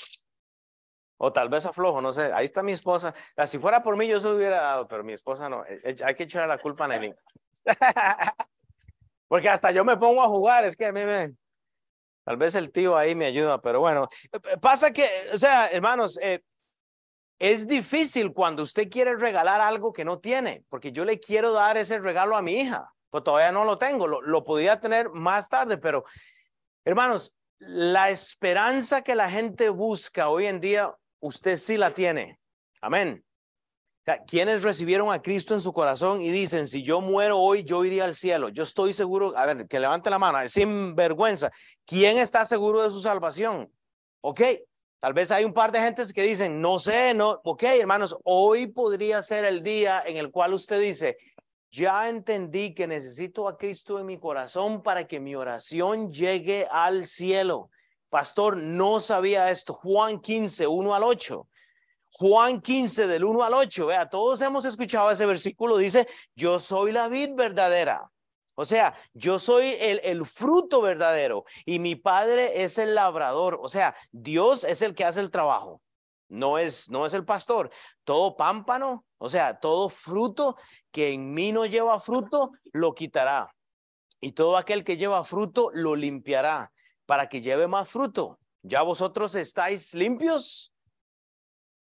O 1.17 1.31
tal 1.31 1.49
vez 1.49 1.65
aflojo, 1.65 2.01
no 2.01 2.11
sé. 2.11 2.31
Ahí 2.33 2.45
está 2.45 2.61
mi 2.61 2.73
esposa. 2.73 3.13
Si 3.45 3.57
fuera 3.57 3.81
por 3.81 3.95
mí, 3.97 4.07
yo 4.07 4.19
se 4.19 4.27
hubiera 4.27 4.59
dado, 4.59 4.87
pero 4.87 5.03
mi 5.03 5.13
esposa 5.13 5.49
no. 5.49 5.65
Eh, 5.65 5.81
eh, 5.83 5.95
hay 6.03 6.15
que 6.15 6.23
echarle 6.23 6.47
la 6.47 6.61
culpa 6.61 6.85
a 6.85 6.87
Nelly. 6.89 7.13
Porque 9.27 9.49
hasta 9.49 9.71
yo 9.71 9.83
me 9.85 9.97
pongo 9.97 10.21
a 10.21 10.27
jugar, 10.27 10.65
es 10.65 10.75
que 10.75 10.85
a 10.85 10.91
mí. 10.91 11.01
Tal 12.25 12.37
vez 12.37 12.55
el 12.55 12.71
tío 12.71 12.97
ahí 12.97 13.13
me 13.13 13.27
ayuda, 13.27 13.61
pero 13.61 13.79
bueno, 13.79 14.09
pasa 14.59 14.91
que, 14.91 15.07
o 15.31 15.37
sea, 15.37 15.67
hermanos, 15.67 16.17
eh, 16.19 16.41
es 17.37 17.67
difícil 17.67 18.33
cuando 18.33 18.63
usted 18.63 18.89
quiere 18.89 19.15
regalar 19.15 19.61
algo 19.61 19.93
que 19.93 20.03
no 20.03 20.17
tiene, 20.17 20.65
porque 20.67 20.91
yo 20.91 21.05
le 21.05 21.19
quiero 21.19 21.53
dar 21.53 21.77
ese 21.77 21.99
regalo 21.99 22.35
a 22.35 22.41
mi 22.41 22.53
hija, 22.53 22.91
pues 23.11 23.23
todavía 23.23 23.51
no 23.51 23.63
lo 23.63 23.77
tengo, 23.77 24.07
lo, 24.07 24.21
lo 24.21 24.43
podría 24.43 24.79
tener 24.79 25.11
más 25.11 25.49
tarde, 25.49 25.77
pero 25.77 26.03
hermanos, 26.83 27.35
la 27.59 28.09
esperanza 28.09 29.03
que 29.03 29.13
la 29.13 29.29
gente 29.29 29.69
busca 29.69 30.29
hoy 30.29 30.47
en 30.47 30.59
día, 30.59 30.95
usted 31.25 31.57
sí 31.57 31.77
la 31.77 31.93
tiene. 31.93 32.39
Amén. 32.81 33.23
Quienes 34.27 34.61
recibieron 34.61 35.11
a 35.11 35.21
Cristo 35.21 35.55
en 35.55 35.61
su 35.61 35.73
corazón 35.73 36.21
y 36.21 36.29
dicen, 36.29 36.67
si 36.67 36.83
yo 36.83 37.01
muero 37.01 37.39
hoy, 37.39 37.63
yo 37.63 37.83
iría 37.83 38.05
al 38.05 38.13
cielo. 38.13 38.49
Yo 38.49 38.61
estoy 38.61 38.93
seguro, 38.93 39.35
a 39.35 39.47
ver, 39.47 39.67
que 39.67 39.79
levante 39.79 40.11
la 40.11 40.19
mano, 40.19 40.47
sin 40.47 40.95
vergüenza. 40.95 41.49
¿Quién 41.85 42.19
está 42.19 42.45
seguro 42.45 42.83
de 42.83 42.91
su 42.91 42.99
salvación? 42.99 43.71
Ok, 44.21 44.41
tal 44.99 45.13
vez 45.13 45.31
hay 45.31 45.43
un 45.43 45.53
par 45.53 45.71
de 45.71 45.79
gentes 45.79 46.13
que 46.13 46.21
dicen, 46.21 46.61
no 46.61 46.77
sé, 46.77 47.15
no, 47.15 47.41
ok, 47.43 47.63
hermanos, 47.63 48.15
hoy 48.23 48.67
podría 48.67 49.23
ser 49.23 49.43
el 49.43 49.63
día 49.63 50.03
en 50.05 50.17
el 50.17 50.29
cual 50.29 50.53
usted 50.53 50.79
dice, 50.79 51.17
ya 51.71 52.07
entendí 52.07 52.75
que 52.75 52.85
necesito 52.85 53.47
a 53.47 53.57
Cristo 53.57 53.99
en 53.99 54.05
mi 54.05 54.19
corazón 54.19 54.83
para 54.83 55.07
que 55.07 55.19
mi 55.19 55.33
oración 55.33 56.11
llegue 56.11 56.67
al 56.69 57.07
cielo. 57.07 57.71
Pastor, 58.15 58.55
no 58.55 59.01
sabía 59.01 59.51
esto. 59.51 59.73
Juan 59.73 60.21
15, 60.21 60.67
1 60.67 60.95
al 60.95 61.03
8. 61.03 61.49
Juan 62.13 62.61
15 62.61 63.07
del 63.07 63.25
1 63.25 63.43
al 63.43 63.53
8, 63.53 63.87
vea, 63.87 64.09
todos 64.09 64.39
hemos 64.41 64.63
escuchado 64.63 65.11
ese 65.11 65.25
versículo, 65.25 65.75
dice, 65.75 66.07
yo 66.33 66.57
soy 66.59 66.93
la 66.93 67.09
vid 67.09 67.31
verdadera. 67.35 68.09
O 68.55 68.63
sea, 68.63 68.95
yo 69.13 69.37
soy 69.37 69.75
el, 69.81 69.99
el, 70.01 70.25
fruto 70.25 70.79
verdadero 70.79 71.43
y 71.65 71.79
mi 71.79 71.97
padre 71.97 72.63
es 72.63 72.77
el 72.77 72.95
labrador. 72.95 73.59
O 73.61 73.67
sea, 73.67 73.93
Dios 74.13 74.63
es 74.63 74.81
el 74.81 74.95
que 74.95 75.03
hace 75.03 75.19
el 75.19 75.29
trabajo. 75.29 75.81
No 76.29 76.57
es, 76.57 76.89
no 76.89 77.05
es 77.05 77.13
el 77.13 77.25
pastor. 77.25 77.69
Todo 78.05 78.37
pámpano, 78.37 79.03
o 79.17 79.27
sea, 79.27 79.59
todo 79.59 79.89
fruto 79.89 80.55
que 80.89 81.11
en 81.11 81.33
mí 81.33 81.51
no 81.51 81.65
lleva 81.65 81.99
fruto, 81.99 82.53
lo 82.71 82.95
quitará. 82.95 83.53
Y 84.21 84.31
todo 84.31 84.55
aquel 84.55 84.85
que 84.85 84.95
lleva 84.95 85.25
fruto, 85.25 85.69
lo 85.73 85.97
limpiará 85.97 86.71
para 87.05 87.27
que 87.27 87.41
lleve 87.41 87.67
más 87.67 87.89
fruto. 87.89 88.39
¿Ya 88.61 88.81
vosotros 88.81 89.35
estáis 89.35 89.93
limpios? 89.93 90.74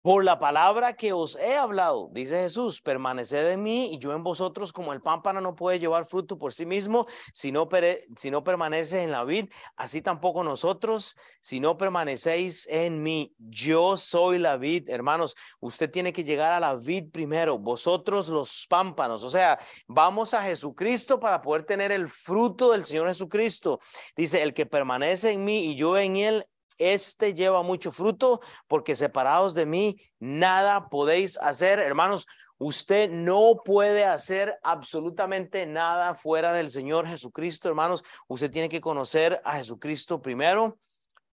Por 0.01 0.23
la 0.23 0.39
palabra 0.39 0.95
que 0.95 1.11
os 1.11 1.35
he 1.35 1.57
hablado, 1.57 2.09
dice 2.13 2.41
Jesús, 2.41 2.79
permaneced 2.79 3.51
en 3.51 3.61
mí 3.61 3.93
y 3.93 3.99
yo 3.99 4.13
en 4.13 4.23
vosotros, 4.23 4.71
como 4.71 4.93
el 4.93 5.01
pámpano 5.01 5.41
no 5.41 5.55
puede 5.55 5.77
llevar 5.77 6.05
fruto 6.05 6.37
por 6.37 6.53
sí 6.53 6.65
mismo 6.65 7.05
si 7.33 7.51
no, 7.51 7.67
si 8.15 8.31
no 8.31 8.41
permanece 8.41 9.03
en 9.03 9.11
la 9.11 9.25
vid, 9.25 9.49
así 9.75 10.01
tampoco 10.01 10.41
nosotros, 10.41 11.17
si 11.41 11.59
no 11.59 11.77
permanecéis 11.77 12.65
en 12.67 13.03
mí. 13.03 13.35
Yo 13.39 13.97
soy 13.97 14.39
la 14.39 14.55
vid, 14.55 14.89
hermanos. 14.89 15.35
Usted 15.59 15.91
tiene 15.91 16.13
que 16.13 16.23
llegar 16.23 16.53
a 16.53 16.61
la 16.61 16.77
vid 16.77 17.11
primero, 17.11 17.59
vosotros 17.59 18.29
los 18.29 18.67
pámpanos. 18.69 19.25
O 19.25 19.29
sea, 19.29 19.59
vamos 19.85 20.33
a 20.33 20.43
Jesucristo 20.43 21.19
para 21.19 21.41
poder 21.41 21.63
tener 21.63 21.91
el 21.91 22.07
fruto 22.07 22.71
del 22.71 22.85
Señor 22.85 23.09
Jesucristo. 23.09 23.81
Dice, 24.15 24.41
el 24.43 24.53
que 24.53 24.65
permanece 24.65 25.31
en 25.31 25.43
mí 25.43 25.65
y 25.65 25.75
yo 25.75 25.97
en 25.97 26.15
él, 26.15 26.47
este 26.79 27.33
lleva 27.33 27.61
mucho 27.61 27.91
fruto, 27.91 28.41
porque 28.67 28.95
separados 28.95 29.53
de 29.53 29.65
mí, 29.65 30.01
nada 30.19 30.89
podéis 30.89 31.37
hacer. 31.37 31.79
Hermanos, 31.79 32.25
usted 32.57 33.09
no 33.09 33.61
puede 33.63 34.05
hacer 34.05 34.57
absolutamente 34.63 35.65
nada 35.65 36.15
fuera 36.15 36.53
del 36.53 36.71
Señor 36.71 37.07
Jesucristo, 37.07 37.69
hermanos. 37.69 38.03
Usted 38.27 38.49
tiene 38.49 38.69
que 38.69 38.81
conocer 38.81 39.39
a 39.43 39.57
Jesucristo 39.57 40.21
primero. 40.21 40.79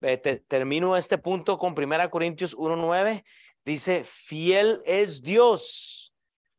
Eh, 0.00 0.18
termino 0.48 0.96
este 0.96 1.18
punto 1.18 1.56
con 1.56 1.74
Primera 1.74 2.10
Corintios 2.10 2.56
1.9. 2.56 3.24
Dice, 3.64 4.04
fiel 4.04 4.80
es 4.84 5.22
Dios 5.22 6.14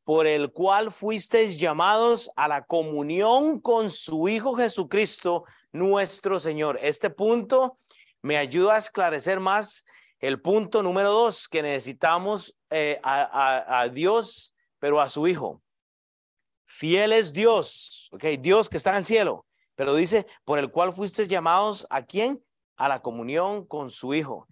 por 0.06 0.28
el 0.28 0.52
cual 0.52 0.92
fuisteis 0.92 1.58
llamados 1.60 2.32
a 2.36 2.48
la 2.48 2.66
comunión 2.66 3.60
con 3.60 3.90
su 3.90 4.28
Hijo 4.28 4.54
Jesucristo, 4.54 5.46
nuestro 5.72 6.40
Señor. 6.40 6.80
Este 6.82 7.10
punto 7.10 7.76
me 8.26 8.38
ayuda 8.38 8.74
a 8.74 8.80
esclarecer 8.80 9.40
más 9.40 9.86
el 10.18 10.42
punto 10.42 10.82
número 10.82 11.12
dos, 11.12 11.48
que 11.48 11.62
necesitamos 11.62 12.58
eh, 12.72 13.00
a, 13.04 13.88
Dios, 13.94 14.56
pero 14.80 15.00
a 15.00 15.10
su 15.10 15.28
Hijo. 15.28 15.62
Fiel 16.66 17.14
es 17.14 17.34
Dios, 17.34 18.10
ok, 18.12 18.24
Dios 18.40 18.68
que 18.68 18.78
está 18.78 18.90
en 18.90 18.96
el 18.96 19.06
cielo, 19.06 19.46
pero 19.76 19.94
dice, 19.94 20.26
por 20.44 20.58
el 20.58 20.72
cual 20.72 20.92
fuiste 20.92 21.28
llamados 21.28 21.86
a 21.92 22.04
quién? 22.04 22.44
A 22.78 22.90
la 22.90 23.04
comunión 23.04 23.64
con 23.64 23.92
su 23.92 24.16
Hijo. 24.16 24.48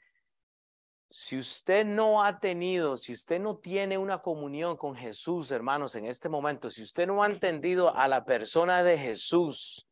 Si 1.09 1.35
usted 1.35 1.83
no 1.83 2.23
ha 2.23 2.39
tenido, 2.39 2.95
si 2.95 3.13
usted 3.13 3.39
no 3.39 3.57
tiene 3.57 3.97
una 3.97 4.19
comunión 4.19 4.77
con 4.77 4.95
Jesús, 4.95 5.49
hermanos, 5.49 5.95
en 5.95 6.05
este 6.05 6.29
momento, 6.29 6.69
si 6.69 6.83
usted 6.83 7.07
no 7.07 7.23
ha 7.23 7.25
entendido 7.25 7.95
a 7.95 8.07
la 8.07 8.23
persona 8.23 8.83
de 8.83 8.99
Jesús, 8.99 9.87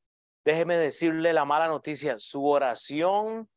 déjeme 0.46 0.78
decirle 0.78 1.34
la 1.34 1.46
mala 1.46 1.68
noticia, 1.68 2.20
su 2.20 2.46
oración 2.46 3.50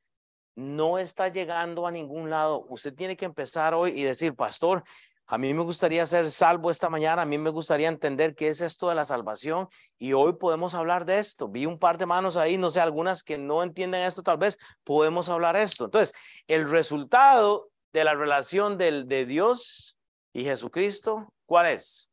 no 0.54 0.98
está 0.98 1.28
llegando 1.28 1.86
a 1.86 1.90
ningún 1.90 2.30
lado. 2.30 2.64
Usted 2.68 2.94
tiene 2.94 3.16
que 3.16 3.24
empezar 3.24 3.74
hoy 3.74 3.92
y 3.98 4.04
decir, 4.04 4.34
pastor, 4.34 4.84
a 5.26 5.38
mí 5.38 5.54
me 5.54 5.62
gustaría 5.62 6.04
ser 6.04 6.30
salvo 6.30 6.70
esta 6.70 6.90
mañana, 6.90 7.22
a 7.22 7.26
mí 7.26 7.38
me 7.38 7.48
gustaría 7.48 7.88
entender 7.88 8.34
qué 8.34 8.48
es 8.48 8.60
esto 8.60 8.90
de 8.90 8.94
la 8.94 9.06
salvación 9.06 9.68
y 9.98 10.12
hoy 10.12 10.34
podemos 10.34 10.74
hablar 10.74 11.06
de 11.06 11.18
esto. 11.18 11.48
Vi 11.48 11.64
un 11.64 11.78
par 11.78 11.96
de 11.96 12.04
manos 12.04 12.36
ahí, 12.36 12.58
no 12.58 12.68
sé, 12.68 12.80
algunas 12.80 13.22
que 13.22 13.38
no 13.38 13.62
entienden 13.62 14.02
esto, 14.02 14.22
tal 14.22 14.36
vez 14.36 14.58
podemos 14.84 15.30
hablar 15.30 15.56
esto. 15.56 15.86
Entonces, 15.86 16.14
el 16.46 16.68
resultado 16.70 17.70
de 17.94 18.04
la 18.04 18.14
relación 18.14 18.76
del, 18.76 19.08
de 19.08 19.24
Dios 19.24 19.96
y 20.34 20.44
Jesucristo, 20.44 21.32
¿cuál 21.46 21.66
es? 21.66 22.10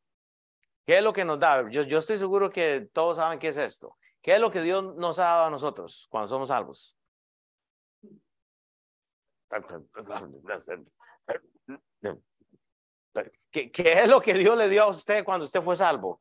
¿Qué 0.86 0.96
es 0.96 1.02
lo 1.02 1.12
que 1.12 1.26
nos 1.26 1.38
da? 1.38 1.68
Yo, 1.68 1.82
yo 1.82 1.98
estoy 1.98 2.16
seguro 2.16 2.50
que 2.50 2.88
todos 2.94 3.18
saben 3.18 3.38
qué 3.38 3.48
es 3.48 3.58
esto. 3.58 3.96
¿Qué 4.22 4.34
es 4.34 4.40
lo 4.40 4.50
que 4.50 4.62
Dios 4.62 4.96
nos 4.96 5.18
ha 5.18 5.24
dado 5.24 5.44
a 5.46 5.50
nosotros 5.50 6.06
cuando 6.10 6.28
somos 6.28 6.48
salvos? 6.48 6.96
¿Qué, 13.50 13.70
¿Qué, 13.70 13.92
es 13.92 14.08
lo 14.08 14.20
que 14.20 14.34
Dios 14.34 14.56
le 14.56 14.68
dio 14.68 14.84
a 14.84 14.88
usted 14.88 15.24
cuando 15.24 15.44
usted 15.44 15.60
fue 15.60 15.76
salvo? 15.76 16.20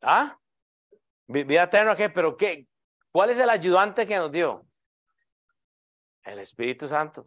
¿Ah? 0.00 0.38
Vida 1.26 1.64
eterna, 1.64 1.94
¿qué? 1.96 2.08
¿Pero 2.08 2.36
qué? 2.36 2.66
¿Cuál 3.12 3.30
es 3.30 3.38
el 3.38 3.50
ayudante 3.50 4.06
que 4.06 4.16
nos 4.16 4.30
dio? 4.30 4.66
El 6.22 6.38
Espíritu 6.38 6.88
Santo. 6.88 7.24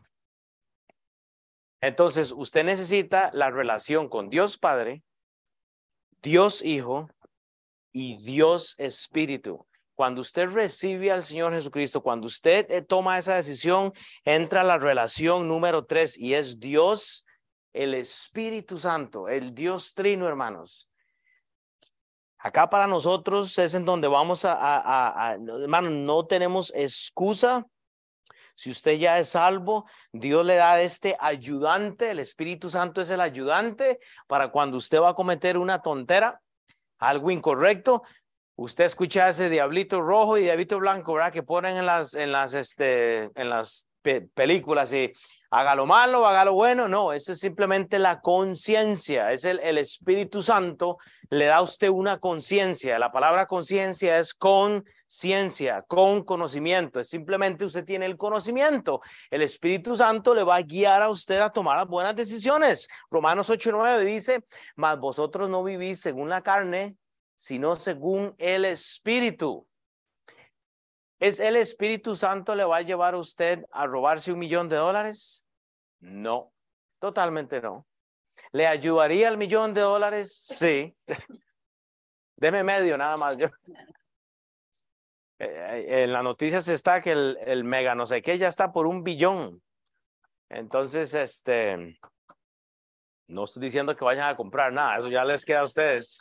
Entonces, 1.81 2.31
usted 2.31 2.63
necesita 2.63 3.29
la 3.33 3.49
relación 3.49 4.09
con 4.09 4.29
Dios 4.29 4.57
Padre, 4.57 5.03
Dios 6.21 6.61
Hijo 6.61 7.09
y 7.91 8.17
Dios 8.23 8.75
Espíritu. 8.77 9.68
Cuando 9.99 10.21
usted 10.21 10.47
recibe 10.47 11.11
al 11.11 11.23
Señor 11.23 11.51
Jesucristo, 11.51 12.01
cuando 12.01 12.27
usted 12.27 12.71
eh, 12.71 12.81
toma 12.81 13.17
esa 13.17 13.35
decisión, 13.35 13.91
entra 14.23 14.63
la 14.63 14.77
relación 14.77 15.49
número 15.49 15.83
tres 15.83 16.17
y 16.17 16.35
es 16.35 16.57
Dios, 16.57 17.25
el 17.73 17.93
Espíritu 17.93 18.77
Santo, 18.77 19.27
el 19.27 19.53
Dios 19.53 19.93
Trino, 19.93 20.25
hermanos. 20.25 20.89
Acá 22.37 22.69
para 22.69 22.87
nosotros 22.87 23.57
es 23.57 23.73
en 23.73 23.83
donde 23.83 24.07
vamos 24.07 24.45
a, 24.45 24.53
a, 24.53 25.31
a, 25.31 25.33
hermano, 25.33 25.89
no 25.89 26.25
tenemos 26.25 26.71
excusa. 26.73 27.67
Si 28.55 28.69
usted 28.69 28.93
ya 28.93 29.19
es 29.19 29.27
salvo, 29.27 29.85
Dios 30.13 30.45
le 30.45 30.55
da 30.55 30.79
este 30.79 31.17
ayudante, 31.19 32.11
el 32.11 32.19
Espíritu 32.19 32.69
Santo 32.69 33.01
es 33.01 33.09
el 33.09 33.19
ayudante 33.19 33.99
para 34.27 34.49
cuando 34.49 34.77
usted 34.77 35.01
va 35.01 35.09
a 35.09 35.13
cometer 35.13 35.57
una 35.57 35.81
tontera, 35.81 36.41
algo 36.99 37.31
incorrecto, 37.31 38.03
Usted 38.61 38.83
escucha 38.83 39.29
ese 39.29 39.49
diablito 39.49 40.01
rojo 40.01 40.37
y 40.37 40.41
diablito 40.41 40.79
blanco, 40.79 41.13
¿verdad? 41.13 41.31
Que 41.31 41.43
ponen 41.43 41.77
en 41.77 41.85
las, 41.85 42.13
en 42.13 42.33
las, 42.33 42.53
este, 42.53 43.29
en 43.35 43.49
las 43.49 43.87
películas 44.33 44.91
y 44.91 45.13
haga 45.49 45.75
lo 45.75 45.85
malo, 45.85 46.27
haga 46.27 46.43
lo 46.43 46.51
bueno. 46.51 46.89
No, 46.89 47.13
eso 47.13 47.31
es 47.31 47.39
simplemente 47.39 47.99
la 47.99 48.19
conciencia. 48.19 49.31
Es 49.31 49.45
el, 49.45 49.77
Espíritu 49.77 50.41
Santo 50.41 50.97
le 51.29 51.45
da 51.45 51.55
a 51.55 51.61
usted 51.61 51.87
una 51.87 52.19
conciencia. 52.19 52.99
La 52.99 53.13
palabra 53.13 53.45
conciencia 53.45 54.17
es 54.17 54.33
conciencia, 54.33 55.85
con 55.87 56.25
conocimiento. 56.25 56.99
Es 56.99 57.07
simplemente 57.07 57.63
usted 57.63 57.85
tiene 57.85 58.07
el 58.07 58.17
conocimiento. 58.17 58.99
El 59.31 59.41
Espíritu 59.41 59.95
Santo 59.95 60.35
le 60.35 60.43
va 60.43 60.57
a 60.57 60.63
guiar 60.63 61.01
a 61.01 61.07
usted 61.07 61.39
a 61.39 61.49
tomar 61.49 61.87
buenas 61.87 62.13
decisiones. 62.13 62.89
Romanos 63.09 63.49
8:9 63.49 64.03
dice, 64.03 64.43
mas 64.75 64.99
vosotros 64.99 65.49
no 65.49 65.63
vivís 65.63 66.01
según 66.01 66.27
la 66.27 66.41
carne, 66.41 66.97
sino 67.39 67.77
según 67.77 68.35
el 68.37 68.65
Espíritu. 68.65 69.65
¿Es 71.19 71.39
el 71.39 71.55
Espíritu 71.55 72.17
Santo 72.17 72.53
le 72.53 72.65
va 72.65 72.77
a 72.77 72.81
llevar 72.81 73.13
a 73.13 73.17
usted 73.17 73.63
a 73.71 73.87
robarse 73.87 74.33
un 74.33 74.39
millón 74.39 74.67
de 74.67 74.75
dólares? 74.75 75.47
No, 76.01 76.51
totalmente 76.99 77.61
no. 77.61 77.87
¿Le 78.51 78.67
ayudaría 78.67 79.29
el 79.29 79.37
millón 79.37 79.71
de 79.71 79.79
dólares? 79.79 80.33
Sí. 80.33 80.93
Deme 82.35 82.61
medio 82.61 82.97
nada 82.97 83.15
más. 83.15 83.37
Yo. 83.37 83.47
Eh, 85.41 85.45
eh, 85.87 86.03
en 86.03 86.11
las 86.11 86.21
noticias 86.21 86.67
está 86.67 86.99
que 86.99 87.13
el, 87.13 87.37
el 87.45 87.63
mega 87.63 87.95
no 87.95 88.05
sé 88.05 88.21
qué 88.21 88.37
ya 88.37 88.49
está 88.49 88.73
por 88.73 88.85
un 88.85 89.05
billón. 89.05 89.63
Entonces, 90.49 91.13
este, 91.13 91.97
no 93.27 93.45
estoy 93.45 93.61
diciendo 93.61 93.95
que 93.95 94.03
vayan 94.03 94.27
a 94.27 94.35
comprar 94.35 94.73
nada, 94.73 94.97
eso 94.97 95.07
ya 95.07 95.23
les 95.23 95.45
queda 95.45 95.61
a 95.61 95.63
ustedes. 95.63 96.19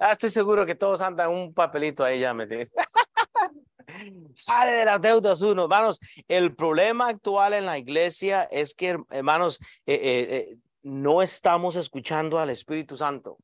Ah, 0.00 0.12
estoy 0.12 0.30
seguro 0.30 0.64
que 0.64 0.74
todos 0.74 1.02
andan 1.02 1.30
un 1.30 1.52
papelito 1.52 2.02
ahí 2.02 2.20
ya, 2.20 2.32
¿me? 2.32 2.46
Sale 4.34 4.72
de 4.72 4.84
las 4.86 5.00
deudas 5.00 5.42
uno, 5.42 5.64
hermanos. 5.64 6.00
El 6.26 6.56
problema 6.56 7.08
actual 7.08 7.52
en 7.52 7.66
la 7.66 7.76
iglesia 7.76 8.44
es 8.44 8.74
que, 8.74 8.96
hermanos, 9.10 9.60
eh, 9.84 10.56
no 10.82 11.20
estamos 11.20 11.76
escuchando 11.76 12.38
al 12.38 12.48
Espíritu 12.48 12.96
Santo. 12.96 13.36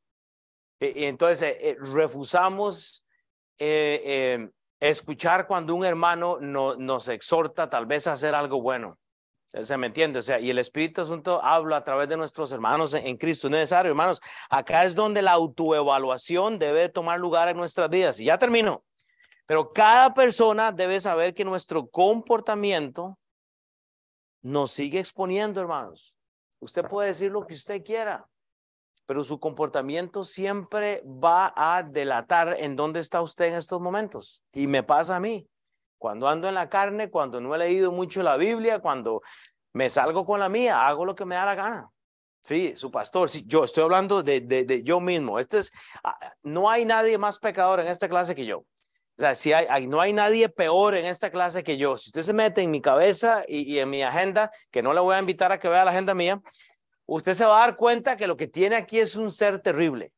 Y 0.80 1.04
entonces 1.04 1.56
refusamos 1.94 3.04
escuchar 4.80 5.46
cuando 5.46 5.74
un 5.74 5.84
hermano 5.84 6.38
no, 6.40 6.76
nos 6.76 7.08
exhorta 7.08 7.68
tal 7.68 7.84
vez 7.86 8.06
a 8.06 8.12
hacer 8.12 8.34
algo 8.34 8.62
bueno. 8.62 8.98
¿Se 9.46 9.76
me 9.76 9.86
entiende? 9.86 10.18
O 10.18 10.22
sea, 10.22 10.40
y 10.40 10.50
el 10.50 10.58
Espíritu 10.58 11.06
Santo 11.06 11.42
habla 11.42 11.76
a 11.76 11.84
través 11.84 12.08
de 12.08 12.16
nuestros 12.16 12.52
hermanos 12.52 12.94
en, 12.94 13.16
Cristo. 13.16 13.46
Es 13.46 13.52
necesario, 13.52 13.90
hermanos. 13.90 14.20
Acá 14.50 14.84
es 14.84 14.94
donde 14.94 15.22
la 15.22 15.32
autoevaluación 15.32 16.58
debe 16.58 16.88
tomar 16.88 17.20
lugar 17.20 17.48
en 17.48 17.56
nuestras 17.56 17.88
vidas. 17.88 18.18
Y 18.20 18.24
ya 18.24 18.38
termino. 18.38 18.84
Pero 19.46 19.72
cada 19.72 20.12
persona 20.12 20.72
debe 20.72 21.00
saber 21.00 21.32
que 21.32 21.44
nuestro 21.44 21.86
comportamiento 21.88 23.18
nos 24.42 24.72
sigue 24.72 24.98
exponiendo, 24.98 25.60
hermanos. 25.60 26.18
Usted 26.58 26.84
puede 26.84 27.08
decir 27.08 27.30
lo 27.30 27.46
que 27.46 27.54
usted 27.54 27.84
quiera 27.84 28.28
pero 29.06 29.22
su 29.22 29.38
comportamiento 29.38 30.24
siempre 30.24 31.02
va 31.06 31.52
a 31.56 31.82
delatar 31.84 32.56
en 32.58 32.74
dónde 32.74 33.00
está 33.00 33.22
usted 33.22 33.46
en 33.46 33.54
estos 33.54 33.80
momentos. 33.80 34.44
Y 34.52 34.66
me 34.66 34.82
pasa 34.82 35.16
a 35.16 35.20
mí. 35.20 35.48
Cuando 35.98 36.28
ando 36.28 36.48
en 36.48 36.54
la 36.54 36.68
carne, 36.68 37.10
cuando 37.10 37.40
no 37.40 37.54
he 37.54 37.58
leído 37.58 37.92
mucho 37.92 38.22
la 38.22 38.36
Biblia, 38.36 38.80
cuando 38.80 39.22
me 39.72 39.90
salgo 39.90 40.24
con 40.24 40.40
la 40.40 40.48
mía, 40.48 40.86
hago 40.86 41.04
lo 41.04 41.14
que 41.14 41.24
me 41.24 41.34
da 41.34 41.44
la 41.44 41.54
gana. 41.54 41.90
Sí, 42.42 42.74
su 42.76 42.90
pastor, 42.90 43.28
sí, 43.28 43.42
yo 43.46 43.64
estoy 43.64 43.82
hablando 43.82 44.22
de, 44.22 44.40
de, 44.40 44.82
yo 44.84 45.00
mismo. 45.00 45.38
Este 45.38 45.58
es, 45.58 45.72
ah, 46.04 46.16
no 46.42 46.70
hay 46.70 46.84
nadie 46.84 47.18
más 47.18 47.38
pecador 47.40 47.80
en 47.80 47.88
esta 47.88 48.08
clase 48.08 48.34
que 48.34 48.46
yo. 48.46 48.58
O 48.58 48.66
sea, 49.18 49.34
si 49.34 49.52
hay, 49.52 49.86
no 49.86 50.00
hay 50.00 50.12
nadie 50.12 50.48
peor 50.48 50.94
en 50.94 51.06
esta 51.06 51.30
clase 51.30 51.64
que 51.64 51.76
yo. 51.76 51.96
Si 51.96 52.10
usted 52.10 52.22
se 52.22 52.32
mete 52.32 52.62
en 52.62 52.70
mi 52.70 52.80
cabeza 52.80 53.44
y, 53.48 53.62
y 53.74 53.80
en 53.80 53.90
mi 53.90 54.02
agenda, 54.02 54.52
que 54.70 54.82
no 54.82 54.92
le 54.92 55.00
voy 55.00 55.16
a 55.16 55.18
invitar 55.18 55.50
a 55.50 55.58
que 55.58 55.68
vea 55.68 55.84
la 55.84 55.90
agenda 55.90 56.14
mía, 56.14 56.40
usted 57.06 57.34
se 57.34 57.46
va 57.46 57.56
a 57.56 57.66
dar 57.66 57.76
cuenta 57.76 58.16
que 58.16 58.26
lo 58.26 58.36
que 58.36 58.46
tiene 58.46 58.76
aquí 58.76 59.00
es 59.00 59.16
un 59.16 59.32
ser 59.32 59.58
terrible. 59.60 60.12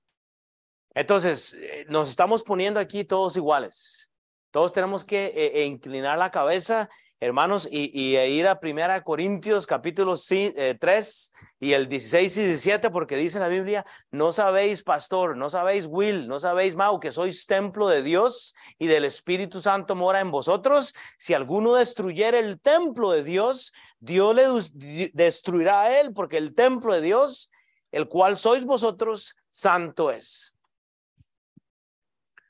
Entonces, 0.94 1.54
eh, 1.54 1.86
nos 1.88 2.08
estamos 2.08 2.42
poniendo 2.42 2.80
aquí 2.80 3.04
todos 3.04 3.36
iguales. 3.36 4.07
Todos 4.50 4.72
tenemos 4.72 5.04
que 5.04 5.26
eh, 5.26 5.62
eh, 5.62 5.64
inclinar 5.66 6.18
la 6.18 6.30
cabeza 6.30 6.88
hermanos, 7.20 7.68
y, 7.70 8.16
e 8.16 8.30
ir 8.30 8.46
a 8.46 8.60
Primera 8.60 9.02
Corintios 9.02 9.66
capítulo 9.66 10.14
3 10.16 11.32
y 11.58 11.72
el 11.72 11.88
16 11.88 12.36
y 12.36 12.44
17, 12.44 12.90
porque 12.90 13.16
dice 13.16 13.40
la 13.40 13.48
Biblia, 13.48 13.84
no 14.12 14.30
sabéis, 14.30 14.84
pastor, 14.84 15.36
no 15.36 15.50
sabéis, 15.50 15.86
Will, 15.86 16.28
no 16.28 16.38
sabéis, 16.38 16.76
Mau, 16.76 17.00
que 17.00 17.10
sois 17.10 17.46
templo 17.46 17.88
de 17.88 18.02
Dios 18.02 18.54
y 18.78 18.86
del 18.86 19.04
Espíritu 19.04 19.60
Santo 19.60 19.96
mora 19.96 20.20
en 20.20 20.30
vosotros. 20.30 20.94
Si 21.18 21.34
alguno 21.34 21.74
destruyera 21.74 22.38
el 22.38 22.60
templo 22.60 23.10
de 23.10 23.24
Dios, 23.24 23.72
Dios 23.98 24.36
le 24.36 25.10
destruirá 25.12 25.82
a 25.82 26.00
él, 26.00 26.12
porque 26.14 26.38
el 26.38 26.54
templo 26.54 26.94
de 26.94 27.00
Dios, 27.00 27.50
el 27.90 28.06
cual 28.06 28.36
sois 28.38 28.64
vosotros, 28.64 29.34
santo 29.50 30.12
es. 30.12 30.54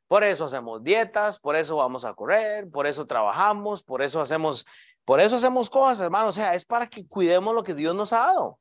Por 0.09 0.25
eso 0.25 0.47
hacemos 0.47 0.83
dietas, 0.83 1.39
por 1.39 1.55
eso 1.55 1.77
vamos 1.77 2.05
a 2.07 2.15
correr, 2.15 2.69
por 2.71 2.87
eso 2.87 3.07
trabajamos, 3.07 3.85
por 3.85 4.01
eso 4.01 4.21
hacemos, 4.21 4.67
por 5.05 5.21
eso 5.21 5.37
hacemos 5.37 5.69
cosas, 5.69 6.01
hermano. 6.01 6.29
O 6.29 6.33
sea, 6.33 6.55
es 6.55 6.65
para 6.65 6.87
que 6.87 7.07
cuidemos 7.07 7.55
lo 7.55 7.63
que 7.63 7.75
Dios 7.75 7.95
nos 7.95 8.15
ha 8.15 8.21
dado. 8.21 8.59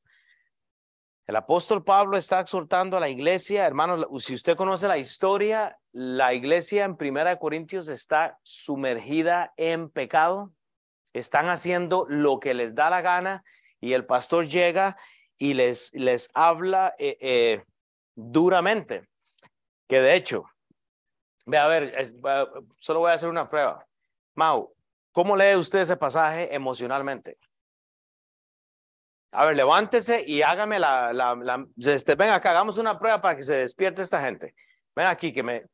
El 1.26 1.36
apóstol 1.36 1.84
Pablo 1.84 2.18
está 2.18 2.42
exhortando 2.42 2.98
a 2.98 3.00
la 3.00 3.10
iglesia, 3.10 3.66
hermano, 3.66 4.08
si 4.20 4.34
usted 4.34 4.56
conoce 4.56 4.88
la 4.88 4.98
historia, 4.98 5.78
la 5.92 6.34
iglesia 6.34 6.86
en 6.86 6.96
Primera 6.96 7.38
Corintios 7.38 7.90
está 7.90 8.40
sumergida 8.44 9.54
en 9.58 9.90
pecado, 9.90 10.54
están 11.14 11.50
haciendo 11.50 12.06
lo 12.08 12.40
que 12.40 12.54
les 12.54 12.76
da 12.76 12.90
la 12.90 13.02
gana 13.02 13.44
y 13.82 13.94
el 13.94 14.06
pastor 14.06 14.48
llega 14.48 14.98
y 15.38 15.54
les, 15.54 15.94
les 15.94 16.30
habla 16.34 16.96
eh, 16.98 17.18
eh, 17.20 17.64
duramente, 18.16 19.10
que 19.90 20.00
de 20.00 20.16
hecho, 20.16 20.46
Ve, 21.48 21.58
a 21.58 21.68
ver, 21.68 21.96
solo 22.78 23.00
voy 23.00 23.12
a 23.12 23.14
hacer 23.14 23.30
una 23.30 23.48
prueba. 23.48 23.86
Mau, 24.36 24.74
¿cómo 25.14 25.36
lee 25.36 25.56
usted 25.56 25.80
ese 25.80 25.96
pasaje 25.96 26.54
emocionalmente? 26.54 27.38
A 29.32 29.46
ver, 29.46 29.56
levántese 29.56 30.24
y 30.28 30.42
hágame 30.42 30.78
la, 30.78 31.14
la, 31.14 31.36
la 31.36 31.66
este, 31.78 32.16
venga 32.16 32.36
acá, 32.36 32.52
hagamos 32.52 32.78
una 32.78 33.00
prueba 33.00 33.22
para 33.22 33.38
que 33.38 33.44
se 33.44 33.56
despierte 33.56 34.02
esta 34.02 34.22
gente. 34.22 34.54
Ven 34.94 35.08
aquí, 35.08 35.32
que 35.32 35.42
me... 35.42 35.66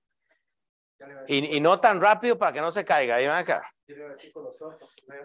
Y, 1.27 1.57
y 1.57 1.59
no 1.59 1.79
tan 1.79 1.99
rápido 1.99 2.37
para 2.37 2.53
que 2.53 2.61
no 2.61 2.71
se 2.71 2.85
caiga. 2.85 3.17
Ven 3.17 3.31
acá. 3.31 3.67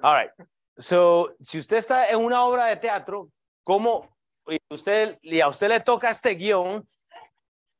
All 0.02 0.18
right. 0.18 0.32
So, 0.78 1.34
si 1.40 1.58
usted 1.58 1.76
está 1.76 2.08
en 2.08 2.24
una 2.24 2.42
obra 2.44 2.66
de 2.66 2.76
teatro, 2.76 3.28
¿cómo 3.62 4.16
y 4.48 4.58
usted, 4.70 5.18
y 5.20 5.40
a 5.40 5.48
usted 5.48 5.68
le 5.68 5.80
toca 5.80 6.08
este 6.08 6.30
guion, 6.30 6.88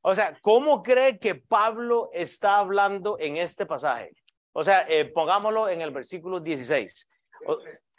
o 0.09 0.15
sea, 0.15 0.37
¿cómo 0.41 0.81
cree 0.81 1.19
que 1.19 1.35
Pablo 1.35 2.09
está 2.13 2.57
hablando 2.57 3.17
en 3.19 3.37
este 3.37 3.65
pasaje? 3.65 4.11
O 4.53 4.63
sea, 4.63 4.85
eh, 4.89 5.05
pongámoslo 5.05 5.69
en 5.69 5.81
el 5.81 5.91
versículo 5.91 6.39
16. 6.39 7.09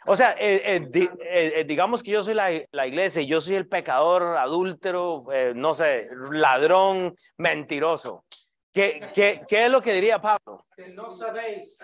O, 0.05 0.15
sea, 0.15 0.35
eh, 0.39 0.89
eh, 0.93 1.63
digamos 1.65 2.03
que 2.03 2.11
yo 2.11 2.21
soy 2.21 2.33
la, 2.33 2.49
la, 2.71 2.87
iglesia 2.87 3.21
y 3.21 3.27
yo 3.27 3.39
soy 3.39 3.55
el 3.55 3.67
pecador, 3.67 4.37
adúltero, 4.37 5.25
no 5.55 5.73
sé, 5.73 6.09
ladrón, 6.31 7.15
mentiroso. 7.37 8.25
¿Qué, 8.73 9.09
qué, 9.13 9.43
¿Qué 9.47 9.65
es 9.65 9.71
lo 9.71 9.81
que 9.81 9.93
diría 9.93 10.19
Pablo? 10.19 10.65
No 10.93 11.11
sabéis 11.11 11.79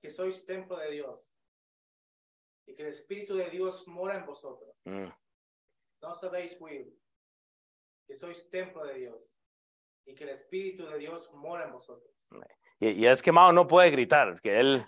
que 0.00 0.10
sois 0.10 0.44
templo 0.44 0.76
de 0.76 0.90
Dios 0.90 1.20
y 2.66 2.74
que 2.74 2.82
el 2.82 2.88
Espíritu 2.88 3.34
de 3.36 3.50
Dios 3.50 3.86
mora 3.88 4.16
en 4.16 4.26
vosotros. 4.26 4.74
Mm. 4.84 5.08
No 6.00 6.14
sabéis, 6.14 6.60
Will, 6.60 6.96
que 8.06 8.14
sois 8.14 8.50
templo 8.50 8.84
de 8.84 8.94
Dios 8.94 9.32
y 10.04 10.14
que 10.14 10.24
el 10.24 10.30
Espíritu 10.30 10.86
de 10.86 10.98
Dios 10.98 11.30
mora 11.34 11.64
en 11.64 11.72
vosotros. 11.72 12.10
Y, 12.80 13.06
es 13.06 13.22
que 13.22 13.32
Mao 13.32 13.52
no 13.52 13.66
puede 13.66 13.90
gritar, 13.90 14.40
que 14.40 14.58
él... 14.58 14.84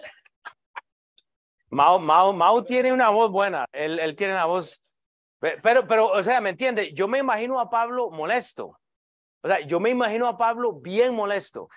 Mao, 1.70 1.98
Mao, 1.98 2.32
Mao 2.32 2.64
tiene 2.64 2.92
una 2.92 3.10
voz 3.10 3.30
buena, 3.30 3.66
él, 3.72 3.98
él 3.98 4.14
tiene 4.16 4.34
una 4.34 4.46
voz... 4.46 4.82
Pero, 5.40 5.86
pero, 5.86 6.06
o 6.10 6.22
sea, 6.22 6.40
¿me 6.40 6.50
entiende? 6.50 6.92
Yo 6.94 7.06
me 7.06 7.18
imagino 7.18 7.60
a 7.60 7.68
Pablo 7.68 8.10
molesto. 8.10 8.78
O 9.42 9.48
sea, 9.48 9.60
yo 9.60 9.78
me 9.78 9.90
imagino 9.90 10.26
a 10.26 10.38
Pablo 10.38 10.72
bien 10.72 11.14
molesto. 11.14 11.68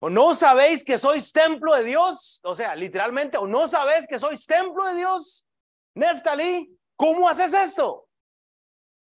¿O 0.00 0.08
no 0.08 0.32
sabéis 0.32 0.84
que 0.84 0.96
sois 0.96 1.32
templo 1.32 1.74
de 1.74 1.82
Dios? 1.82 2.40
O 2.44 2.54
sea, 2.54 2.76
literalmente, 2.76 3.36
¿o 3.36 3.48
no 3.48 3.66
sabéis 3.66 4.06
que 4.06 4.18
sois 4.18 4.46
templo 4.46 4.84
de 4.86 4.94
Dios? 4.94 5.44
Neftali, 5.94 6.72
¿cómo 6.94 7.28
haces 7.28 7.52
esto? 7.52 8.07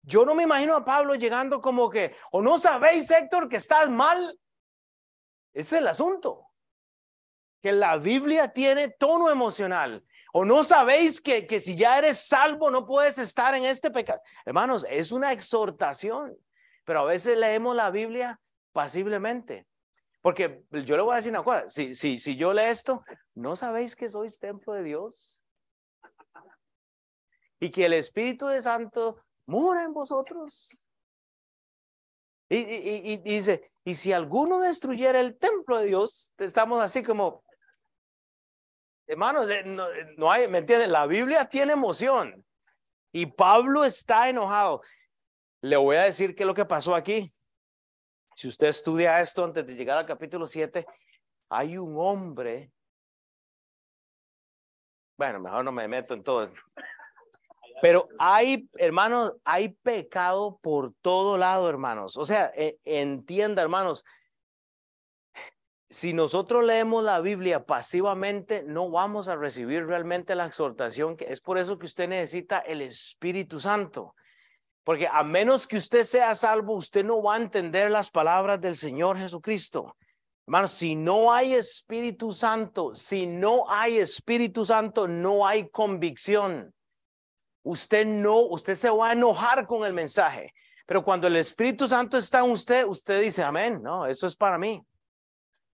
Yo 0.03 0.25
no 0.25 0.33
me 0.33 0.43
imagino 0.43 0.75
a 0.75 0.85
Pablo 0.85 1.15
llegando 1.15 1.61
como 1.61 1.89
que, 1.89 2.15
o 2.31 2.41
no 2.41 2.57
sabéis, 2.57 3.09
Héctor, 3.11 3.47
que 3.47 3.57
estás 3.57 3.89
mal. 3.89 4.39
Ese 5.53 5.75
es 5.75 5.81
el 5.81 5.87
asunto. 5.87 6.47
Que 7.61 7.71
la 7.71 7.97
Biblia 7.97 8.51
tiene 8.51 8.89
tono 8.89 9.29
emocional. 9.29 10.03
O 10.33 10.45
no 10.45 10.63
sabéis 10.63 11.21
que, 11.21 11.45
que 11.45 11.59
si 11.59 11.75
ya 11.75 11.97
eres 11.97 12.25
salvo 12.27 12.71
no 12.71 12.85
puedes 12.85 13.17
estar 13.17 13.53
en 13.53 13.65
este 13.65 13.91
pecado. 13.91 14.21
Hermanos, 14.45 14.85
es 14.89 15.11
una 15.11 15.31
exhortación. 15.31 16.35
Pero 16.85 17.01
a 17.01 17.05
veces 17.05 17.37
leemos 17.37 17.75
la 17.75 17.91
Biblia 17.91 18.39
pasiblemente. 18.71 19.67
Porque 20.21 20.63
yo 20.71 20.95
le 20.95 21.03
voy 21.03 21.13
a 21.13 21.15
decir 21.15 21.31
una 21.31 21.43
cosa, 21.43 21.67
si, 21.67 21.95
si, 21.95 22.19
si 22.19 22.35
yo 22.35 22.53
leo 22.53 22.71
esto, 22.71 23.03
¿no 23.33 23.55
sabéis 23.55 23.95
que 23.95 24.07
sois 24.07 24.39
templo 24.39 24.73
de 24.73 24.83
Dios? 24.83 25.45
Y 27.59 27.71
que 27.71 27.85
el 27.85 27.93
Espíritu 27.93 28.47
de 28.47 28.61
Santo 28.61 29.17
mora 29.45 29.83
en 29.83 29.93
vosotros. 29.93 30.87
Y, 32.49 33.17
dice, 33.17 33.71
y 33.85 33.95
si 33.95 34.11
alguno 34.11 34.59
destruyera 34.59 35.21
el 35.21 35.37
templo 35.37 35.79
de 35.79 35.85
Dios, 35.85 36.33
estamos 36.37 36.81
así 36.81 37.01
como, 37.01 37.45
hermanos, 39.07 39.47
no, 39.65 39.87
no 40.17 40.29
hay, 40.29 40.49
¿me 40.49 40.57
entienden? 40.57 40.91
La 40.91 41.07
Biblia 41.07 41.47
tiene 41.47 41.71
emoción 41.71 42.45
y 43.13 43.25
Pablo 43.25 43.85
está 43.85 44.27
enojado. 44.27 44.81
Le 45.61 45.77
voy 45.77 45.95
a 45.95 46.03
decir 46.03 46.35
qué 46.35 46.43
es 46.43 46.47
lo 46.47 46.53
que 46.53 46.65
pasó 46.65 46.93
aquí. 46.93 47.33
Si 48.35 48.47
usted 48.47 48.67
estudia 48.67 49.21
esto 49.21 49.43
antes 49.43 49.65
de 49.65 49.75
llegar 49.75 49.97
al 49.97 50.05
capítulo 50.05 50.45
7, 50.45 50.85
hay 51.49 51.77
un 51.77 51.95
hombre. 51.97 52.71
Bueno, 55.17 55.39
mejor 55.39 55.63
no 55.63 55.71
me 55.71 55.87
meto 55.87 56.13
en 56.13 56.23
todo. 56.23 56.51
Pero 57.81 58.07
hay, 58.19 58.69
hermanos, 58.77 59.33
hay 59.43 59.69
pecado 59.69 60.59
por 60.61 60.93
todo 61.01 61.37
lado, 61.37 61.67
hermanos. 61.67 62.15
O 62.15 62.25
sea, 62.25 62.51
e, 62.55 62.77
entienda, 62.85 63.61
hermanos, 63.61 64.05
si 65.89 66.13
nosotros 66.13 66.63
leemos 66.63 67.03
la 67.03 67.19
Biblia 67.19 67.65
pasivamente, 67.65 68.63
no 68.63 68.89
vamos 68.89 69.27
a 69.27 69.35
recibir 69.35 69.85
realmente 69.85 70.35
la 70.35 70.45
exhortación, 70.45 71.17
que 71.17 71.25
es 71.25 71.41
por 71.41 71.57
eso 71.57 71.77
que 71.77 71.85
usted 71.85 72.07
necesita 72.07 72.59
el 72.59 72.81
Espíritu 72.81 73.59
Santo. 73.59 74.15
Porque 74.83 75.07
a 75.11 75.23
menos 75.23 75.67
que 75.67 75.77
usted 75.77 76.03
sea 76.03 76.33
salvo, 76.33 76.75
usted 76.75 77.03
no 77.03 77.21
va 77.21 77.35
a 77.35 77.41
entender 77.41 77.91
las 77.91 78.09
palabras 78.09 78.61
del 78.61 78.75
Señor 78.75 79.17
Jesucristo. 79.17 79.97
Hermanos, 80.47 80.71
si 80.71 80.95
no 80.95 81.33
hay 81.33 81.53
Espíritu 81.53 82.31
Santo, 82.31 82.95
si 82.95 83.27
no 83.27 83.69
hay 83.69 83.97
Espíritu 83.97 84.65
Santo, 84.65 85.07
no 85.07 85.45
hay 85.45 85.69
convicción. 85.69 86.73
Usted 87.63 88.05
no, 88.05 88.39
usted 88.41 88.75
se 88.75 88.89
va 88.89 89.09
a 89.09 89.13
enojar 89.13 89.65
con 89.65 89.85
el 89.85 89.93
mensaje. 89.93 90.53
Pero 90.85 91.03
cuando 91.03 91.27
el 91.27 91.35
Espíritu 91.35 91.87
Santo 91.87 92.17
está 92.17 92.39
en 92.39 92.51
usted, 92.51 92.85
usted 92.85 93.21
dice, 93.21 93.43
amén, 93.43 93.81
no, 93.81 94.05
eso 94.05 94.27
es 94.27 94.35
para 94.35 94.57
mí. 94.57 94.83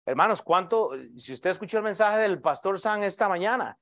Hermanos, 0.04 0.42
¿cuánto, 0.42 0.90
si 1.16 1.32
usted 1.32 1.50
escuchó 1.50 1.78
el 1.78 1.84
mensaje 1.84 2.18
del 2.18 2.40
pastor 2.40 2.78
San 2.78 3.02
esta 3.02 3.28
mañana, 3.28 3.76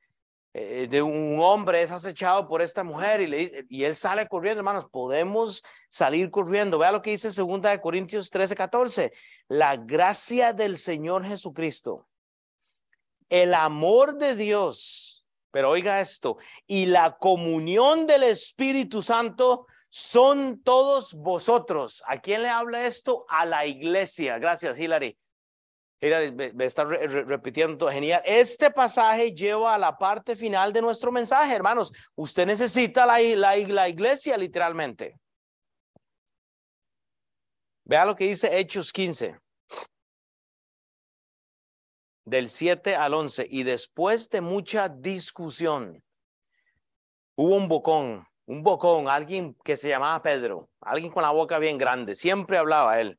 eh, 0.56 0.86
de 0.88 1.02
un 1.02 1.40
hombre 1.40 1.82
es 1.82 1.90
acechado 1.90 2.46
por 2.46 2.62
esta 2.62 2.84
mujer 2.84 3.20
y, 3.20 3.26
le, 3.26 3.66
y 3.68 3.82
él 3.82 3.96
sale 3.96 4.28
corriendo, 4.28 4.60
hermanos, 4.60 4.86
podemos 4.88 5.64
salir 5.88 6.30
corriendo. 6.30 6.78
Vea 6.78 6.92
lo 6.92 7.02
que 7.02 7.10
dice 7.10 7.32
segunda 7.32 7.70
de 7.70 7.80
Corintios 7.80 8.30
13, 8.30 8.54
14. 8.54 9.12
La 9.48 9.76
gracia 9.76 10.52
del 10.52 10.78
Señor 10.78 11.24
Jesucristo, 11.24 12.06
el 13.28 13.52
amor 13.52 14.16
de 14.16 14.36
Dios, 14.36 15.13
pero 15.54 15.70
oiga 15.70 16.00
esto, 16.00 16.36
y 16.66 16.86
la 16.86 17.16
comunión 17.16 18.08
del 18.08 18.24
Espíritu 18.24 19.00
Santo 19.02 19.68
son 19.88 20.60
todos 20.64 21.14
vosotros. 21.14 22.02
¿A 22.08 22.20
quién 22.20 22.42
le 22.42 22.48
habla 22.48 22.86
esto? 22.86 23.24
A 23.28 23.46
la 23.46 23.64
iglesia. 23.64 24.40
Gracias, 24.40 24.76
Hilary. 24.76 25.16
Me 26.00 26.64
está 26.64 26.82
repitiendo. 26.82 27.88
Genial. 27.88 28.20
Este 28.24 28.68
pasaje 28.72 29.32
lleva 29.32 29.76
a 29.76 29.78
la 29.78 29.96
parte 29.96 30.34
final 30.34 30.72
de 30.72 30.82
nuestro 30.82 31.12
mensaje, 31.12 31.54
hermanos. 31.54 31.92
Usted 32.16 32.46
necesita 32.46 33.06
la, 33.06 33.20
la, 33.20 33.56
la 33.56 33.88
iglesia, 33.88 34.36
literalmente. 34.36 35.20
Vea 37.84 38.04
lo 38.04 38.16
que 38.16 38.24
dice 38.24 38.58
Hechos 38.58 38.92
15. 38.92 39.38
Del 42.24 42.48
7 42.48 42.96
al 42.96 43.14
11. 43.14 43.46
Y 43.50 43.62
después 43.62 44.30
de 44.30 44.40
mucha 44.40 44.88
discusión, 44.88 46.02
hubo 47.36 47.56
un 47.56 47.68
bocón, 47.68 48.26
un 48.46 48.62
bocón, 48.62 49.08
alguien 49.08 49.56
que 49.64 49.76
se 49.76 49.88
llamaba 49.88 50.22
Pedro, 50.22 50.68
alguien 50.80 51.12
con 51.12 51.22
la 51.22 51.30
boca 51.30 51.58
bien 51.58 51.78
grande, 51.78 52.14
siempre 52.14 52.58
hablaba 52.58 53.00
él. 53.00 53.18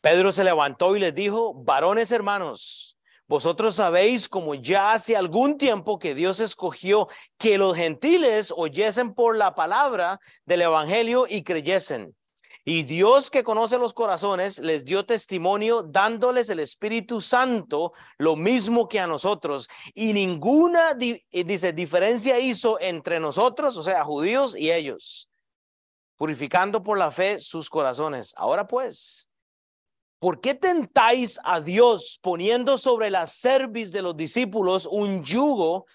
Pedro 0.00 0.30
se 0.30 0.44
levantó 0.44 0.94
y 0.94 1.00
les 1.00 1.14
dijo, 1.14 1.54
varones 1.54 2.12
hermanos, 2.12 2.96
vosotros 3.28 3.74
sabéis 3.74 4.28
como 4.28 4.54
ya 4.54 4.92
hace 4.92 5.16
algún 5.16 5.58
tiempo 5.58 5.98
que 5.98 6.14
Dios 6.14 6.38
escogió 6.38 7.08
que 7.38 7.58
los 7.58 7.76
gentiles 7.76 8.52
oyesen 8.56 9.14
por 9.14 9.36
la 9.36 9.56
palabra 9.56 10.20
del 10.44 10.62
Evangelio 10.62 11.26
y 11.28 11.42
creyesen. 11.42 12.14
Y 12.68 12.82
Dios 12.82 13.30
que 13.30 13.44
conoce 13.44 13.78
los 13.78 13.94
corazones 13.94 14.58
les 14.58 14.84
dio 14.84 15.06
testimonio 15.06 15.84
dándoles 15.84 16.50
el 16.50 16.58
Espíritu 16.58 17.20
Santo, 17.20 17.92
lo 18.18 18.34
mismo 18.34 18.88
que 18.88 18.98
a 18.98 19.06
nosotros. 19.06 19.68
Y 19.94 20.12
ninguna, 20.12 20.94
dice, 20.94 21.72
diferencia 21.72 22.40
hizo 22.40 22.80
entre 22.80 23.20
nosotros, 23.20 23.76
o 23.76 23.82
sea, 23.84 24.02
judíos 24.02 24.56
y 24.56 24.72
ellos, 24.72 25.30
purificando 26.16 26.82
por 26.82 26.98
la 26.98 27.12
fe 27.12 27.38
sus 27.38 27.70
corazones. 27.70 28.34
Ahora 28.36 28.66
pues, 28.66 29.28
¿Por 30.18 30.40
qué 30.40 30.54
tentáis 30.54 31.38
a 31.44 31.60
Dios 31.60 32.18
poniendo 32.20 32.78
sobre 32.78 33.10
la 33.10 33.28
cerviz 33.28 33.92
de 33.92 34.02
los 34.02 34.16
discípulos 34.16 34.88
un 34.90 35.22
yugo 35.22 35.86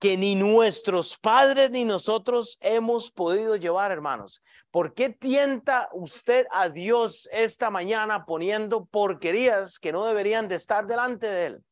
que 0.00 0.16
ni 0.16 0.34
nuestros 0.34 1.18
padres 1.18 1.70
ni 1.70 1.84
nosotros 1.84 2.56
hemos 2.62 3.12
podido 3.12 3.54
llevar, 3.56 3.92
hermanos? 3.92 4.42
¿Por 4.70 4.94
qué 4.94 5.10
tienta 5.10 5.90
usted 5.92 6.46
a 6.50 6.70
Dios 6.70 7.28
esta 7.30 7.68
mañana 7.68 8.24
poniendo 8.24 8.86
porquerías 8.86 9.78
que 9.78 9.92
no 9.92 10.06
deberían 10.06 10.48
de 10.48 10.54
estar 10.54 10.86
delante 10.86 11.30
de 11.30 11.46
él? 11.46 11.64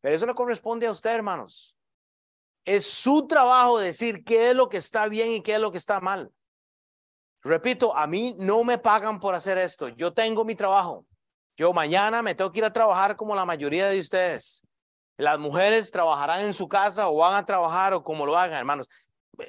Pero 0.00 0.14
eso 0.14 0.24
no 0.24 0.36
corresponde 0.36 0.86
a 0.86 0.92
usted, 0.92 1.10
hermanos. 1.10 1.76
Es 2.64 2.86
su 2.86 3.26
trabajo 3.26 3.80
decir 3.80 4.22
qué 4.22 4.50
es 4.50 4.56
lo 4.56 4.68
que 4.68 4.76
está 4.76 5.08
bien 5.08 5.32
y 5.32 5.42
qué 5.42 5.54
es 5.54 5.60
lo 5.60 5.72
que 5.72 5.78
está 5.78 6.00
mal. 6.00 6.30
Repito, 7.42 7.96
a 7.96 8.06
mí 8.06 8.36
no 8.38 8.62
me 8.62 8.78
pagan 8.78 9.18
por 9.18 9.34
hacer 9.34 9.58
esto. 9.58 9.88
Yo 9.88 10.12
tengo 10.12 10.44
mi 10.44 10.54
trabajo. 10.54 11.04
Yo 11.56 11.72
mañana 11.72 12.22
me 12.22 12.36
tengo 12.36 12.52
que 12.52 12.60
ir 12.60 12.64
a 12.64 12.72
trabajar 12.72 13.16
como 13.16 13.34
la 13.34 13.44
mayoría 13.44 13.88
de 13.88 13.98
ustedes. 13.98 14.64
Las 15.16 15.38
mujeres 15.38 15.90
trabajarán 15.90 16.40
en 16.40 16.52
su 16.52 16.68
casa 16.68 17.08
o 17.08 17.16
van 17.16 17.34
a 17.34 17.46
trabajar 17.46 17.94
o 17.94 18.02
como 18.02 18.26
lo 18.26 18.36
hagan, 18.36 18.58
hermanos. 18.58 18.88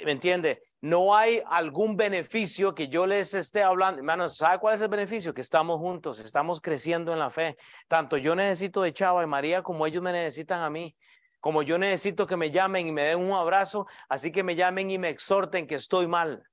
¿Me 0.04 0.12
entiende? 0.12 0.62
No 0.82 1.16
hay 1.16 1.42
algún 1.48 1.98
beneficio 1.98 2.76
que 2.76 2.88
yo 2.88 3.08
les 3.08 3.34
esté 3.34 3.64
hablando. 3.64 4.00
Hermanos, 4.00 4.38
¿sabe 4.38 4.60
cuál 4.60 4.76
es 4.76 4.82
el 4.82 4.90
beneficio? 4.90 5.34
Que 5.34 5.42
estamos 5.42 5.80
juntos, 5.80 6.20
estamos 6.20 6.62
creciendo 6.62 7.14
en 7.14 7.20
la 7.20 7.30
fe. 7.30 7.58
Tanto 7.88 8.18
yo 8.18 8.36
necesito 8.36 8.82
de 8.82 8.94
Chava 8.94 9.24
y 9.24 9.28
María 9.28 9.64
como 9.64 9.86
ellos 9.86 10.04
me 10.04 10.12
necesitan 10.12 10.62
a 10.62 10.70
mí. 10.70 10.96
Como 11.40 11.64
yo 11.64 11.78
necesito 11.78 12.28
que 12.28 12.38
me 12.38 12.52
llamen 12.52 12.88
y 12.88 12.92
me 12.92 13.04
den 13.04 13.20
un 13.20 13.32
abrazo, 13.32 13.88
así 14.10 14.32
que 14.32 14.44
me 14.44 14.56
llamen 14.56 14.90
y 14.90 14.98
me 14.98 15.10
exhorten 15.10 15.68
que 15.68 15.76
estoy 15.76 16.08
mal 16.08 16.44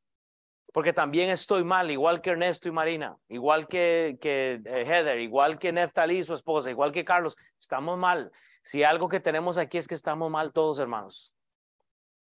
porque 0.75 0.93
también 0.93 1.31
estoy 1.31 1.63
mal, 1.63 1.89
igual 1.93 2.21
que 2.21 2.31
Ernesto 2.31 2.69
y 2.69 2.73
Marina, 2.73 3.17
igual 3.29 3.69
que, 3.69 4.19
eh, 4.21 4.61
Heather, 4.65 5.21
igual 5.21 5.57
que 5.57 5.71
Neftali 5.71 6.19
y 6.19 6.25
su 6.25 6.35
esposa, 6.35 6.69
igual 6.69 6.91
que 6.91 7.05
Carlos, 7.05 7.37
estamos 7.61 7.97
mal. 7.97 8.33
Si 8.65 8.83
algo 8.83 9.09
que 9.09 9.21
tenemos 9.21 9.57
aquí 9.57 9.79
es 9.79 9.87
que 9.87 9.95
estamos 9.95 10.33
mal 10.33 10.53
todos, 10.53 10.81
hermanos. 10.81 11.33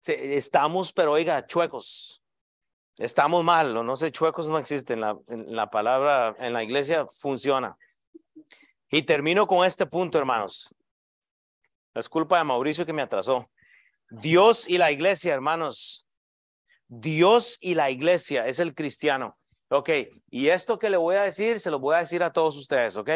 Estamos, 0.04 0.92
pero 0.92 1.12
oiga, 1.12 1.46
chuecos. 1.46 2.22
Estamos 2.98 3.42
mal, 3.42 3.72
no 3.72 3.96
sé, 3.96 4.12
chuecos 4.12 4.48
no 4.48 4.58
existen. 4.58 5.00
La, 5.00 5.18
la 5.28 5.70
palabra 5.70 6.36
en 6.38 6.52
la 6.52 6.62
iglesia 6.62 7.06
funciona. 7.06 7.78
Y 8.90 9.00
termino 9.04 9.46
con 9.46 9.64
este 9.64 9.86
punto, 9.86 10.18
hermanos. 10.18 10.74
Es 11.94 12.06
culpa 12.06 12.36
de 12.36 12.44
Mauricio 12.44 12.84
que 12.84 12.92
me 12.92 13.00
atrasó. 13.00 13.48
Dios 14.10 14.68
y 14.68 14.76
la 14.76 14.90
iglesia, 14.90 15.32
hermanos, 15.32 16.06
Dios 16.94 17.56
y 17.62 17.74
la 17.74 17.90
iglesia 17.90 18.46
es 18.46 18.60
el 18.60 18.74
cristiano. 18.74 19.38
Ok, 19.70 19.88
y 20.30 20.48
esto 20.48 20.78
que 20.78 20.90
le 20.90 20.98
voy 20.98 21.16
a 21.16 21.22
decir, 21.22 21.58
se 21.58 21.70
lo 21.70 21.78
voy 21.78 21.94
a 21.94 22.00
decir 22.00 22.22
a 22.22 22.30
todos 22.30 22.54
ustedes, 22.58 22.98
ok. 22.98 23.08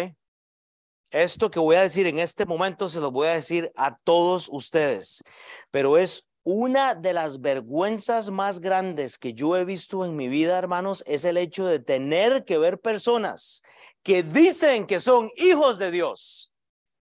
Esto 1.10 1.50
que 1.50 1.58
voy 1.58 1.76
a 1.76 1.82
decir 1.82 2.06
en 2.06 2.18
este 2.18 2.46
momento, 2.46 2.88
se 2.88 3.00
lo 3.00 3.10
voy 3.10 3.28
a 3.28 3.34
decir 3.34 3.70
a 3.76 3.98
todos 3.98 4.48
ustedes, 4.50 5.22
pero 5.70 5.98
es 5.98 6.30
una 6.42 6.94
de 6.94 7.12
las 7.12 7.42
vergüenzas 7.42 8.30
más 8.30 8.60
grandes 8.60 9.18
que 9.18 9.34
yo 9.34 9.58
he 9.58 9.66
visto 9.66 10.06
en 10.06 10.16
mi 10.16 10.28
vida, 10.28 10.56
hermanos, 10.56 11.04
es 11.06 11.26
el 11.26 11.36
hecho 11.36 11.66
de 11.66 11.78
tener 11.78 12.46
que 12.46 12.56
ver 12.56 12.80
personas 12.80 13.62
que 14.02 14.22
dicen 14.22 14.86
que 14.86 15.00
son 15.00 15.30
hijos 15.36 15.78
de 15.78 15.90
Dios, 15.90 16.50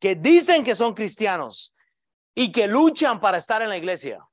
que 0.00 0.16
dicen 0.16 0.64
que 0.64 0.74
son 0.74 0.92
cristianos 0.92 1.74
y 2.34 2.52
que 2.52 2.68
luchan 2.68 3.20
para 3.20 3.38
estar 3.38 3.62
en 3.62 3.70
la 3.70 3.78
iglesia. 3.78 4.27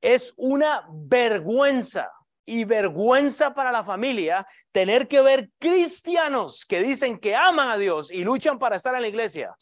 Es 0.00 0.34
una 0.36 0.86
vergüenza 0.90 2.10
y 2.44 2.64
vergüenza 2.64 3.52
para 3.52 3.72
la 3.72 3.82
familia 3.82 4.46
tener 4.72 5.08
que 5.08 5.20
ver 5.20 5.50
cristianos 5.58 6.64
que 6.64 6.82
dicen 6.82 7.18
que 7.18 7.34
aman 7.34 7.70
a 7.70 7.76
Dios 7.76 8.10
y 8.10 8.24
luchan 8.24 8.58
para 8.58 8.76
estar 8.76 8.94
en 8.94 9.02
la 9.02 9.08
iglesia. 9.08 9.54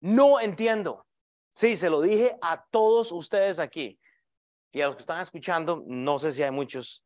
No 0.00 0.40
entiendo. 0.40 1.06
Sí, 1.54 1.76
se 1.76 1.90
lo 1.90 2.00
dije 2.00 2.36
a 2.40 2.64
todos 2.70 3.12
ustedes 3.12 3.58
aquí 3.58 3.98
y 4.72 4.80
a 4.80 4.86
los 4.86 4.96
que 4.96 5.02
están 5.02 5.20
escuchando, 5.20 5.84
no 5.86 6.18
sé 6.18 6.32
si 6.32 6.42
hay 6.42 6.50
muchos. 6.50 7.04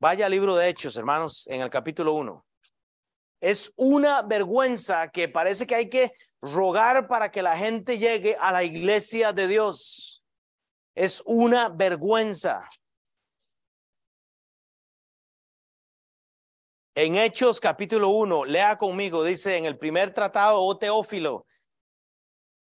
Vaya 0.00 0.26
al 0.26 0.32
libro 0.32 0.56
de 0.56 0.68
Hechos, 0.68 0.96
hermanos, 0.96 1.46
en 1.46 1.60
el 1.60 1.70
capítulo 1.70 2.14
1. 2.14 2.44
Es 3.40 3.72
una 3.76 4.22
vergüenza 4.22 5.08
que 5.08 5.28
parece 5.28 5.66
que 5.66 5.76
hay 5.76 5.88
que 5.88 6.12
rogar 6.40 7.06
para 7.06 7.30
que 7.30 7.42
la 7.42 7.56
gente 7.56 7.98
llegue 7.98 8.36
a 8.40 8.50
la 8.50 8.64
iglesia 8.64 9.32
de 9.32 9.46
Dios. 9.46 10.21
Es 10.94 11.22
una 11.24 11.68
vergüenza. 11.68 12.68
En 16.94 17.16
Hechos 17.16 17.58
capítulo 17.58 18.10
1, 18.10 18.44
lea 18.44 18.76
conmigo, 18.76 19.24
dice 19.24 19.56
en 19.56 19.64
el 19.64 19.78
primer 19.78 20.12
tratado, 20.12 20.60
oh 20.60 20.76
Teófilo, 20.76 21.46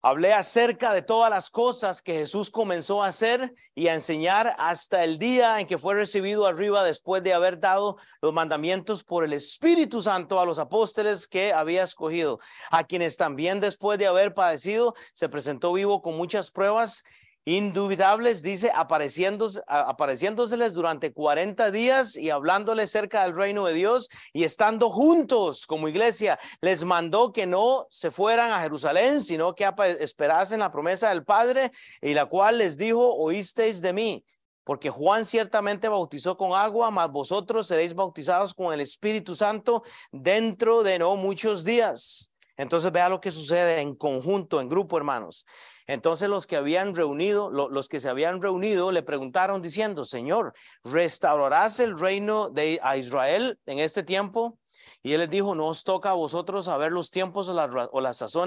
Hablé 0.09 0.33
acerca 0.33 0.93
de 0.93 1.03
todas 1.03 1.29
las 1.31 1.51
cosas 1.51 2.01
que 2.01 2.13
Jesús 2.13 2.49
comenzó 2.49 3.03
a 3.03 3.09
hacer 3.09 3.53
y 3.75 3.89
a 3.89 3.95
enseñar 3.95 4.55
hasta 4.57 5.03
el 5.03 5.19
día 5.19 5.59
en 5.59 5.67
que 5.67 5.79
fue 5.79 5.95
recibido 5.95 6.47
arriba 6.47 6.85
después 6.85 7.25
de 7.25 7.35
haber 7.35 7.59
dado 7.59 7.97
los 8.21 8.33
mandamientos 8.33 9.03
por 9.03 9.25
el 9.25 9.33
Espíritu 9.33 10.01
Santo 10.01 10.39
a 10.39 10.47
los 10.47 10.61
apóstoles 10.61 11.27
que 11.27 11.53
había 11.53 11.83
escogido, 11.83 12.39
a 12.71 12.85
quienes 12.85 13.17
también 13.17 13.59
después 13.59 13.99
de 13.99 14.07
haber 14.07 14.33
padecido 14.33 14.95
se 15.13 15.29
presentó 15.29 15.73
vivo 15.73 16.01
con 16.01 16.17
muchas 16.17 16.53
pruebas 16.53 17.03
indubitables, 17.47 18.43
dice, 18.43 18.73
apareciéndose, 18.75 19.63
apareciéndoseles 19.69 20.75
durante 20.75 21.13
40 21.13 21.71
días 21.71 22.17
y 22.17 22.31
hablándoles 22.31 22.91
cerca 22.91 23.23
del 23.23 23.37
reino 23.37 23.65
de 23.65 23.73
Dios 23.73 24.09
y 24.33 24.43
estando 24.43 24.91
juntos 24.91 25.67
como 25.67 25.89
iglesia, 25.89 26.39
les 26.61 26.85
mandó 26.85 27.33
que 27.33 27.47
no 27.47 27.87
se 27.89 28.11
fueran 28.11 28.51
a 28.51 28.61
Jerusalén, 28.61 29.23
sino 29.23 29.55
que 29.55 29.71
esperasen 30.01 30.59
la 30.59 30.73
promesa 30.73 31.11
del 31.11 31.25
Padre 31.25 31.71
y 32.03 32.15
la 32.15 32.27
cual 32.27 32.59
les 32.59 32.77
dijo, 32.77 33.15
oísteis 33.15 33.81
de 33.81 33.93
mí. 33.93 34.25
Porque 34.65 34.91
Juan 34.91 35.25
ciertamente 35.25 35.89
bautizó 35.89 36.37
con 36.37 36.53
agua, 36.53 36.91
mas 36.91 37.09
vosotros 37.13 37.69
seréis 37.69 37.95
bautizados 37.95 38.53
con 38.53 38.75
el 38.75 38.81
Espíritu 38.81 39.37
Santo 39.37 39.85
dentro 40.11 40.83
de 40.83 40.99
no 40.99 41.15
muchos 41.15 41.63
días. 41.63 42.33
Entonces 42.57 42.93
vea 42.93 43.09
lo 43.09 43.21
que 43.21 43.31
sucede 43.31 43.81
en 43.81 43.95
conjunto, 43.95 44.61
en 44.61 44.69
grupo, 44.69 44.97
hermanos. 44.97 45.47
Entonces 45.87 46.29
los 46.29 46.47
que 46.47 46.57
habían 46.57 46.95
reunido, 46.95 47.51
los 47.51 47.89
que 47.89 48.01
se 48.01 48.09
habían 48.09 48.43
reunido, 48.43 48.91
le 48.91 49.03
preguntaron 49.03 49.63
diciendo, 49.63 50.05
Señor, 50.05 50.53
¿restaurarás 50.83 51.79
el 51.81 51.99
reino 51.99 52.51
de 52.51 52.81
a 52.83 52.97
Israel 52.97 53.59
en 53.67 53.79
este 53.79 54.03
tiempo? 54.03 54.59
Y 55.03 55.13
él 55.13 55.21
les 55.21 55.31
dijo, 55.31 55.55
no 55.55 55.69
os 55.69 55.85
toca 55.85 56.11
a 56.11 56.15
vosotros 56.15 56.65
saber 56.65 56.91
los 56.91 57.13
tiempos 57.13 57.49
o 57.49 57.55
las, 57.55 58.21
o 58.23 58.47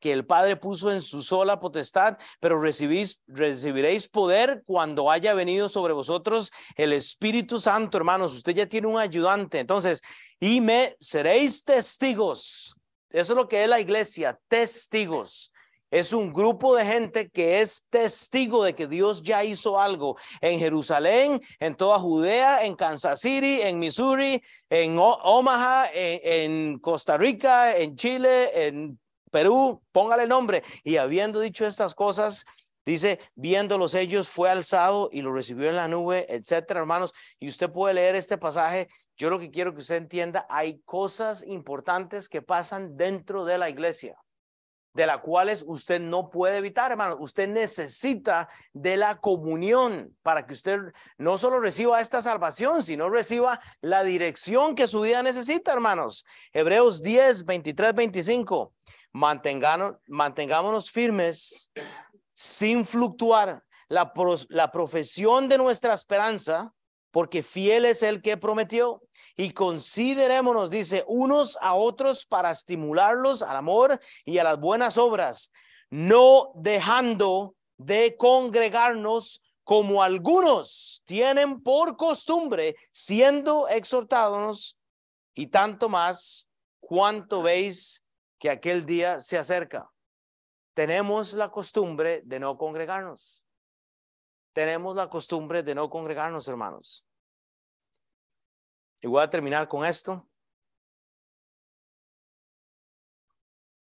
que 0.00 0.12
el 0.12 0.24
Padre 0.24 0.56
puso 0.56 0.90
en 0.90 1.02
su 1.02 1.22
sola 1.22 1.58
potestad, 1.58 2.16
pero 2.40 2.58
recibiréis 2.60 4.08
poder 4.08 4.62
cuando 4.66 5.10
haya 5.10 5.34
venido 5.34 5.68
sobre 5.68 5.92
vosotros 5.92 6.50
el 6.76 6.94
Espíritu 6.94 7.60
Santo, 7.60 7.98
hermanos. 7.98 8.32
Usted 8.32 8.54
ya 8.54 8.66
tiene 8.66 8.86
un 8.86 8.98
ayudante. 8.98 9.58
Entonces, 9.58 10.02
y 10.40 10.62
me 10.62 10.96
seréis 10.98 11.62
testigos. 11.64 12.77
Eso 13.10 13.32
es 13.32 13.36
lo 13.36 13.48
que 13.48 13.62
es 13.62 13.68
la 13.68 13.80
iglesia, 13.80 14.38
testigos 14.48 15.52
es 15.90 16.12
un 16.12 16.32
grupo 16.32 16.76
de 16.76 16.84
gente 16.84 17.30
que 17.30 17.60
es 17.60 17.86
testigo 17.88 18.64
de 18.64 18.74
que 18.74 18.86
Dios 18.86 19.22
ya 19.22 19.42
hizo 19.42 19.80
algo 19.80 20.16
en 20.40 20.58
Jerusalén, 20.58 21.40
en 21.60 21.76
toda 21.76 21.98
Judea, 21.98 22.64
en 22.64 22.76
Kansas 22.76 23.20
City, 23.20 23.62
en 23.62 23.78
Missouri, 23.78 24.42
en 24.68 24.98
Omaha, 24.98 25.88
en, 25.92 26.78
Costa 26.78 27.16
Rica, 27.16 27.76
en 27.76 27.96
Chile, 27.96 28.66
en 28.66 28.98
Perú, 29.30 29.82
póngale 29.92 30.26
nombre. 30.26 30.62
Y 30.84 30.96
habiendo 30.96 31.40
dicho 31.40 31.66
estas 31.66 31.94
cosas, 31.94 32.44
Dice, 32.88 33.20
viéndolos 33.34 33.92
ellos, 33.92 34.30
fue 34.30 34.48
alzado 34.48 35.10
y 35.12 35.20
lo 35.20 35.30
recibió 35.30 35.68
en 35.68 35.76
la 35.76 35.88
nube, 35.88 36.24
etcétera, 36.34 36.80
hermanos. 36.80 37.12
Y 37.38 37.46
usted 37.46 37.70
puede 37.70 37.92
leer 37.92 38.14
este 38.14 38.38
pasaje. 38.38 38.88
Yo 39.14 39.28
lo 39.28 39.38
que 39.38 39.50
quiero 39.50 39.74
que 39.74 39.80
usted 39.80 39.96
entienda, 39.96 40.46
hay 40.48 40.80
cosas 40.86 41.44
importantes 41.46 42.30
que 42.30 42.40
pasan 42.40 42.96
dentro 42.96 43.44
de 43.44 43.58
la 43.58 43.68
iglesia 43.68 44.16
de 44.94 45.06
las 45.06 45.20
cuales 45.20 45.64
usted 45.68 46.00
no 46.00 46.30
puede 46.30 46.56
evitar, 46.56 46.90
hermano. 46.90 47.18
Usted 47.20 47.46
necesita 47.46 48.48
de 48.72 48.96
la 48.96 49.20
comunión 49.20 50.16
para 50.22 50.46
que 50.46 50.54
usted 50.54 50.78
no 51.18 51.36
solo 51.36 51.60
reciba 51.60 52.00
esta 52.00 52.22
salvación, 52.22 52.82
sino 52.82 53.10
reciba 53.10 53.60
la 53.82 54.02
dirección 54.02 54.74
que 54.74 54.86
su 54.86 55.02
vida 55.02 55.22
necesita, 55.22 55.74
hermanos. 55.74 56.24
Hebreos 56.54 57.02
10, 57.02 57.44
23, 57.44 57.94
25. 57.94 58.72
mantengámonos 59.12 60.90
firmes 60.90 61.70
sin 62.38 62.86
fluctuar 62.86 63.64
la, 63.88 64.12
la 64.50 64.70
profesión 64.70 65.48
de 65.48 65.58
nuestra 65.58 65.92
esperanza, 65.92 66.72
porque 67.10 67.42
fiel 67.42 67.84
es 67.84 68.04
el 68.04 68.22
que 68.22 68.36
prometió 68.36 69.02
y 69.36 69.50
considerémonos, 69.50 70.70
dice, 70.70 71.02
unos 71.08 71.58
a 71.60 71.74
otros 71.74 72.24
para 72.26 72.52
estimularlos 72.52 73.42
al 73.42 73.56
amor 73.56 73.98
y 74.24 74.38
a 74.38 74.44
las 74.44 74.60
buenas 74.60 74.98
obras, 74.98 75.50
no 75.90 76.52
dejando 76.54 77.56
de 77.76 78.14
congregarnos 78.16 79.42
como 79.64 80.04
algunos 80.04 81.02
tienen 81.06 81.60
por 81.60 81.96
costumbre, 81.96 82.76
siendo 82.92 83.66
exhortados, 83.66 84.78
y 85.34 85.48
tanto 85.48 85.88
más 85.88 86.46
cuanto 86.78 87.42
veis 87.42 88.04
que 88.38 88.48
aquel 88.48 88.86
día 88.86 89.20
se 89.20 89.38
acerca. 89.38 89.90
Tenemos 90.78 91.32
la 91.32 91.50
costumbre 91.50 92.22
de 92.24 92.38
no 92.38 92.56
congregarnos. 92.56 93.44
Tenemos 94.52 94.94
la 94.94 95.10
costumbre 95.10 95.64
de 95.64 95.74
no 95.74 95.90
congregarnos, 95.90 96.46
hermanos. 96.46 97.04
Y 99.00 99.08
voy 99.08 99.20
a 99.20 99.28
terminar 99.28 99.66
con 99.66 99.84
esto. 99.84 100.24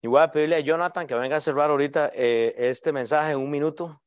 Y 0.02 0.08
voy 0.08 0.20
a 0.20 0.32
pedirle 0.32 0.56
a 0.56 0.62
Jonathan 0.62 1.06
que 1.06 1.14
venga 1.14 1.36
a 1.36 1.40
cerrar 1.40 1.70
ahorita 1.70 2.10
eh, 2.12 2.56
este 2.58 2.92
mensaje 2.92 3.34
en 3.34 3.38
un 3.38 3.52
minuto. 3.52 4.02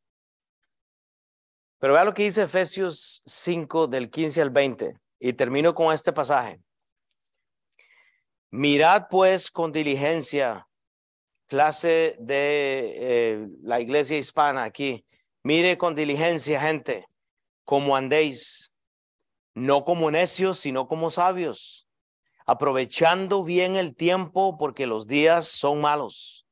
Pero 1.79 1.93
vea 1.93 2.03
lo 2.03 2.13
que 2.13 2.25
dice 2.25 2.43
Efesios 2.43 3.23
5 3.27 3.87
del 3.87 4.11
15 4.11 4.43
al 4.43 4.51
20. 4.51 5.01
Y 5.21 5.33
termino 5.35 5.73
con 5.73 5.95
este 5.95 6.13
pasaje. 6.13 6.61
Mirad 8.51 9.07
pues 9.09 9.53
con 9.53 9.71
diligencia, 9.71 10.67
clase 11.53 12.17
de 12.19 12.95
eh, 12.97 13.49
la 13.61 13.79
iglesia 13.79 14.17
hispana 14.17 14.65
aquí. 14.65 15.05
Mire 15.43 15.77
con 15.77 15.95
diligencia, 15.95 16.59
gente, 16.59 17.07
cómo 17.65 17.95
andéis 17.95 18.73
no 19.53 19.85
como 19.85 20.11
necios, 20.11 20.59
sino 20.59 20.89
como 20.89 21.11
sabios, 21.11 21.87
aprovechando 22.47 23.45
bien 23.45 23.77
el 23.77 23.95
tiempo 23.95 24.57
porque 24.57 24.87
los 24.87 25.07
días 25.07 25.47
son 25.47 25.83
malos. 25.83 26.47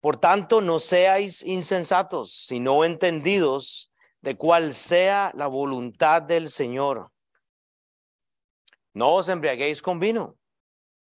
Por 0.00 0.16
tanto, 0.16 0.62
no 0.62 0.78
seáis 0.78 1.42
insensatos, 1.42 2.32
sino 2.32 2.82
entendidos 2.82 3.92
de 4.22 4.38
cuál 4.38 4.72
sea 4.72 5.32
la 5.34 5.48
voluntad 5.48 6.22
del 6.22 6.48
Señor. 6.48 7.12
No 8.94 9.16
os 9.16 9.28
embriaguéis 9.28 9.82
con 9.82 10.00
vino, 10.00 10.38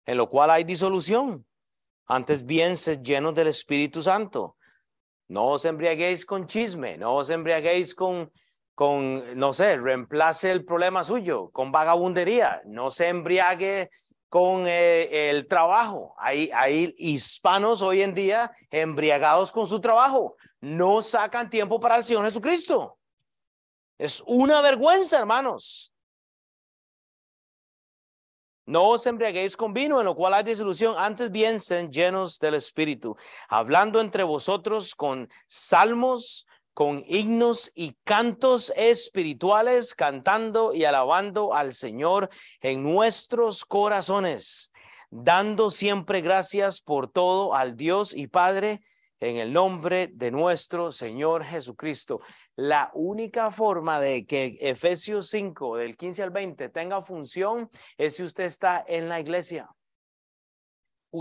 en 0.05 0.19
lo 0.19 0.29
cual 0.29 0.51
hay 0.51 0.64
disolución. 0.64 1.46
Antes 2.07 2.45
bien, 2.45 2.77
sed 2.77 3.03
llenos 3.03 3.35
del 3.35 3.49
Espíritu 3.49 4.03
Santo. 4.03 4.57
No 5.29 5.47
os 5.49 5.65
embriaguéis 5.65 6.25
con 6.25 6.47
chisme, 6.47 6.97
no 6.97 7.17
os 7.17 7.31
embriaguéis 7.31 7.95
con 7.95 8.31
con, 8.77 9.41
no 9.41 9.55
sé, 9.55 9.79
reemplace 9.79 10.51
el 10.51 10.63
problema 10.63 11.03
suyo 11.03 11.49
con 11.51 11.73
vagabundería, 11.73 12.61
no 12.67 12.91
se 12.91 13.09
embriague 13.09 13.91
con 14.29 14.67
eh, 14.67 15.31
el 15.31 15.49
trabajo. 15.49 16.15
Hay, 16.19 16.51
hay 16.53 16.95
hispanos 16.99 17.81
hoy 17.81 18.03
en 18.03 18.13
día 18.13 18.53
embriagados 18.71 19.51
con 19.51 19.67
su 19.67 19.81
trabajo, 19.81 20.37
no 20.61 21.01
sacan 21.01 21.49
tiempo 21.49 21.81
para 21.81 21.97
el 21.97 22.05
Señor 22.05 22.27
Jesucristo. 22.27 22.99
Es 23.97 24.23
una 24.27 24.61
vergüenza, 24.61 25.19
hermanos. 25.21 25.95
No 28.67 28.89
os 28.89 29.07
embriaguéis 29.07 29.57
con 29.57 29.73
vino, 29.73 30.01
en 30.01 30.07
lo 30.07 30.17
cual 30.17 30.35
hay 30.35 30.43
disolución, 30.43 30.97
antes 30.99 31.31
bien 31.31 31.61
sean 31.61 31.93
llenos 31.93 32.41
del 32.41 32.55
Espíritu, 32.55 33.17
hablando 33.49 34.01
entre 34.01 34.25
vosotros 34.25 34.97
con 34.97 35.29
salmos, 35.47 36.49
con 36.75 37.03
himnos 37.07 37.71
y 37.77 37.97
cantos 38.03 38.73
espirituales, 38.75 39.95
cantando 39.95 40.75
y 40.75 40.85
alabando 40.85 41.55
al 41.55 41.75
Señor 41.75 42.29
en 42.61 42.83
nuestros 42.83 43.64
corazones, 43.64 44.73
dando 45.11 45.71
siempre 45.71 46.21
gracias 46.21 46.81
por 46.81 47.09
todo 47.09 47.55
al 47.55 47.77
Dios 47.77 48.17
y 48.17 48.27
Padre 48.27 48.83
en 49.21 49.37
el 49.37 49.53
nombre 49.53 50.09
de 50.12 50.31
nuestro 50.31 50.91
Señor 50.91 51.45
Jesucristo. 51.45 52.21
La 52.55 52.91
única 52.95 53.51
forma 53.51 53.99
de 54.01 54.27
que 54.27 54.59
Efesios 54.61 55.29
5 55.31 55.77
del 55.77 55.97
15 55.97 56.23
al 56.23 56.31
20 56.31 56.69
tenga 56.69 57.01
función 57.01 57.71
es 57.97 58.17
si 58.17 58.23
usted 58.23 58.45
está 58.45 58.85
en 58.87 59.09
la 59.09 59.21
iglesia. 59.21 59.69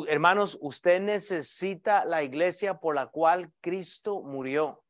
Hermanos, 0.07 0.57
usted 0.61 0.99
necesita 0.99 2.03
la 2.05 2.21
iglesia 2.23 2.79
por 2.79 2.95
la 2.95 3.07
cual 3.07 3.51
Cristo 3.61 4.21
murió. 4.23 4.83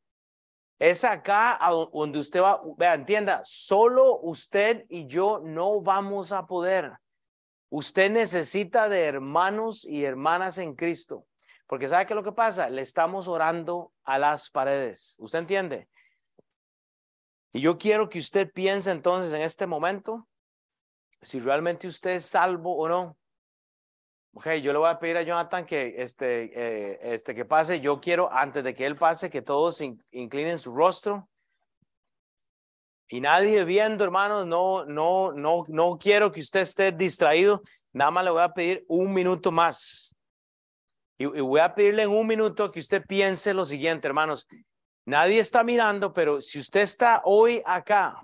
Es 0.79 1.03
acá 1.03 1.59
donde 1.93 2.19
usted 2.19 2.41
va, 2.41 2.61
vea, 2.77 2.95
entienda, 2.95 3.41
solo 3.43 4.19
usted 4.21 4.83
y 4.89 5.05
yo 5.05 5.39
no 5.43 5.81
vamos 5.81 6.31
a 6.31 6.47
poder. 6.47 6.91
Usted 7.69 8.11
necesita 8.11 8.89
de 8.89 9.05
hermanos 9.05 9.85
y 9.85 10.03
hermanas 10.03 10.57
en 10.57 10.75
Cristo. 10.75 11.25
Porque 11.67 11.87
¿sabe 11.87 12.05
qué 12.05 12.15
lo 12.15 12.23
que 12.23 12.31
pasa? 12.31 12.69
Le 12.69 12.81
estamos 12.81 13.27
orando 13.27 13.91
a 14.03 14.17
las 14.17 14.49
paredes. 14.49 15.15
¿Usted 15.19 15.39
entiende? 15.39 15.87
Y 17.53 17.61
yo 17.61 17.77
quiero 17.77 18.09
que 18.09 18.19
usted 18.19 18.51
piense 18.51 18.91
entonces 18.91 19.33
en 19.33 19.41
este 19.41 19.65
momento 19.65 20.27
si 21.25 21.39
realmente 21.39 21.87
usted 21.87 22.11
es 22.11 22.25
salvo 22.25 22.77
o 22.77 22.87
no. 22.87 23.17
Ok, 24.33 24.47
yo 24.61 24.73
le 24.73 24.79
voy 24.79 24.89
a 24.89 24.99
pedir 24.99 25.17
a 25.17 25.21
Jonathan 25.21 25.65
que, 25.65 25.95
este, 25.97 26.51
eh, 26.53 26.99
este, 27.13 27.33
que 27.33 27.45
pase. 27.45 27.79
Yo 27.79 27.99
quiero, 28.01 28.31
antes 28.31 28.63
de 28.63 28.75
que 28.75 28.85
él 28.85 28.95
pase, 28.95 29.29
que 29.29 29.41
todos 29.41 29.81
inclinen 29.81 30.59
su 30.59 30.75
rostro. 30.75 31.29
Y 33.07 33.21
nadie 33.21 33.63
viendo, 33.63 34.03
hermanos, 34.03 34.45
no, 34.45 34.85
no, 34.85 35.31
no, 35.31 35.63
no 35.67 35.97
quiero 35.97 36.31
que 36.31 36.41
usted 36.41 36.61
esté 36.61 36.91
distraído. 36.91 37.61
Nada 37.93 38.11
más 38.11 38.25
le 38.25 38.31
voy 38.31 38.41
a 38.41 38.53
pedir 38.53 38.83
un 38.87 39.13
minuto 39.13 39.51
más. 39.51 40.14
Y, 41.17 41.25
voy 41.25 41.59
a 41.59 41.73
pedirle 41.73 42.03
en 42.03 42.11
un 42.11 42.27
minuto 42.27 42.71
que 42.71 42.79
usted 42.79 43.03
piense 43.05 43.53
lo 43.53 43.65
siguiente, 43.65 44.07
hermanos. 44.07 44.47
Nadie 45.05 45.39
está 45.39 45.63
mirando, 45.63 46.13
pero 46.13 46.41
si 46.41 46.59
usted 46.59 46.81
está 46.81 47.21
hoy 47.25 47.61
acá, 47.65 48.21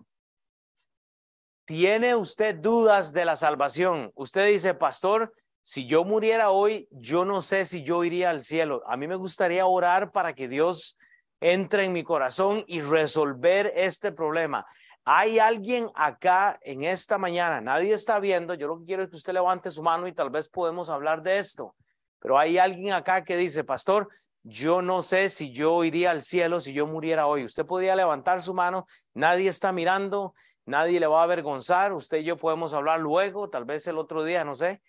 ¿tiene 1.65 2.15
usted 2.15 2.55
dudas 2.55 3.13
de 3.13 3.25
la 3.25 3.35
salvación? 3.35 4.11
Usted 4.15 4.47
dice, 4.47 4.73
pastor, 4.73 5.33
si 5.63 5.85
yo 5.85 6.03
muriera 6.03 6.49
hoy, 6.49 6.87
yo 6.91 7.23
no 7.23 7.41
sé 7.41 7.65
si 7.65 7.83
yo 7.83 8.03
iría 8.03 8.31
al 8.31 8.41
cielo. 8.41 8.81
A 8.87 8.97
mí 8.97 9.07
me 9.07 9.15
gustaría 9.15 9.65
orar 9.65 10.11
para 10.11 10.33
que 10.33 10.47
Dios 10.47 10.97
entre 11.39 11.85
en 11.85 11.93
mi 11.93 12.03
corazón 12.03 12.63
y 12.67 12.81
resolver 12.81 13.71
este 13.75 14.11
problema. 14.11 14.65
Hay 15.03 15.39
alguien 15.39 15.89
acá 15.95 16.59
en 16.61 16.83
esta 16.83 17.17
mañana, 17.17 17.59
nadie 17.59 17.93
está 17.93 18.19
viendo, 18.19 18.53
yo 18.53 18.67
lo 18.67 18.79
que 18.79 18.85
quiero 18.85 19.03
es 19.03 19.09
que 19.09 19.17
usted 19.17 19.33
levante 19.33 19.71
su 19.71 19.81
mano 19.81 20.07
y 20.07 20.13
tal 20.13 20.29
vez 20.29 20.47
podemos 20.47 20.91
hablar 20.91 21.23
de 21.23 21.39
esto, 21.39 21.75
pero 22.21 22.37
hay 22.37 22.59
alguien 22.59 22.93
acá 22.93 23.23
que 23.23 23.35
dice, 23.35 23.63
pastor, 23.63 24.07
yo 24.43 24.81
no 24.81 25.01
sé 25.01 25.29
si 25.29 25.51
yo 25.51 25.83
iría 25.83 26.11
al 26.11 26.21
cielo 26.21 26.61
si 26.61 26.71
yo 26.71 26.85
muriera 26.87 27.25
hoy. 27.25 27.43
Usted 27.43 27.65
podría 27.65 27.95
levantar 27.95 28.43
su 28.43 28.53
mano, 28.53 28.85
nadie 29.13 29.49
está 29.49 29.71
mirando, 29.71 30.33
nadie 30.65 30.99
le 30.99 31.07
va 31.07 31.21
a 31.21 31.23
avergonzar, 31.23 31.93
usted 31.93 32.19
y 32.19 32.23
yo 32.23 32.37
podemos 32.37 32.73
hablar 32.75 32.99
luego, 32.99 33.49
tal 33.49 33.65
vez 33.65 33.87
el 33.87 33.97
otro 33.97 34.23
día, 34.23 34.43
no 34.43 34.53
sé. 34.53 34.81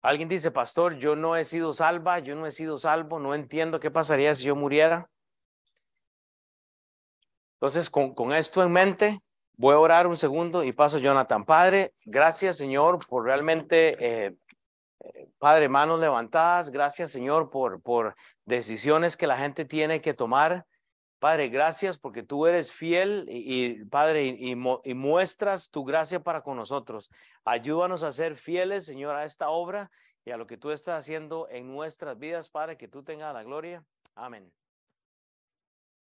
Alguien 0.00 0.28
dice, 0.28 0.50
pastor, 0.52 0.96
yo 0.96 1.16
no 1.16 1.34
he 1.34 1.44
sido 1.44 1.72
salva, 1.72 2.20
yo 2.20 2.36
no 2.36 2.46
he 2.46 2.52
sido 2.52 2.78
salvo, 2.78 3.18
no 3.18 3.34
entiendo 3.34 3.80
qué 3.80 3.90
pasaría 3.90 4.34
si 4.34 4.44
yo 4.44 4.54
muriera. 4.54 5.10
Entonces, 7.54 7.90
con, 7.90 8.14
con 8.14 8.32
esto 8.32 8.62
en 8.62 8.70
mente, 8.70 9.20
voy 9.56 9.74
a 9.74 9.78
orar 9.78 10.06
un 10.06 10.16
segundo 10.16 10.64
y 10.64 10.72
paso 10.72 10.98
Jonathan. 10.98 11.44
Padre, 11.44 11.94
gracias 12.04 12.56
Señor 12.56 13.04
por 13.06 13.24
realmente, 13.24 13.96
eh, 13.98 14.36
eh, 15.00 15.28
Padre, 15.38 15.68
manos 15.68 16.00
levantadas. 16.00 16.70
Gracias 16.70 17.10
Señor 17.10 17.50
por, 17.50 17.80
por 17.82 18.14
decisiones 18.44 19.16
que 19.16 19.26
la 19.26 19.36
gente 19.36 19.64
tiene 19.64 20.00
que 20.00 20.14
tomar. 20.14 20.66
Padre, 21.18 21.48
gracias 21.48 21.98
porque 21.98 22.22
tú 22.22 22.46
eres 22.46 22.70
fiel 22.70 23.24
y, 23.28 23.82
Padre, 23.86 24.24
y, 24.24 24.52
y, 24.52 24.94
muestras 24.94 25.70
tu 25.70 25.82
gracia 25.82 26.20
para 26.20 26.42
con 26.42 26.56
nosotros. 26.56 27.10
Ayúdanos 27.46 28.02
a 28.02 28.12
ser 28.12 28.36
fieles, 28.36 28.84
Señor, 28.84 29.16
a 29.16 29.24
esta 29.24 29.48
obra 29.48 29.90
y 30.26 30.32
a 30.32 30.36
lo 30.36 30.46
que 30.46 30.58
tú 30.58 30.70
estás 30.70 30.98
haciendo 30.98 31.48
en 31.50 31.72
nuestras 31.72 32.18
vidas, 32.18 32.50
Padre, 32.50 32.76
que 32.76 32.88
tú 32.88 33.02
tengas 33.02 33.32
la 33.32 33.42
gloria. 33.42 33.82
Amén. 34.14 34.52